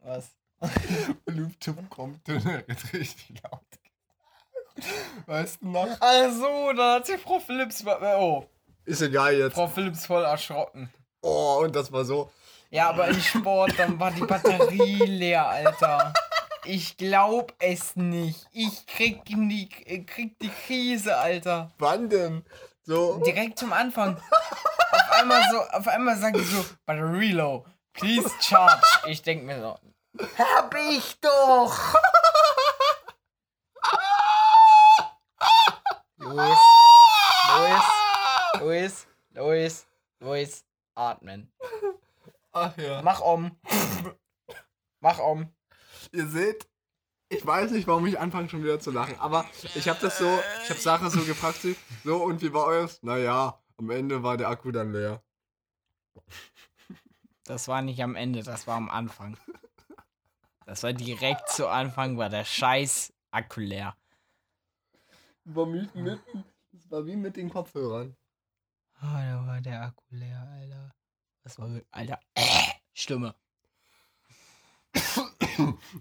Was? 0.00 0.30
Bluetooth 1.30 1.90
kommt 1.90 2.26
wird 2.26 2.66
richtig 2.92 3.34
laut. 3.42 3.60
Weißt 5.26 5.60
du 5.62 5.68
noch? 5.68 6.00
Also, 6.00 6.72
da 6.72 6.94
hat 6.94 7.06
sich 7.06 7.20
Frau 7.20 7.38
Philips. 7.38 7.84
Oh, 7.86 8.44
Ist 8.84 9.02
egal 9.02 9.34
jetzt. 9.34 9.54
Frau 9.54 9.66
Philips 9.66 10.06
voll 10.06 10.24
erschrocken. 10.24 10.90
Oh, 11.22 11.60
und 11.62 11.74
das 11.76 11.92
war 11.92 12.04
so. 12.04 12.30
Ja, 12.70 12.88
aber 12.88 13.08
im 13.08 13.20
Sport, 13.20 13.74
dann 13.78 13.98
war 13.98 14.10
die 14.12 14.22
Batterie 14.22 15.04
leer, 15.04 15.46
Alter. 15.48 16.14
Ich 16.64 16.96
glaub 16.96 17.52
es 17.58 17.96
nicht. 17.96 18.46
Ich 18.52 18.86
krieg 18.86 19.24
die, 19.24 19.68
äh, 19.86 20.04
krieg 20.04 20.38
die 20.38 20.50
Krise, 20.50 21.16
Alter. 21.16 21.72
Wann 21.78 22.08
denn? 22.08 22.44
So. 22.84 23.20
Direkt 23.24 23.58
zum 23.58 23.72
Anfang. 23.72 24.16
Auf 24.16 25.10
einmal 25.20 25.42
so, 25.50 25.60
auf 25.60 25.88
einmal 25.88 26.16
sagt 26.16 26.36
die 26.36 26.44
so, 26.44 26.64
Battery 26.86 27.32
low. 27.32 27.66
Please 27.92 28.30
charge. 28.40 28.82
Ich 29.06 29.22
denk 29.22 29.44
mir 29.44 29.60
so, 29.60 29.78
hab 30.38 30.74
ich 30.74 31.20
doch. 31.20 31.94
Luis, 36.18 36.58
Luis, 37.56 37.82
Luis, 38.60 39.06
Luis, 39.32 39.86
Luis, 40.20 40.64
atmen. 40.94 41.52
Ach 42.52 42.76
ja. 42.76 43.00
Mach 43.02 43.20
um. 43.20 43.58
Mach 45.00 45.18
um. 45.18 45.52
Ihr 46.12 46.26
seht, 46.26 46.68
Ich 47.32 47.46
weiß 47.46 47.70
nicht, 47.70 47.86
warum 47.86 48.06
ich 48.06 48.18
anfange 48.18 48.48
schon 48.48 48.64
wieder 48.64 48.80
zu 48.80 48.90
lachen, 48.90 49.18
aber 49.20 49.46
ich 49.76 49.88
habe 49.88 50.00
das 50.00 50.18
so, 50.18 50.40
ich 50.64 50.70
habe 50.70 50.80
Sache 50.80 51.10
so 51.10 51.20
gefragt, 51.22 51.62
sie, 51.62 51.76
so 52.02 52.16
und 52.24 52.42
wie 52.42 52.52
war 52.52 52.64
eures? 52.64 53.00
Naja, 53.04 53.62
am 53.78 53.90
Ende 53.90 54.24
war 54.24 54.36
der 54.36 54.48
Akku 54.48 54.72
dann 54.72 54.92
leer. 54.92 55.22
Das 57.44 57.68
war 57.68 57.82
nicht 57.82 58.02
am 58.02 58.16
Ende, 58.16 58.42
das 58.42 58.66
war 58.66 58.76
am 58.76 58.90
Anfang. 58.90 59.36
Das 60.70 60.84
war 60.84 60.92
direkt 60.92 61.48
zu 61.48 61.66
Anfang, 61.66 62.16
war 62.16 62.28
der 62.28 62.44
scheiß 62.44 63.12
Akku 63.32 63.58
leer. 63.58 63.96
War 65.42 65.66
mit, 65.66 65.92
mit, 65.96 66.20
das 66.70 66.88
war 66.92 67.04
wie 67.06 67.16
mit 67.16 67.36
den 67.36 67.50
Kopfhörern. 67.50 68.16
Oh, 68.98 69.02
da 69.02 69.44
war 69.48 69.60
der 69.60 69.82
Akku 69.82 70.04
leer, 70.10 70.48
Alter. 70.48 70.94
Was 71.42 71.58
war 71.58 71.80
Alter, 71.90 72.20
Stimme. 72.94 73.34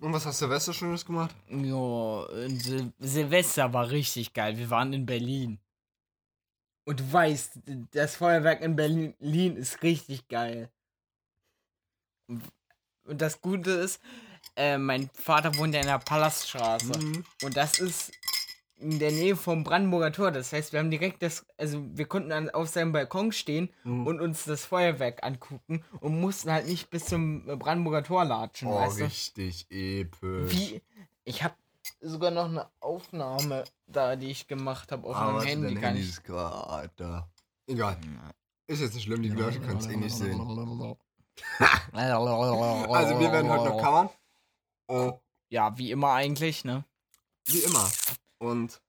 Und 0.02 0.14
was 0.14 0.28
hast 0.28 0.38
Silvester 0.38 0.72
Schönes 0.72 1.04
gemacht? 1.04 1.36
Jo, 1.48 2.28
Sil 2.54 2.94
Silvester 3.00 3.74
war 3.74 3.90
richtig 3.90 4.34
geil. 4.34 4.56
Wir 4.56 4.70
waren 4.70 4.94
in 4.94 5.08
Berlin. 5.08 5.60
Und 6.86 7.00
du 7.00 7.12
weißt, 7.12 7.60
das 7.90 8.18
Feuerwerk 8.18 8.62
in 8.62 8.76
Berlin 8.76 9.58
ist 9.58 9.82
richtig 9.82 10.28
geil. 10.28 10.70
Und 12.28 13.20
das 13.20 13.42
Gute 13.42 13.72
ist, 13.72 14.00
äh, 14.56 14.78
mein 14.78 15.10
Vater 15.14 15.56
wohnt 15.58 15.74
ja 15.74 15.82
in 15.82 15.88
der 15.88 16.00
Palaststraße. 16.00 16.98
Mhm. 17.00 17.24
Und 17.44 17.58
das 17.58 17.80
ist 17.80 18.12
in 18.78 18.98
der 19.00 19.12
Nähe 19.12 19.36
vom 19.36 19.64
Brandenburger 19.66 20.12
Tor. 20.14 20.32
Das 20.32 20.54
heißt, 20.54 20.72
wir 20.72 20.80
haben 20.80 20.90
direkt 20.90 21.22
das, 21.22 21.46
also 21.58 21.84
wir 21.94 22.06
konnten 22.06 22.30
dann 22.30 22.50
auf 22.50 22.70
seinem 22.70 22.92
Balkon 22.94 23.32
stehen 23.34 23.70
Mhm. 23.84 24.08
und 24.08 24.22
uns 24.22 24.46
das 24.46 24.64
Feuerwerk 24.66 25.22
angucken 25.24 25.84
und 26.00 26.20
mussten 26.22 26.52
halt 26.52 26.68
nicht 26.68 26.90
bis 26.90 27.06
zum 27.06 27.46
Brandenburger 27.60 28.04
Tor 28.04 28.24
latschen, 28.26 28.70
Oh, 28.70 28.76
weißt 28.76 29.00
du? 29.00 29.04
richtig 29.04 29.68
episch. 29.70 30.52
Wie? 30.54 30.82
Ich 31.26 31.44
habe 31.44 31.56
sogar 32.00 32.32
noch 32.32 32.46
eine 32.46 32.68
Aufnahme 32.80 33.66
da, 33.88 34.16
die 34.16 34.28
ich 34.32 34.48
gemacht 34.48 34.92
habe 34.94 35.06
auf 35.08 35.16
Aber 35.16 35.34
meinem 35.34 35.46
Handy. 35.48 35.74
dein 35.74 35.84
Handy 35.84 36.02
ist 36.02 36.24
gerade 36.24 36.90
da. 36.96 37.30
Egal. 37.68 37.98
Ist 38.68 38.80
jetzt 38.82 38.94
nicht 38.96 39.04
schlimm, 39.04 39.22
die 39.24 39.30
Leute 39.30 39.60
können 39.60 39.80
es 39.80 39.88
eh 39.88 39.98
nicht 39.98 40.16
sehen. 40.16 40.40
Also 41.94 43.20
wir 43.20 43.32
werden 43.32 43.50
heute 43.50 43.70
noch 43.70 43.82
covern. 43.82 44.10
Oh, 44.90 45.20
Ja, 45.50 45.78
wie 45.78 45.92
immer 45.92 46.12
eigentlich, 46.14 46.66
ne? 46.66 46.84
wie 47.46 47.60
immer. 47.60 47.90
Und 48.40 48.82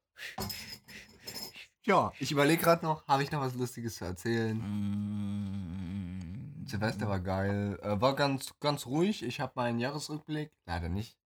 ja, 1.84 2.12
ich 2.18 2.32
überlege 2.32 2.62
gerade 2.62 2.84
noch, 2.84 3.06
habe 3.06 3.22
ich 3.22 3.30
noch 3.30 3.40
was 3.40 3.54
Lustiges 3.54 3.96
zu 3.96 4.04
erzählen? 4.06 4.56
Mm. 4.58 6.66
Silvester 6.66 7.08
war 7.08 7.20
geil. 7.20 7.78
Äh, 7.82 8.00
war 8.00 8.14
ganz, 8.14 8.54
ganz 8.60 8.86
ruhig. 8.86 9.22
Ich 9.22 9.40
habe 9.40 9.52
meinen 9.56 9.78
Jahresrückblick 9.78 10.52
leider 10.66 10.88
nicht 10.88 11.16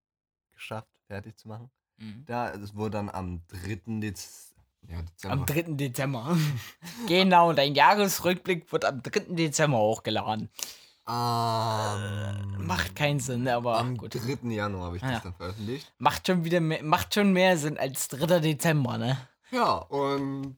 geschafft, 0.53 0.89
fertig 1.07 1.37
zu 1.37 1.49
machen. 1.49 1.71
Mhm. 1.99 2.25
Da, 2.27 2.51
es 2.53 2.75
wurde 2.75 2.93
dann 2.99 3.11
am 3.11 3.43
3. 3.49 3.81
Dez 4.01 4.55
ja, 4.89 5.03
Dezember. 5.03 5.33
Am 5.35 5.47
3. 5.47 5.63
Dezember. 5.77 6.37
genau, 7.07 7.53
dein 7.53 7.75
Jahresrückblick 7.75 8.71
wird 8.73 8.85
am 8.85 9.03
3. 9.03 9.21
Dezember 9.35 9.79
hochgeladen. 9.79 10.49
Am- 11.05 12.44
Macht 12.95 12.99
keinen 12.99 13.21
Sinn, 13.21 13.49
aber 13.49 13.79
Am 13.79 13.97
gut. 13.97 14.15
3. 14.15 14.49
Januar 14.51 14.87
habe 14.87 14.97
ich 14.97 15.03
Ah, 15.03 15.07
das 15.07 15.15
ja. 15.17 15.21
dann 15.25 15.35
veröffentlicht. 15.35 15.93
Macht 15.99 16.27
schon 16.27 16.45
wieder 16.45 16.61
mehr, 16.61 16.83
macht 16.83 17.13
schon 17.15 17.33
mehr 17.33 17.57
Sinn 17.59 17.77
als 17.79 18.09
3. 18.09 18.39
Dezember, 18.41 18.99
ne? 18.99 19.19
Ja, 19.51 19.73
und. 19.79 20.57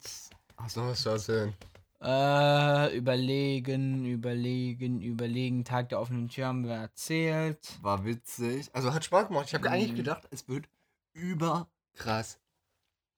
Hast 0.57 0.77
du 0.77 0.81
noch 0.81 0.89
was 0.89 1.03
zu 1.03 1.09
erzählen? 1.11 1.55
Äh, 2.03 2.97
überlegen, 2.97 4.05
überlegen, 4.05 5.01
überlegen. 5.01 5.65
Tag 5.65 5.89
der 5.89 6.01
offenen 6.01 6.29
Tür 6.29 6.47
haben 6.49 6.65
wir 6.65 6.75
erzählt. 6.75 7.59
War 7.83 8.05
witzig. 8.05 8.69
Also 8.75 8.93
hat 8.93 9.05
Spaß 9.05 9.29
gemacht. 9.29 9.47
Ich 9.49 9.55
habe 9.55 9.71
eigentlich 9.71 9.93
Mhm. 9.93 9.97
gedacht, 9.97 10.23
es 10.31 10.47
wird 10.49 10.67
überkrass 11.15 12.39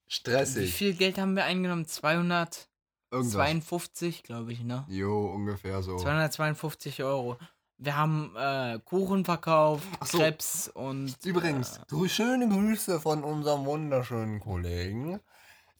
Wie 0.05 0.11
stressig. 0.13 0.73
viel 0.73 0.93
Geld 0.95 1.17
haben 1.17 1.35
wir 1.35 1.43
eingenommen? 1.45 1.85
252, 1.85 2.63
Irgendwas. 3.11 4.23
glaube 4.23 4.53
ich, 4.53 4.61
ne? 4.63 4.85
Jo, 4.87 5.27
ungefähr 5.27 5.81
so. 5.83 5.97
252 5.97 7.03
Euro. 7.03 7.37
Wir 7.81 7.95
haben 7.95 8.35
äh, 8.35 8.79
Kuchen 8.83 9.23
verkauft, 9.23 9.87
so. 10.05 10.17
Krebs 10.17 10.67
und. 10.67 11.15
Übrigens, 11.23 11.79
du 11.87 12.07
schöne 12.09 12.49
Grüße 12.49 12.99
von 12.99 13.23
unserem 13.23 13.65
wunderschönen 13.65 14.41
Kollegen. 14.41 15.21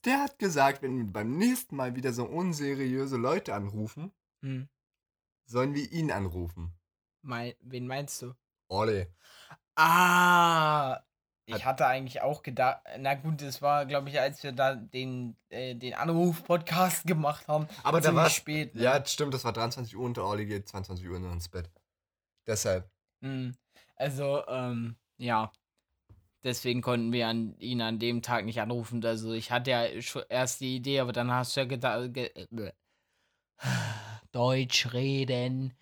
Der 0.05 0.21
hat 0.21 0.39
gesagt, 0.39 0.81
wenn 0.81 0.97
wir 0.97 1.11
beim 1.11 1.37
nächsten 1.37 1.75
Mal 1.75 1.95
wieder 1.97 2.13
so 2.13 2.23
unseriöse 2.25 3.17
Leute 3.17 3.53
anrufen, 3.53 4.13
Hm, 4.41 4.69
sollen 5.45 5.73
wir 5.75 5.91
ihn 5.91 6.09
anrufen. 6.09 6.73
mein, 7.21 7.53
wen 7.59 7.85
meinst 7.85 8.21
du? 8.21 8.33
Olli. 8.69 9.07
Ah! 9.75 10.99
Ich 11.45 11.55
Hat- 11.55 11.65
hatte 11.65 11.87
eigentlich 11.87 12.21
auch 12.21 12.43
gedacht, 12.43 12.81
na 12.99 13.15
gut, 13.15 13.41
es 13.41 13.61
war, 13.61 13.85
glaube 13.87 14.07
ich, 14.09 14.19
als 14.19 14.43
wir 14.43 14.51
da 14.51 14.75
den, 14.75 15.35
äh, 15.49 15.73
den 15.75 15.95
Anruf-Podcast 15.95 17.03
gemacht 17.07 17.47
haben. 17.47 17.67
Aber 17.83 17.99
da 18.01 18.13
war 18.13 18.29
spät. 18.29 18.75
ne? 18.75 18.83
Ja, 18.83 19.03
stimmt, 19.05 19.33
das 19.33 19.43
war 19.43 19.51
23 19.51 19.97
Uhr 19.97 20.05
und 20.05 20.15
der 20.17 20.25
Olli 20.25 20.45
geht 20.45 20.67
22 20.69 21.09
Uhr 21.09 21.19
nur 21.19 21.31
ins 21.33 21.49
Bett. 21.49 21.69
Deshalb. 22.49 22.89
Hm, 23.21 23.55
Also, 23.95 24.43
ähm, 24.47 24.95
ja. 25.17 25.51
Deswegen 26.43 26.81
konnten 26.81 27.11
wir 27.11 27.27
an, 27.27 27.55
ihn 27.59 27.81
an 27.81 27.99
dem 27.99 28.23
Tag 28.23 28.45
nicht 28.45 28.59
anrufen. 28.59 29.05
Also, 29.05 29.33
ich 29.33 29.51
hatte 29.51 29.69
ja 29.71 30.01
schon 30.01 30.23
erst 30.29 30.61
die 30.61 30.77
Idee, 30.77 30.99
aber 31.01 31.11
dann 31.11 31.29
hast 31.31 31.55
du 31.55 31.59
ja 31.61 31.67
gedacht. 31.67 32.13
Ge 32.13 32.31
äh, 32.33 32.71
Deutsch 34.31 34.93
reden. 34.93 35.73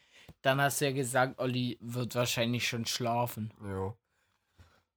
Dann 0.41 0.59
hast 0.59 0.81
du 0.81 0.85
ja 0.85 0.91
gesagt, 0.91 1.39
Olli 1.39 1.77
wird 1.79 2.15
wahrscheinlich 2.15 2.67
schon 2.67 2.85
schlafen. 2.85 3.53
Jo. 3.61 3.97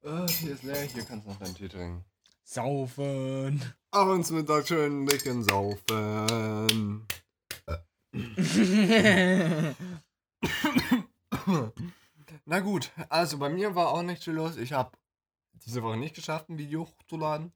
Äh, 0.03 0.27
hier 0.27 0.55
ist 0.55 0.65
leer, 0.65 0.83
hier 0.83 1.05
kannst 1.05 1.27
du 1.27 1.31
noch 1.31 1.39
deinen 1.39 1.55
Tee 1.55 1.69
trinken. 1.69 2.05
Saufen. 2.43 3.63
Abends 3.93 4.31
Mittag 4.31 4.67
schön 4.67 5.07
dicken 5.07 5.45
Saufen. 5.45 7.07
Na 12.45 12.61
gut, 12.61 12.93
also 13.09 13.39
bei 13.39 13.49
mir 13.49 13.75
war 13.75 13.89
auch 13.89 14.03
nicht 14.03 14.25
viel 14.25 14.35
los. 14.35 14.57
Ich 14.57 14.73
habe 14.73 14.97
diese 15.53 15.83
Woche 15.83 15.97
nicht 15.97 16.15
geschafft, 16.15 16.49
ein 16.49 16.59
Video 16.59 16.83
hochzuladen. 16.83 17.53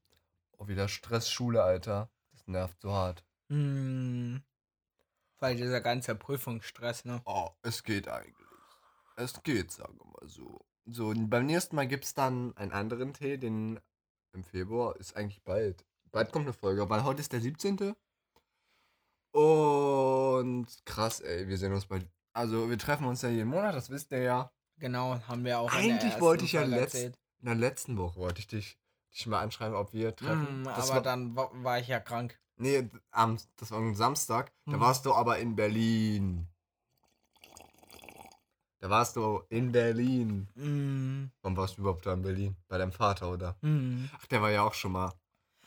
Oh, 0.59 0.69
wieder 0.69 0.89
Stress, 0.89 1.31
Schule, 1.31 1.63
Alter. 1.63 2.11
Das 2.33 2.47
nervt 2.47 2.81
so 2.81 2.93
hart. 2.93 3.25
hm. 3.49 4.43
Weil 5.39 5.57
dieser 5.57 5.81
ganze 5.81 6.15
Prüfungsstress, 6.15 7.05
ne? 7.05 7.21
Oh, 7.27 7.51
es 7.63 7.83
geht 7.83 8.09
eigentlich. 8.09 8.49
Es 9.17 9.43
geht, 9.43 9.73
sagen 9.73 9.99
wir 9.99 10.07
mal 10.07 10.29
so. 10.29 10.65
So, 10.87 11.13
beim 11.17 11.47
nächsten 11.47 11.77
Mal 11.77 11.87
gibt 11.87 12.05
es 12.05 12.15
dann 12.15 12.57
einen 12.57 12.73
anderen 12.73 13.13
Tee, 13.15 13.37
den 13.37 13.81
im 14.33 14.45
Februar 14.45 14.97
ist 14.97 15.17
eigentlich 15.17 15.43
bald. 15.43 15.85
Bald 16.11 16.33
kommt 16.33 16.47
eine 16.47 16.53
Folge, 16.53 16.89
weil 16.89 17.05
heute 17.05 17.21
ist 17.21 17.33
der 17.33 17.41
17. 17.41 17.95
Und 19.33 20.67
krass, 20.85 21.21
ey, 21.21 21.49
wir 21.49 21.59
sehen 21.59 21.73
uns 21.73 21.87
bald. 21.87 22.09
Also, 22.35 22.69
wir 22.69 22.79
treffen 22.79 23.07
uns 23.07 23.23
ja 23.23 23.29
jeden 23.29 23.49
Monat, 23.49 23.75
das 23.77 23.91
wisst 23.91 24.11
ihr 24.11 24.19
ja. 24.23 24.51
Genau, 24.79 25.21
haben 25.29 25.45
wir 25.45 25.61
auch. 25.61 25.73
Eigentlich 25.73 26.21
wollte 26.21 26.45
ich 26.45 26.53
ja 26.53 26.65
letzt, 26.65 26.97
in 26.97 27.13
der 27.47 27.55
letzten 27.55 27.97
Woche 27.97 28.17
wollte 28.17 28.41
ich 28.41 28.49
dich, 28.49 28.77
dich 29.13 29.27
mal 29.29 29.41
anschreiben, 29.41 29.77
ob 29.77 29.93
wir 29.93 30.17
treffen. 30.17 30.65
Das 30.65 30.87
aber 30.89 30.97
war, 30.97 31.03
dann 31.03 31.37
wa- 31.37 31.51
war 31.53 31.79
ich 31.79 31.87
ja 31.87 32.01
krank. 32.01 32.37
Nee, 32.57 32.91
am, 33.13 33.39
das 33.57 33.71
war 33.71 33.79
am 33.79 33.95
Samstag. 33.95 34.53
Da 34.67 34.73
Hm. 34.73 34.81
warst 34.81 35.07
du 35.07 35.15
aber 35.15 35.39
in 35.39 35.55
Berlin. 35.55 36.49
Da 38.81 38.91
warst 38.91 39.15
du 39.15 39.43
in 39.49 39.71
Berlin. 39.71 40.49
Hm, 40.57 41.31
Wann 41.43 41.57
warst 41.57 41.77
du 41.77 41.83
überhaupt 41.83 42.05
da 42.07 42.15
in 42.15 42.23
Berlin? 42.23 42.57
Bei 42.69 42.79
deinem 42.79 42.93
Vater, 42.93 43.31
oder? 43.31 43.57
hm. 43.63 44.11
Ach, 44.19 44.27
der 44.27 44.43
war 44.43 44.51
ja 44.51 44.63
auch 44.63 44.75
schon 44.75 44.93
mal. 44.93 45.13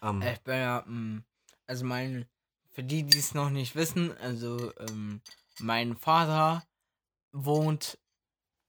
am 0.01 0.22
Ich 0.22 0.39
bin 0.41 0.55
ja, 0.55 0.82
mm, 0.86 1.24
also 1.65 1.86
mein, 1.86 2.26
für 2.72 2.84
die, 2.84 3.03
die 3.03 3.18
es 3.18 3.34
noch 3.34 3.49
nicht 3.49 3.76
wissen, 3.76 4.15
also 4.18 4.72
ähm, 4.80 5.22
mein 5.60 5.95
Vater 5.97 6.68
wohnt, 7.34 7.99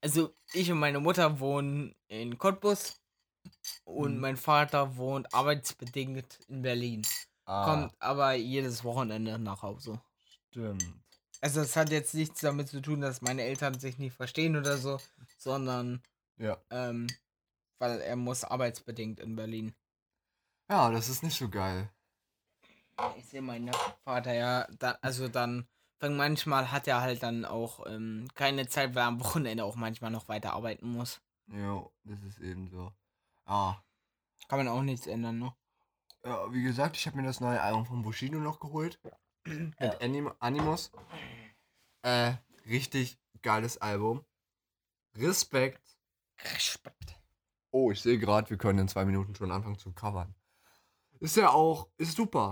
also 0.01 0.35
ich 0.53 0.71
und 0.71 0.79
meine 0.79 0.99
Mutter 1.01 1.39
wohnen 1.39 1.95
in 2.07 2.37
Cottbus 2.37 3.01
und 3.85 4.19
Mhm. 4.19 4.19
mein 4.19 4.37
Vater 4.37 4.97
wohnt 4.97 5.33
arbeitsbedingt 5.33 6.41
in 6.47 6.61
Berlin. 6.63 7.09
ah, 7.45 7.89
Kommt 7.89 7.95
aber 8.01 8.33
jedes 8.35 8.83
Wochenende 8.83 9.39
nach 9.39 9.63
Hause. 9.63 10.01
Stimmt. 10.51 11.05
Also 11.41 11.61
es 11.61 11.75
hat 11.75 11.89
jetzt 11.91 12.13
nichts 12.13 12.39
damit 12.41 12.69
zu 12.69 12.81
tun, 12.81 13.01
dass 13.01 13.21
meine 13.21 13.43
Eltern 13.43 13.77
sich 13.79 13.97
nicht 13.97 14.13
verstehen 14.15 14.55
oder 14.55 14.77
so, 14.77 15.01
sondern 15.37 16.01
Ja. 16.37 16.63
ähm, 16.71 17.19
weil 17.79 18.01
er 18.01 18.15
muss 18.17 18.43
arbeitsbedingt 18.45 19.19
in 19.21 19.35
Berlin. 19.35 19.75
Ja, 20.69 20.89
das 20.91 21.09
ist 21.09 21.21
nicht 21.23 21.37
so 21.37 21.47
geil. 21.49 21.91
Ich 23.17 23.25
sehe 23.25 23.41
meinen 23.41 23.71
Vater 24.03 24.33
ja, 24.33 24.67
da, 24.77 24.97
also 25.01 25.27
dann, 25.27 25.67
weil 25.99 26.11
manchmal 26.11 26.71
hat 26.71 26.87
er 26.87 27.01
halt 27.01 27.23
dann 27.23 27.45
auch 27.45 27.85
ähm, 27.87 28.27
keine 28.35 28.67
Zeit, 28.67 28.95
weil 28.95 29.03
er 29.03 29.07
am 29.07 29.19
Wochenende 29.19 29.63
auch 29.63 29.75
manchmal 29.75 30.11
noch 30.11 30.27
weiter 30.27 30.53
arbeiten 30.53 30.91
muss. 30.91 31.21
Ja, 31.47 31.85
das 32.03 32.21
ist 32.23 32.39
eben 32.39 32.69
so. 32.69 32.91
Ah. 33.45 33.77
Kann 34.47 34.59
man 34.59 34.67
auch 34.67 34.81
nichts 34.81 35.07
ändern, 35.07 35.39
ne? 35.39 35.53
Ja, 36.23 36.51
wie 36.51 36.63
gesagt, 36.63 36.97
ich 36.97 37.05
habe 37.07 37.17
mir 37.17 37.23
das 37.23 37.39
neue 37.39 37.61
Album 37.61 37.85
von 37.85 38.01
Bushido 38.01 38.39
noch 38.39 38.59
geholt. 38.59 38.99
Mit 39.45 40.01
Anim 40.01 40.31
Animus. 40.39 40.91
Äh, 42.01 42.33
richtig 42.65 43.19
geiles 43.41 43.77
Album. 43.77 44.25
Respekt. 45.15 45.97
Respekt. 46.55 47.15
Oh, 47.71 47.91
ich 47.91 48.01
sehe 48.01 48.17
gerade, 48.17 48.49
wir 48.49 48.57
können 48.57 48.79
in 48.79 48.87
zwei 48.87 49.05
Minuten 49.05 49.35
schon 49.35 49.51
anfangen 49.51 49.77
zu 49.77 49.91
covern. 49.91 50.33
Ist 51.19 51.35
ja 51.35 51.49
auch, 51.49 51.89
ist 51.97 52.15
super. 52.15 52.51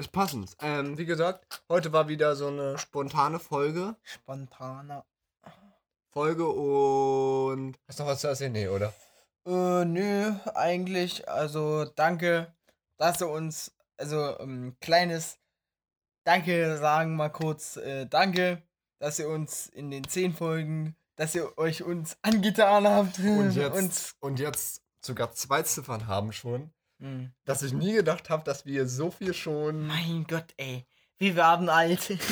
Ist 0.00 0.12
passend. 0.12 0.56
Ähm, 0.62 0.96
wie 0.96 1.04
gesagt, 1.04 1.62
heute 1.68 1.92
war 1.92 2.08
wieder 2.08 2.34
so 2.34 2.46
eine 2.46 2.78
spontane 2.78 3.38
Folge. 3.38 3.96
Spontaner. 4.02 5.04
Folge 6.08 6.48
und. 6.48 7.76
Hast 7.86 7.98
du 7.98 8.04
noch 8.04 8.10
was 8.12 8.22
zu 8.22 8.28
erzählen? 8.28 8.50
Nee, 8.50 8.68
oder? 8.68 8.94
Äh, 9.44 9.84
nö, 9.84 10.32
eigentlich. 10.54 11.28
Also 11.28 11.84
danke, 11.84 12.50
dass 12.96 13.20
ihr 13.20 13.28
uns, 13.28 13.72
also 13.98 14.38
ähm, 14.38 14.74
kleines 14.80 15.38
Danke 16.24 16.78
sagen 16.78 17.14
mal 17.14 17.28
kurz. 17.28 17.76
Äh, 17.76 18.06
danke, 18.06 18.62
dass 19.00 19.18
ihr 19.18 19.28
uns 19.28 19.66
in 19.66 19.90
den 19.90 20.08
zehn 20.08 20.32
Folgen, 20.32 20.96
dass 21.16 21.34
ihr 21.34 21.58
euch 21.58 21.82
uns 21.82 22.16
angetan 22.22 22.88
habt. 22.88 23.18
Und 23.18 23.54
jetzt, 23.54 23.76
uns, 23.76 24.16
und 24.20 24.40
jetzt 24.40 24.82
sogar 25.02 25.32
zwei 25.32 25.60
Ziffern 25.62 26.06
haben 26.06 26.32
schon. 26.32 26.72
Hm. 27.00 27.32
Dass 27.44 27.62
ich 27.62 27.72
nie 27.72 27.92
gedacht 27.92 28.30
habe, 28.30 28.44
dass 28.44 28.64
wir 28.66 28.86
so 28.86 29.10
viel 29.10 29.34
schon. 29.34 29.86
Mein 29.86 30.24
Gott, 30.28 30.52
ey. 30.56 30.86
Wir 31.18 31.36
werden 31.36 31.68
alt. 31.68 32.18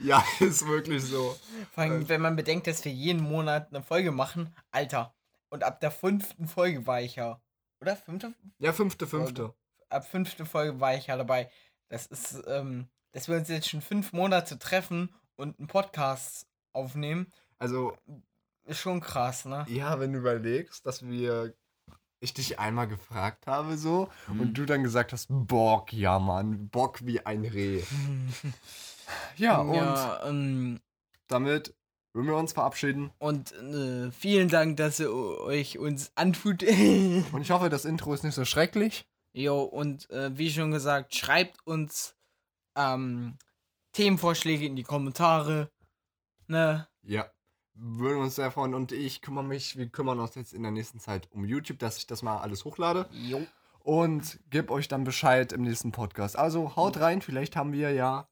Ja, 0.00 0.24
ist 0.38 0.64
wirklich 0.64 1.02
so. 1.02 1.36
Vor 1.72 1.82
allem, 1.82 2.02
Äh. 2.02 2.08
wenn 2.08 2.20
man 2.20 2.36
bedenkt, 2.36 2.68
dass 2.68 2.84
wir 2.84 2.92
jeden 2.92 3.20
Monat 3.20 3.66
eine 3.74 3.82
Folge 3.82 4.12
machen. 4.12 4.54
Alter. 4.70 5.12
Und 5.48 5.64
ab 5.64 5.80
der 5.80 5.90
fünften 5.90 6.46
Folge 6.46 6.86
war 6.86 7.00
ich 7.00 7.16
ja. 7.16 7.42
Oder? 7.80 7.96
Fünfte? 7.96 8.32
Ja, 8.60 8.72
fünfte, 8.72 9.08
fünfte. 9.08 9.52
Ab 9.88 10.06
fünfte 10.08 10.46
Folge 10.46 10.78
war 10.78 10.94
ich 10.94 11.08
ja 11.08 11.16
dabei. 11.16 11.50
Das 11.88 12.06
ist, 12.06 12.40
ähm, 12.46 12.86
dass 13.10 13.26
wir 13.26 13.36
uns 13.38 13.48
jetzt 13.48 13.68
schon 13.68 13.80
fünf 13.82 14.12
Monate 14.12 14.56
treffen 14.60 15.12
und 15.34 15.58
einen 15.58 15.66
Podcast 15.66 16.46
aufnehmen, 16.72 17.32
Also, 17.58 17.96
ist 18.66 18.78
schon 18.78 19.00
krass, 19.00 19.46
ne? 19.46 19.66
ja, 19.68 19.98
wenn 19.98 20.12
du 20.12 20.20
überlegst, 20.20 20.86
dass 20.86 21.04
wir. 21.04 21.54
Ich 22.20 22.34
dich 22.34 22.58
einmal 22.58 22.88
gefragt 22.88 23.46
habe, 23.46 23.76
so. 23.78 24.08
Und 24.28 24.54
du 24.54 24.64
dann 24.64 24.82
gesagt 24.82 25.12
hast: 25.12 25.26
Bock, 25.30 25.92
ja, 25.92 26.18
Mann. 26.18 26.68
Bock 26.68 27.04
wie 27.06 27.20
ein 27.24 27.44
Reh. 27.44 27.82
Ja, 29.36 29.60
und 29.60 29.74
ja, 29.74 30.26
ähm, 30.26 30.80
damit 31.28 31.74
würden 32.12 32.26
wir 32.26 32.36
uns 32.36 32.52
verabschieden. 32.52 33.10
und 33.18 33.52
äh, 33.52 34.10
vielen 34.10 34.48
Dank, 34.50 34.76
dass 34.76 35.00
ihr 35.00 35.10
euch 35.10 35.78
uns 35.78 36.12
antut. 36.14 36.62
Und 37.32 37.40
ich 37.40 37.50
hoffe, 37.50 37.70
das 37.70 37.86
Intro 37.86 38.12
ist 38.12 38.24
nicht 38.24 38.34
so 38.34 38.44
schrecklich. 38.44 39.06
Jo, 39.32 39.62
und 39.62 40.10
äh, 40.10 40.36
wie 40.36 40.50
schon 40.50 40.72
gesagt, 40.72 41.14
schreibt 41.14 41.66
uns 41.66 42.16
ähm, 42.76 43.38
Themenvorschläge 43.92 44.66
in 44.66 44.76
die 44.76 44.82
Kommentare. 44.82 45.70
Ne? 46.46 46.86
Ja. 47.02 47.30
Würden 47.80 48.22
uns 48.22 48.34
sehr 48.34 48.50
freuen. 48.50 48.74
Und 48.74 48.92
ich 48.92 49.22
kümmere 49.22 49.44
mich, 49.44 49.76
wir 49.76 49.88
kümmern 49.88 50.18
uns 50.20 50.34
jetzt 50.34 50.52
in 50.52 50.62
der 50.62 50.72
nächsten 50.72 50.98
Zeit 50.98 51.28
um 51.32 51.44
YouTube, 51.44 51.78
dass 51.78 51.96
ich 51.96 52.06
das 52.06 52.22
mal 52.22 52.38
alles 52.38 52.64
hochlade. 52.64 53.08
Jo. 53.12 53.46
Und 53.80 54.40
gebe 54.50 54.72
euch 54.72 54.88
dann 54.88 55.04
Bescheid 55.04 55.52
im 55.52 55.62
nächsten 55.62 55.92
Podcast. 55.92 56.36
Also 56.36 56.76
haut 56.76 57.00
rein, 57.00 57.22
vielleicht 57.22 57.56
haben 57.56 57.72
wir 57.72 57.92
ja 57.92 58.28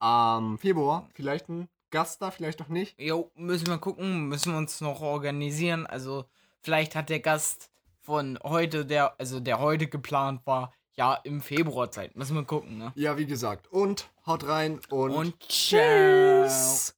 am 0.00 0.58
Februar 0.58 1.08
vielleicht 1.14 1.48
einen 1.48 1.68
Gast 1.90 2.22
da, 2.22 2.30
vielleicht 2.30 2.62
auch 2.62 2.68
nicht. 2.68 2.98
Jo, 3.00 3.30
müssen 3.34 3.66
wir 3.66 3.78
gucken, 3.78 4.28
müssen 4.28 4.52
wir 4.52 4.58
uns 4.58 4.80
noch 4.80 5.00
organisieren. 5.00 5.86
Also, 5.86 6.24
vielleicht 6.62 6.94
hat 6.94 7.10
der 7.10 7.20
Gast 7.20 7.70
von 8.00 8.38
heute, 8.42 8.86
der, 8.86 9.18
also 9.20 9.40
der 9.40 9.58
heute 9.58 9.88
geplant 9.88 10.46
war, 10.46 10.72
ja, 10.94 11.14
im 11.14 11.40
Februar 11.40 11.90
Zeit. 11.90 12.16
Müssen 12.16 12.36
wir 12.36 12.44
gucken, 12.44 12.78
ne? 12.78 12.92
Ja, 12.94 13.16
wie 13.16 13.26
gesagt. 13.26 13.68
Und 13.68 14.10
haut 14.26 14.46
rein 14.46 14.80
und, 14.90 15.10
Und 15.10 15.40
tschüss. 15.40 16.94